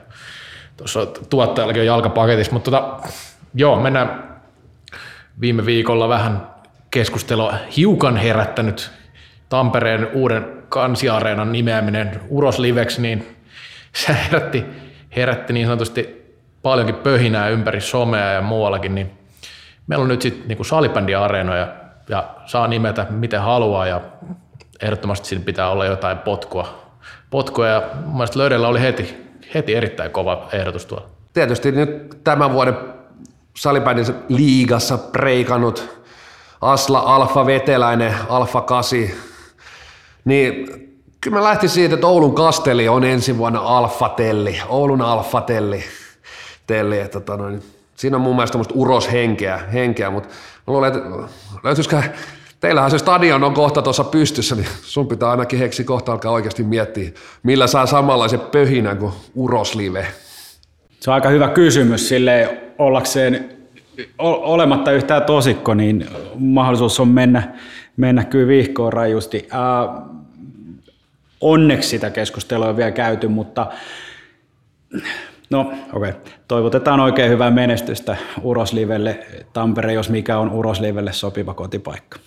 [0.77, 3.09] tuossa tuottajallakin on jalkapaketissa, mutta tota,
[3.55, 4.30] joo, mennään
[5.41, 6.47] viime viikolla vähän
[6.91, 8.91] keskustelua hiukan herättänyt
[9.49, 13.37] Tampereen uuden kansiareenan nimeäminen Uros Liveksi, niin
[13.93, 14.65] se herätti,
[15.17, 16.21] herätti niin sanotusti
[16.63, 19.11] paljonkin pöhinää ympäri somea ja muuallakin, niin
[19.87, 21.69] meillä on nyt sitten niinku salibändiareenoja
[22.09, 24.01] ja saa nimetä miten haluaa ja
[24.83, 26.93] ehdottomasti siinä pitää olla jotain potkua.
[27.31, 29.17] potkua ja mun mielestä Löydellä oli heti,
[29.55, 31.09] heti erittäin kova ehdotus tuolla.
[31.33, 33.00] Tietysti nyt tämän vuoden
[33.61, 35.89] salibändin liigassa preikannut
[36.61, 38.99] Asla Alfa Veteläinen, Alfa 8,
[40.25, 40.67] niin
[41.21, 45.85] kyllä mä lähtisin siitä, että Oulun Kasteli on ensi vuonna Alfatelli, Oulun Alfatelli
[46.67, 47.63] telli, että tota noin,
[47.97, 50.29] siinä on mun mielestä uroshenkeä, henkeä, mutta
[50.67, 51.09] mä luulen, että
[51.65, 52.03] löytyisikö,
[52.61, 56.63] teillähän se stadion on kohta tuossa pystyssä, niin sun pitää ainakin heksi kohta alkaa oikeasti
[56.63, 57.11] miettiä,
[57.43, 60.07] millä saa samanlaisen pöhinän kuin uroslive.
[61.01, 63.51] Se on aika hyvä kysymys sille ollakseen
[64.19, 66.07] olematta yhtään tosikko, niin
[66.39, 67.55] mahdollisuus on mennä,
[67.97, 69.49] mennä kyllä vihkoon rajusti.
[69.51, 69.63] Ää,
[71.41, 73.67] onneksi sitä keskustelua on vielä käyty, mutta
[75.51, 75.61] No,
[75.93, 76.11] okei.
[76.11, 76.13] Okay.
[76.49, 79.27] Toivotetaan oikein hyvää menestystä Uroslivelle.
[79.53, 82.19] Tampere, jos mikä on Uroslivelle sopiva kotipaikka.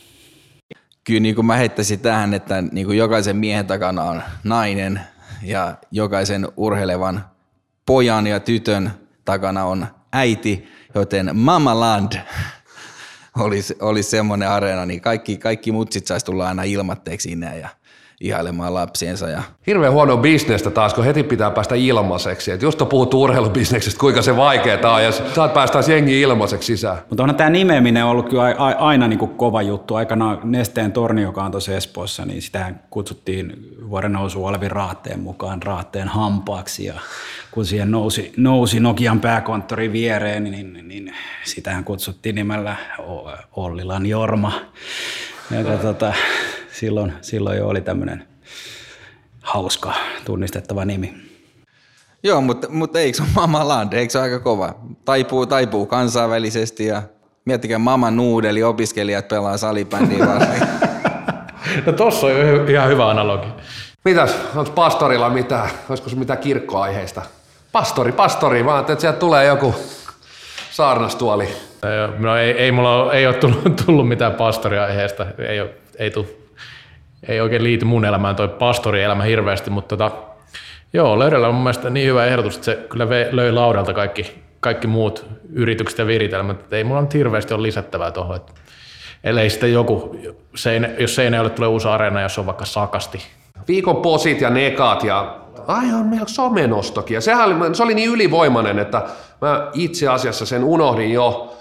[1.03, 5.01] Kyllä niin kuin mä heittäisin tähän, että niin kuin jokaisen miehen takana on nainen
[5.43, 7.25] ja jokaisen urheilevan
[7.85, 8.91] pojan ja tytön
[9.25, 12.13] takana on äiti, joten Mama Land
[13.39, 17.69] olisi, olisi semmoinen areena, niin kaikki, kaikki mutsit saisi tulla aina ilmatteeksi sinne ja–
[18.23, 19.29] ihailemaan lapsiensa.
[19.29, 19.43] Ja...
[19.67, 22.51] Hirveän huono bisnestä taas, kun heti pitää päästä ilmaiseksi.
[22.51, 26.97] Et just on puhuttu urheilubisneksestä, kuinka se vaikeaa on, ja saat päästä jengi ilmaiseksi sisään.
[27.09, 28.43] Mutta onhan tämä nimeäminen ollut kyllä
[28.77, 29.95] aina niin kuin kova juttu.
[29.95, 35.63] Aikanaan Nesteen torni, joka on tuossa Espoossa, niin sitähän kutsuttiin vuoden nousu Olvi Raatteen mukaan
[35.63, 36.85] Raatteen hampaaksi.
[36.85, 36.93] Ja
[37.51, 41.13] kun siihen nousi, nousi Nokian pääkonttori viereen, niin, niin, niin
[41.43, 42.75] sitähän kutsuttiin nimellä
[43.55, 44.51] Ollilan Jorma.
[45.51, 46.13] Ja, tota,
[46.73, 48.27] silloin, silloin jo oli tämmöinen
[49.41, 49.93] hauska
[50.25, 51.13] tunnistettava nimi.
[52.23, 54.75] Joo, mutta, mutta eikö se ole Mama Land, eikö se ole aika kova?
[55.05, 57.01] Taipuu, taipuu kansainvälisesti ja
[57.45, 60.25] miettikää Mama Nuudeli, opiskelijat pelaa salibändiä
[61.85, 63.47] No tossa on ihan hyvä analogi.
[64.05, 67.21] Mitäs, onko pastorilla mitään, olisiko se mitään kirkkoaiheista?
[67.71, 69.75] Pastori, pastori, vaan että sieltä tulee joku
[70.71, 71.47] saarnastuoli.
[72.19, 75.69] No ei, ei mulla ei ole tullut, tullut mitään pastoriaiheesta, ei, ole,
[75.99, 76.42] ei tule
[77.27, 80.11] ei oikein liity mun elämään toi pastorielämä hirveästi, mutta tota,
[80.93, 84.87] joo, löydellä on mun mielestä niin hyvä ehdotus, että se kyllä löi laudalta kaikki, kaikki
[84.87, 88.39] muut yritykset ja viritelmät, että ei mulla nyt hirveästi ole lisättävää tuohon,
[89.23, 90.17] ellei sitten joku,
[90.55, 93.23] Seinä, jos Seinäjoelle tulee uusi areena, jos on vaikka sakasti.
[93.67, 95.35] Viikon posit ja nekat ja
[95.67, 97.15] ai on meillä somenostokin.
[97.15, 99.01] Ja sehän oli, se oli niin ylivoimainen, että
[99.41, 101.57] mä itse asiassa sen unohdin jo.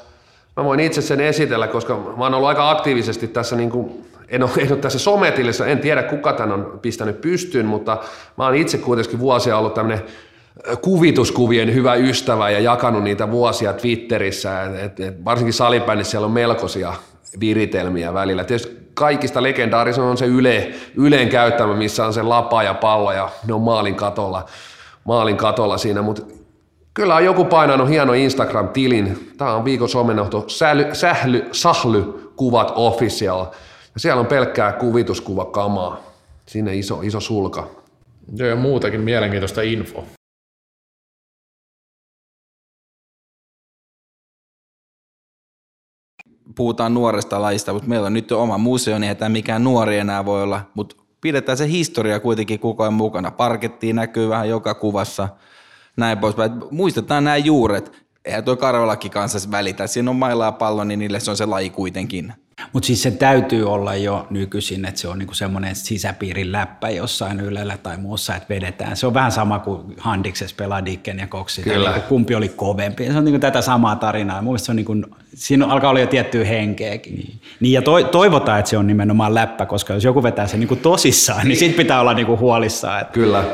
[0.57, 4.43] Mä voin itse sen esitellä, koska mä oon ollut aika aktiivisesti tässä niin kuin en
[4.43, 7.99] ole, en ole tässä sometillissa, en tiedä kuka tämän on pistänyt pystyyn, mutta
[8.39, 10.03] mä oon itse kuitenkin vuosia ollut tämmöinen
[10.83, 16.95] kuvituskuvien hyvä ystävä ja jakanut niitä vuosia Twitterissä, et, et, varsinkin salibändissä siellä on melkoisia
[17.41, 18.45] viritelmiä välillä.
[18.45, 23.29] Tietysti kaikista legendaarisen on se yle, Yleen käyttämä, missä on se lapa ja pallo ja
[23.47, 24.45] ne on maalin katolla,
[25.05, 26.23] maalin katolla siinä, mutta
[26.95, 29.33] kyllä on joku painanut hieno Instagram-tilin.
[29.39, 33.47] Tämä on viikon somenohto, sähly, sähly, sahly kuvat official–
[33.94, 36.01] ja siellä on pelkkää kuvituskuvakamaa.
[36.47, 37.70] Sinne iso, iso sulka.
[38.36, 40.05] Joo, ja muutakin mielenkiintoista info.
[46.56, 50.43] Puhutaan nuoresta lajista, mutta meillä on nyt oma museo, niin ei mikään nuori enää voi
[50.43, 53.31] olla, mutta pidetään se historia kuitenkin koko ajan mukana.
[53.31, 55.28] Parkettiin näkyy vähän joka kuvassa,
[55.97, 56.52] näin poispäin.
[56.70, 58.06] Muistetaan nämä juuret.
[58.24, 59.86] Eihän tuo Karvalakki kanssa välitä.
[59.86, 62.35] Siinä on mailaa pallo, niin niille se on se laji kuitenkin.
[62.73, 67.41] Mutta siis se täytyy olla jo nykyisin, että se on niinku semmoinen sisäpiirin läppä jossain
[67.41, 68.97] Ylellä tai muussa, että vedetään.
[68.97, 71.63] Se on vähän sama kuin Handiksessa pelaa Dicken ja Koksi.
[71.63, 71.91] Kyllä.
[71.91, 73.07] Niinku kumpi oli kovempi.
[73.07, 74.43] Se on niinku tätä samaa tarinaa.
[74.43, 74.97] Mun se on niinku,
[75.35, 77.15] siinä alkaa olla jo tiettyä henkeäkin.
[77.15, 80.61] Niin, niin ja to, toivotaan, että se on nimenomaan läppä, koska jos joku vetää sen
[80.61, 83.01] niinku tosissaan, niin sit pitää olla niinku huolissaan.
[83.01, 83.13] Että...
[83.13, 83.45] Kyllä.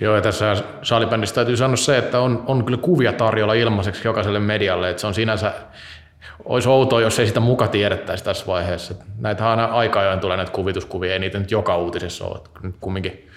[0.00, 4.40] Joo, ja tässä salibändissä täytyy sanoa se, että on, on kyllä kuvia tarjolla ilmaiseksi jokaiselle
[4.40, 5.52] medialle, että se on sinänsä,
[6.44, 8.94] olisi outoa, jos ei sitä muka tiedettäisi tässä vaiheessa.
[9.18, 12.40] Näitä aina aika ajoin tulee näitä kuvituskuvia, ei niitä nyt joka uutisessa ole.
[12.62, 13.28] Nyt kumminkin,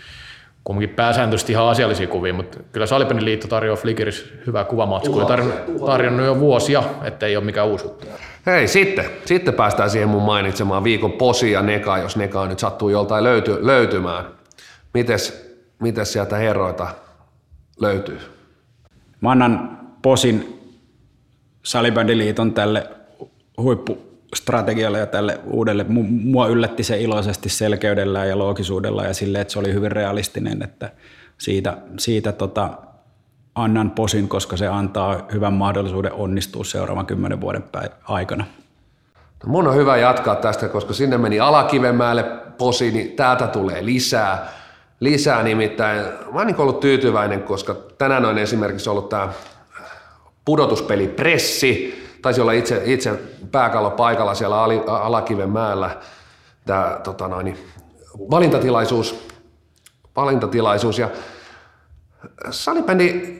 [0.63, 5.85] kumminkin pääsääntöisesti ihan asiallisia kuvia, mutta kyllä Salibändin liitto tarjoaa Flickerissä hyvää kuvamatskua ja tarjonnut,
[5.85, 8.07] tarjonnut jo vuosia, ettei ole mikään uusi juttu.
[8.45, 12.89] Hei, sitten, sitten päästään siihen mun mainitsemaan viikon posi ja neka, jos neka nyt sattuu
[12.89, 14.25] joltain löyty, löytymään.
[14.93, 16.87] Mites, mites sieltä herroita
[17.81, 18.19] löytyy?
[19.21, 20.56] Mä annan posin
[21.67, 22.87] Salibändiliiton tälle
[23.61, 25.85] huippustrategialle ja tälle uudelle.
[26.09, 30.91] Mua yllätti se iloisesti selkeydellä ja loogisuudella ja sille, että se oli hyvin realistinen, että
[31.37, 32.69] siitä, siitä tota,
[33.55, 37.63] annan posin, koska se antaa hyvän mahdollisuuden onnistua seuraavan kymmenen vuoden
[38.03, 38.45] aikana.
[39.45, 42.23] No mun on hyvä jatkaa tästä, koska sinne meni Alakivenmäelle
[42.57, 44.47] posi, niin täältä tulee lisää.
[44.99, 46.01] Lisää nimittäin.
[46.01, 49.29] Mä oon niin ollut tyytyväinen, koska tänään on esimerkiksi ollut tämä
[50.47, 52.03] pudotuspeli Pressi.
[52.21, 53.19] Taisi olla itse, itse
[53.51, 55.97] pääkallo paikalla siellä Alakivenmäellä.
[56.65, 57.57] Tämä tota noin,
[58.31, 59.27] valintatilaisuus,
[60.15, 61.09] valintatilaisuus ja
[62.49, 63.37] salibändi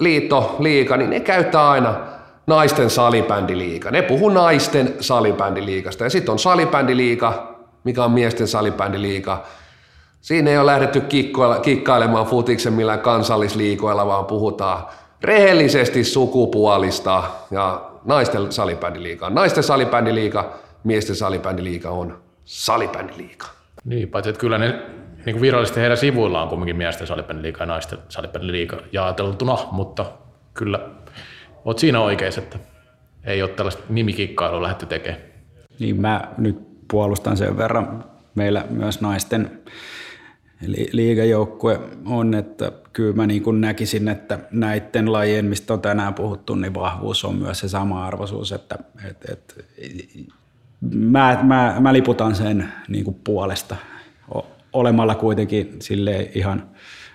[0.00, 2.00] liitto, liika, niin ne käyttää aina
[2.46, 3.90] naisten salibändiliiga.
[3.90, 6.04] Ne puhuu naisten salibändiliigasta.
[6.04, 9.44] Ja sitten on salibändiliiga, mikä on miesten salibändiliiga.
[10.20, 11.02] Siinä ei ole lähdetty
[11.62, 14.86] kikkailemaan futiksen millään kansallisliikoilla, vaan puhutaan
[15.22, 19.30] rehellisesti sukupuolista ja naisten salibändiliiga.
[19.30, 20.52] Naisten salibändiliiga,
[20.84, 23.46] miesten salibändiliiga on salibändiliiga.
[23.84, 24.82] Niin, paitsi että kyllä ne
[25.26, 30.06] niin kuin virallisesti heidän sivuillaan on kuitenkin miesten salipeliliiga ja naisten salipeliliiga jaoteltuna, mutta
[30.54, 30.80] kyllä
[31.64, 32.58] olet siinä oikeassa, että
[33.24, 35.22] ei ole tällaista nimikikkailua lähdetty tekemään.
[35.78, 36.58] Niin mä nyt
[36.90, 38.04] puolustan sen verran.
[38.34, 39.60] Meillä myös naisten
[40.92, 46.54] liigajoukkue on, että kyllä mä niin kuin näkisin, että näiden lajien, mistä on tänään puhuttu,
[46.54, 48.78] niin vahvuus on myös se sama arvoisuus, että
[49.10, 49.54] että että
[50.94, 53.76] mä, mä, mä liputan sen niin kuin puolesta
[54.72, 56.62] olemalla kuitenkin sille ihan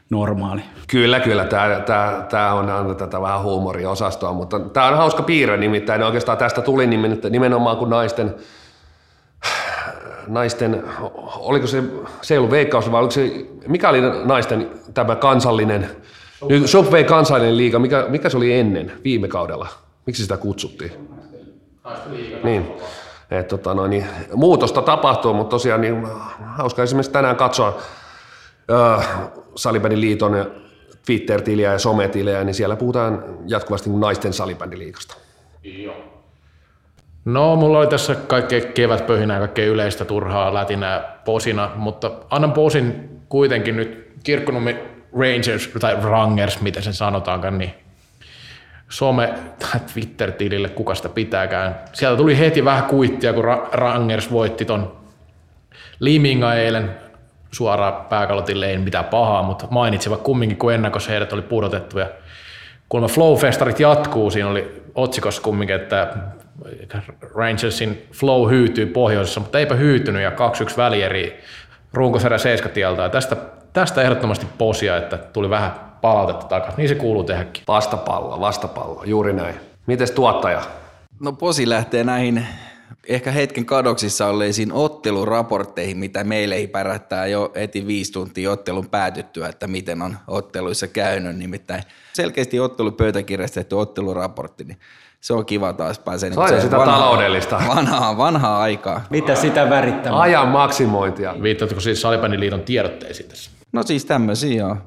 [0.09, 0.61] normaali.
[0.87, 1.45] Kyllä, kyllä.
[1.45, 6.03] Tämä, tämä, tämä on aina tätä vähän huumoriosastoa, mutta tämä on hauska piirre nimittäin.
[6.03, 6.87] Oikeastaan tästä tuli
[7.29, 8.35] nimenomaan kun naisten,
[10.27, 10.83] naisten
[11.35, 11.83] oliko se,
[12.21, 15.89] se ei ollut veikkaus, vai oliko se, mikä oli naisten tämä kansallinen,
[16.65, 19.67] Subway kansallinen liiga, mikä, mikä se oli ennen, viime kaudella?
[20.05, 20.91] Miksi sitä kutsuttiin?
[22.43, 22.71] Niin.
[23.31, 26.07] Et, tota, no, niin, muutosta tapahtuu, mutta tosiaan niin,
[26.45, 27.77] hauska esimerkiksi tänään katsoa
[28.71, 29.09] äh,
[29.55, 30.51] Salibändin liiton
[31.05, 35.15] Twitter-tiliä ja sometilejä, niin siellä puhutaan jatkuvasti niin naisten salibändiliikasta.
[35.63, 36.12] Joo.
[37.25, 43.75] No, mulla oli tässä kaikkea kevätpöhinää, kaikkea yleistä turhaa lätinää posina, mutta annan posin kuitenkin
[43.75, 44.79] nyt Kirkkonummi
[45.19, 47.73] Rangers tai Rangers, miten sen sanotaankaan, niin
[48.89, 51.75] some- tai Twitter-tilille, kuka sitä pitääkään.
[51.93, 54.97] Sieltä tuli heti vähän kuittia, kun Rangers voitti ton
[55.99, 56.95] Liminga eilen
[57.51, 61.99] suoraan pääkalotille, ei mitään pahaa, mutta mainitsivat kumminkin, kun ennakossa heidät oli pudotettu.
[61.99, 62.09] Ja
[62.89, 66.07] kun Flow-festarit jatkuu, siinä oli otsikossa kumminkin, että
[67.35, 70.33] Rangersin Flow hyytyy pohjoisessa, mutta eipä hyytynyt ja 2-1
[70.77, 71.39] välieri
[71.93, 73.35] runkosarja 7 Ja tästä,
[73.73, 75.71] tästä ehdottomasti posia, että tuli vähän
[76.01, 76.77] palautetta takaisin.
[76.77, 77.63] Niin se kuuluu tehdäkin.
[77.67, 79.55] Vastapallo, vastapallo, juuri näin.
[79.85, 80.61] Mites tuottaja?
[81.19, 82.45] No posi lähtee näihin
[83.07, 89.47] ehkä hetken kadoksissa olleisiin otteluraportteihin, mitä meille ei pärättää jo heti viisi tuntia ottelun päätyttyä,
[89.47, 91.37] että miten on otteluissa käynyt.
[91.37, 94.77] Nimittäin selkeästi ottelupöytäkirjasta tehty otteluraportti, niin
[95.23, 96.33] se on kiva taas pääsee.
[96.33, 97.61] Se on sitä vanhaa, taloudellista.
[97.67, 99.01] Vanhaa, vanhaa aikaa.
[99.09, 100.21] Mitä sitä värittämään?
[100.21, 101.35] Ajan maksimointia.
[101.41, 103.51] Viittaatko siis Salibändin liiton tiedotteisiin tässä?
[103.71, 104.77] No siis tämmöisiä joo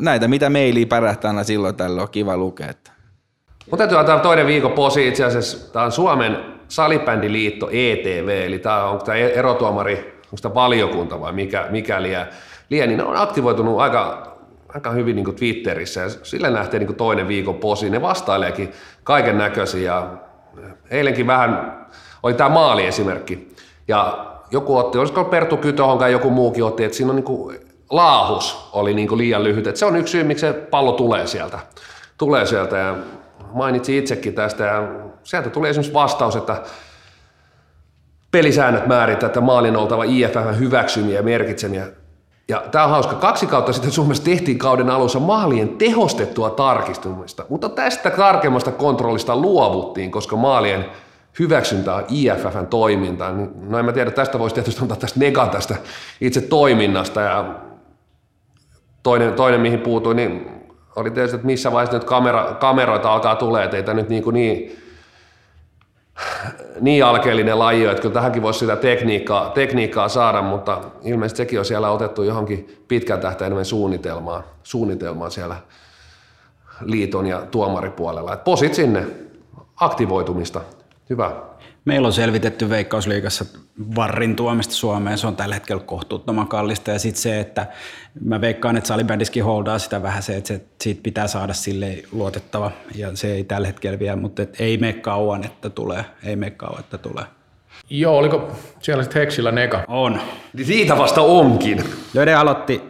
[0.00, 2.68] näitä, mitä meiliä pärähtää aina silloin tällä on kiva lukea.
[2.68, 2.90] Että.
[3.70, 5.72] Mutta täytyy antaa toinen viikon posi itse asiassa.
[5.72, 6.36] Tämä on Suomen
[6.68, 12.26] salibändiliitto ETV, eli tämä on tämä erotuomari, onko tämä valiokunta vai mikä, mikä liian,
[12.70, 14.32] liian, niin ne on aktivoitunut aika,
[14.74, 17.90] aika hyvin niin Twitterissä ja sille lähtee niin toinen viikon posi.
[17.90, 18.72] Ne vastaileekin
[19.04, 20.02] kaiken näköisiä.
[20.90, 21.78] Eilenkin vähän
[22.22, 23.54] oli tämä maali esimerkki.
[23.88, 27.60] Ja joku otti, olisiko Perttu Kytöhon tai joku muukin otti, että siinä on niin kuin
[27.90, 29.66] laahus oli niin kuin liian lyhyt.
[29.66, 31.58] Et se on yksi syy, miksi se pallo tulee sieltä.
[32.18, 32.96] Tulee sieltä ja
[33.52, 34.88] mainitsin itsekin tästä ja
[35.22, 36.62] sieltä tuli esimerkiksi vastaus, että
[38.30, 41.86] pelisäännöt määrittävät, että maalin oltava IFF hyväksymiä ja merkitsemiä.
[42.48, 43.14] Ja tämä on hauska.
[43.14, 50.10] Kaksi kautta sitten Suomessa tehtiin kauden alussa maalien tehostettua tarkistumista, mutta tästä tarkemmasta kontrollista luovuttiin,
[50.10, 50.86] koska maalien
[51.38, 53.36] hyväksyntä on IFFn toimintaan.
[53.36, 55.76] Niin, no en mä tiedä, tästä voisi tietysti antaa tästä negan tästä
[56.20, 57.54] itse toiminnasta ja
[59.02, 60.50] toinen, toinen mihin puutuin, niin
[60.96, 64.34] oli tietysti, että missä vaiheessa nyt kamera, kameroita alkaa tulee, että ei nyt niin, kuin
[64.34, 64.87] niin,
[66.80, 71.64] niin alkeellinen laji, että kyllä tähänkin voisi sitä tekniikkaa, tekniikkaa saada, mutta ilmeisesti sekin on
[71.64, 75.56] siellä otettu johonkin pitkän tähtäimen suunnitelmaan, suunnitelmaan siellä
[76.80, 78.32] liiton ja tuomaripuolella.
[78.32, 79.06] Et posit sinne,
[79.76, 80.60] aktivoitumista,
[81.10, 81.47] hyvä.
[81.88, 83.44] Meillä on selvitetty Veikkausliigassa
[83.96, 87.66] varrin tuomista Suomeen, se on tällä hetkellä kohtuuttoman kallista ja sitten se, että
[88.24, 92.70] mä veikkaan, että salibändiskin holdaa sitä vähän se, että se, siitä pitää saada sille luotettava
[92.94, 96.50] ja se ei tällä hetkellä vielä, mutta et ei mene kauan, että tulee, ei mene
[96.50, 97.24] kauan, että tulee.
[97.90, 99.84] Joo, oliko siellä sitten Heksillä neka?
[99.88, 100.20] On.
[100.52, 101.84] Niin siitä vasta onkin.
[102.14, 102.82] Löde aloitti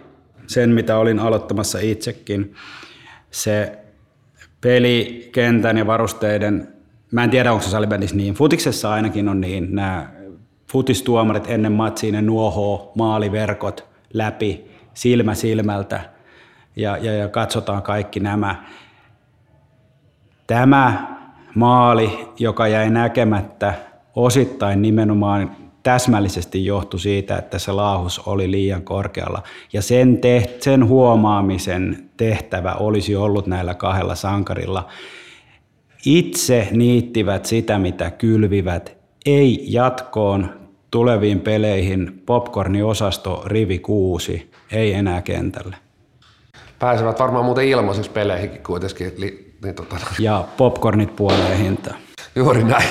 [0.47, 2.55] sen, mitä olin aloittamassa itsekin.
[3.31, 3.79] Se
[4.61, 6.78] pelikentän ja varusteiden
[7.13, 8.35] mä en tiedä, onko se salibändissä niin.
[8.35, 9.75] Futiksessa ainakin on niin.
[9.75, 10.09] Nämä
[10.73, 16.01] futistuomarit ennen matsiin ne nuohoo maaliverkot läpi silmä silmältä
[16.77, 18.65] ja, ja, ja katsotaan kaikki nämä.
[20.47, 21.17] Tämä
[21.55, 23.75] maali, joka jäi näkemättä,
[24.15, 29.43] osittain nimenomaan täsmällisesti johtui siitä, että se laahus oli liian korkealla.
[29.73, 34.89] Ja sen, teht, sen huomaamisen tehtävä olisi ollut näillä kahdella sankarilla
[36.05, 38.97] itse niittivät sitä, mitä kylvivät,
[39.27, 45.77] ei jatkoon tuleviin peleihin popcorniosasto rivi kuusi, ei enää kentälle.
[46.79, 49.13] Pääsevät varmaan muuten ilmaiseksi peleihinkin kuitenkin.
[49.17, 49.97] Li, niin tota.
[50.19, 51.99] Ja popcornit puoleen hintaan.
[52.35, 52.89] Juuri näin.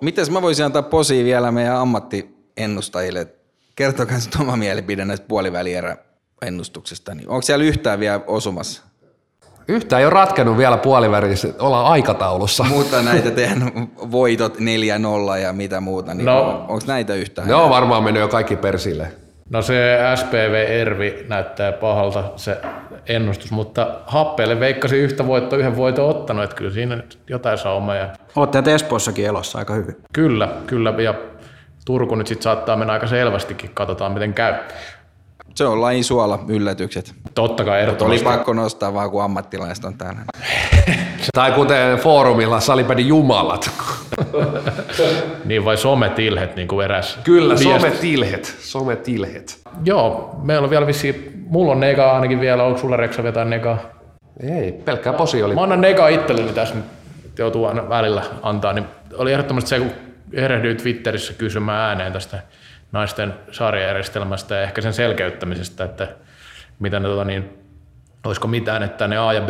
[0.00, 3.26] Mites mä voisin antaa posi vielä meidän ammattiennustajille?
[3.76, 5.96] Kertokaa sitten oma mielipide näistä puolivälierä
[6.42, 7.14] ennustuksesta.
[7.14, 8.82] Niin onko siellä yhtään vielä osumassa?
[9.70, 12.64] Yhtä ei ole ratkennut vielä puolivärissä, ollaan aikataulussa.
[12.64, 13.72] Mutta näitä teidän
[14.10, 14.62] voitot 4-0
[15.42, 16.48] ja mitä muuta, niin No.
[16.68, 17.48] onko näitä yhtään?
[17.48, 19.06] Ne on varmaan mennyt jo kaikki persille.
[19.50, 22.56] No se SPV Ervi näyttää pahalta se
[23.06, 27.94] ennustus, mutta Happeelle veikkasi yhtä voittoa, yhden voiton ottanut, että kyllä siinä nyt jotain saumaa.
[27.94, 29.96] Ja Olette Espoossakin elossa aika hyvin.
[30.12, 31.14] kyllä, kyllä, ja
[31.84, 34.54] Turku nyt sitten saattaa mennä aika selvästikin, katsotaan miten käy.
[35.54, 37.14] Se on lajin suola, yllätykset.
[37.34, 38.24] Totta kai Oli ehdottomasti.
[38.24, 40.20] pakko nostaa vaan, kun ammattilaiset on täällä.
[41.34, 43.70] Tai kuten foorumilla salipädi jumalat.
[45.44, 47.18] Niin vai sometilhet niin kuin eräs.
[47.24, 47.64] Kyllä, viesti.
[47.64, 48.56] sometilhet.
[48.60, 49.60] Sometilhet.
[49.84, 53.78] Joo, meillä on vielä vissiin, mulla on nega ainakin vielä, onko sulla Reksa vetää negaa?
[54.42, 55.54] Ei, pelkkää posi oli.
[55.54, 56.84] Mä annan nega itselleni tässä nyt,
[57.38, 59.90] joutuu aina välillä antaa, niin oli ehdottomasti se, kun
[60.32, 62.42] erehdyin Twitterissä kysymään ääneen tästä
[62.92, 66.08] naisten sarjajärjestelmästä ja ehkä sen selkeyttämisestä, että
[66.78, 67.58] mitä ne, tota, niin,
[68.24, 69.48] olisiko mitään, että ne A ja B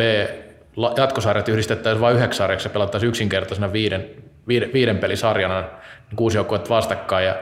[0.97, 4.09] jatkosarjat yhdistettäisiin vain yhdeksi sarjaksi ja pelattaisiin yksinkertaisena viiden,
[4.47, 7.35] viiden, viiden pelisarjana niin kuusi joukkuetta vastakkain ja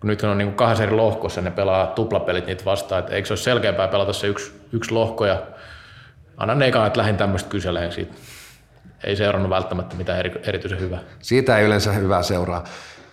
[0.00, 3.32] kun nyt on niin kahdessa eri lohkossa, ne pelaa tuplapelit niitä vastaan, että eikö se
[3.32, 5.42] olisi selkeämpää pelata se yksi, yksi lohko ja
[6.36, 8.14] annan nekaan, että lähdin tämmöistä kyseleen siitä.
[9.04, 10.98] Ei seurannut välttämättä mitään eri, erityisen hyvää.
[11.18, 12.64] Siitä ei yleensä hyvää seuraa.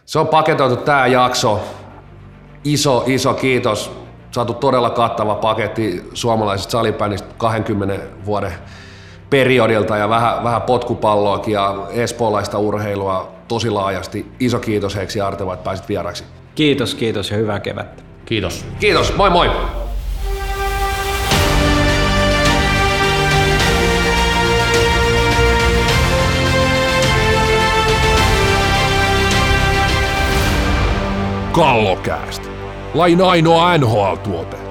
[0.06, 1.76] Se on paketoitu tämä jakso.
[2.64, 3.92] Iso, iso kiitos.
[4.32, 8.52] Saatu todella kattava paketti suomalaisesta salibändistä 20 vuoden
[9.30, 14.32] periodilta ja vähän, vähän potkupalloakin ja espoolaista urheilua tosi laajasti.
[14.40, 16.24] Iso kiitos Heiksi ja Arteva, että pääsit vieraksi.
[16.56, 18.04] Kiitos, kiitos ja hyvää kevättä.
[18.26, 18.66] Kiitos.
[18.80, 19.50] Kiitos, moi moi!
[31.52, 32.47] Kallokääst.
[32.94, 34.67] Lain ainoa NHL-tuote.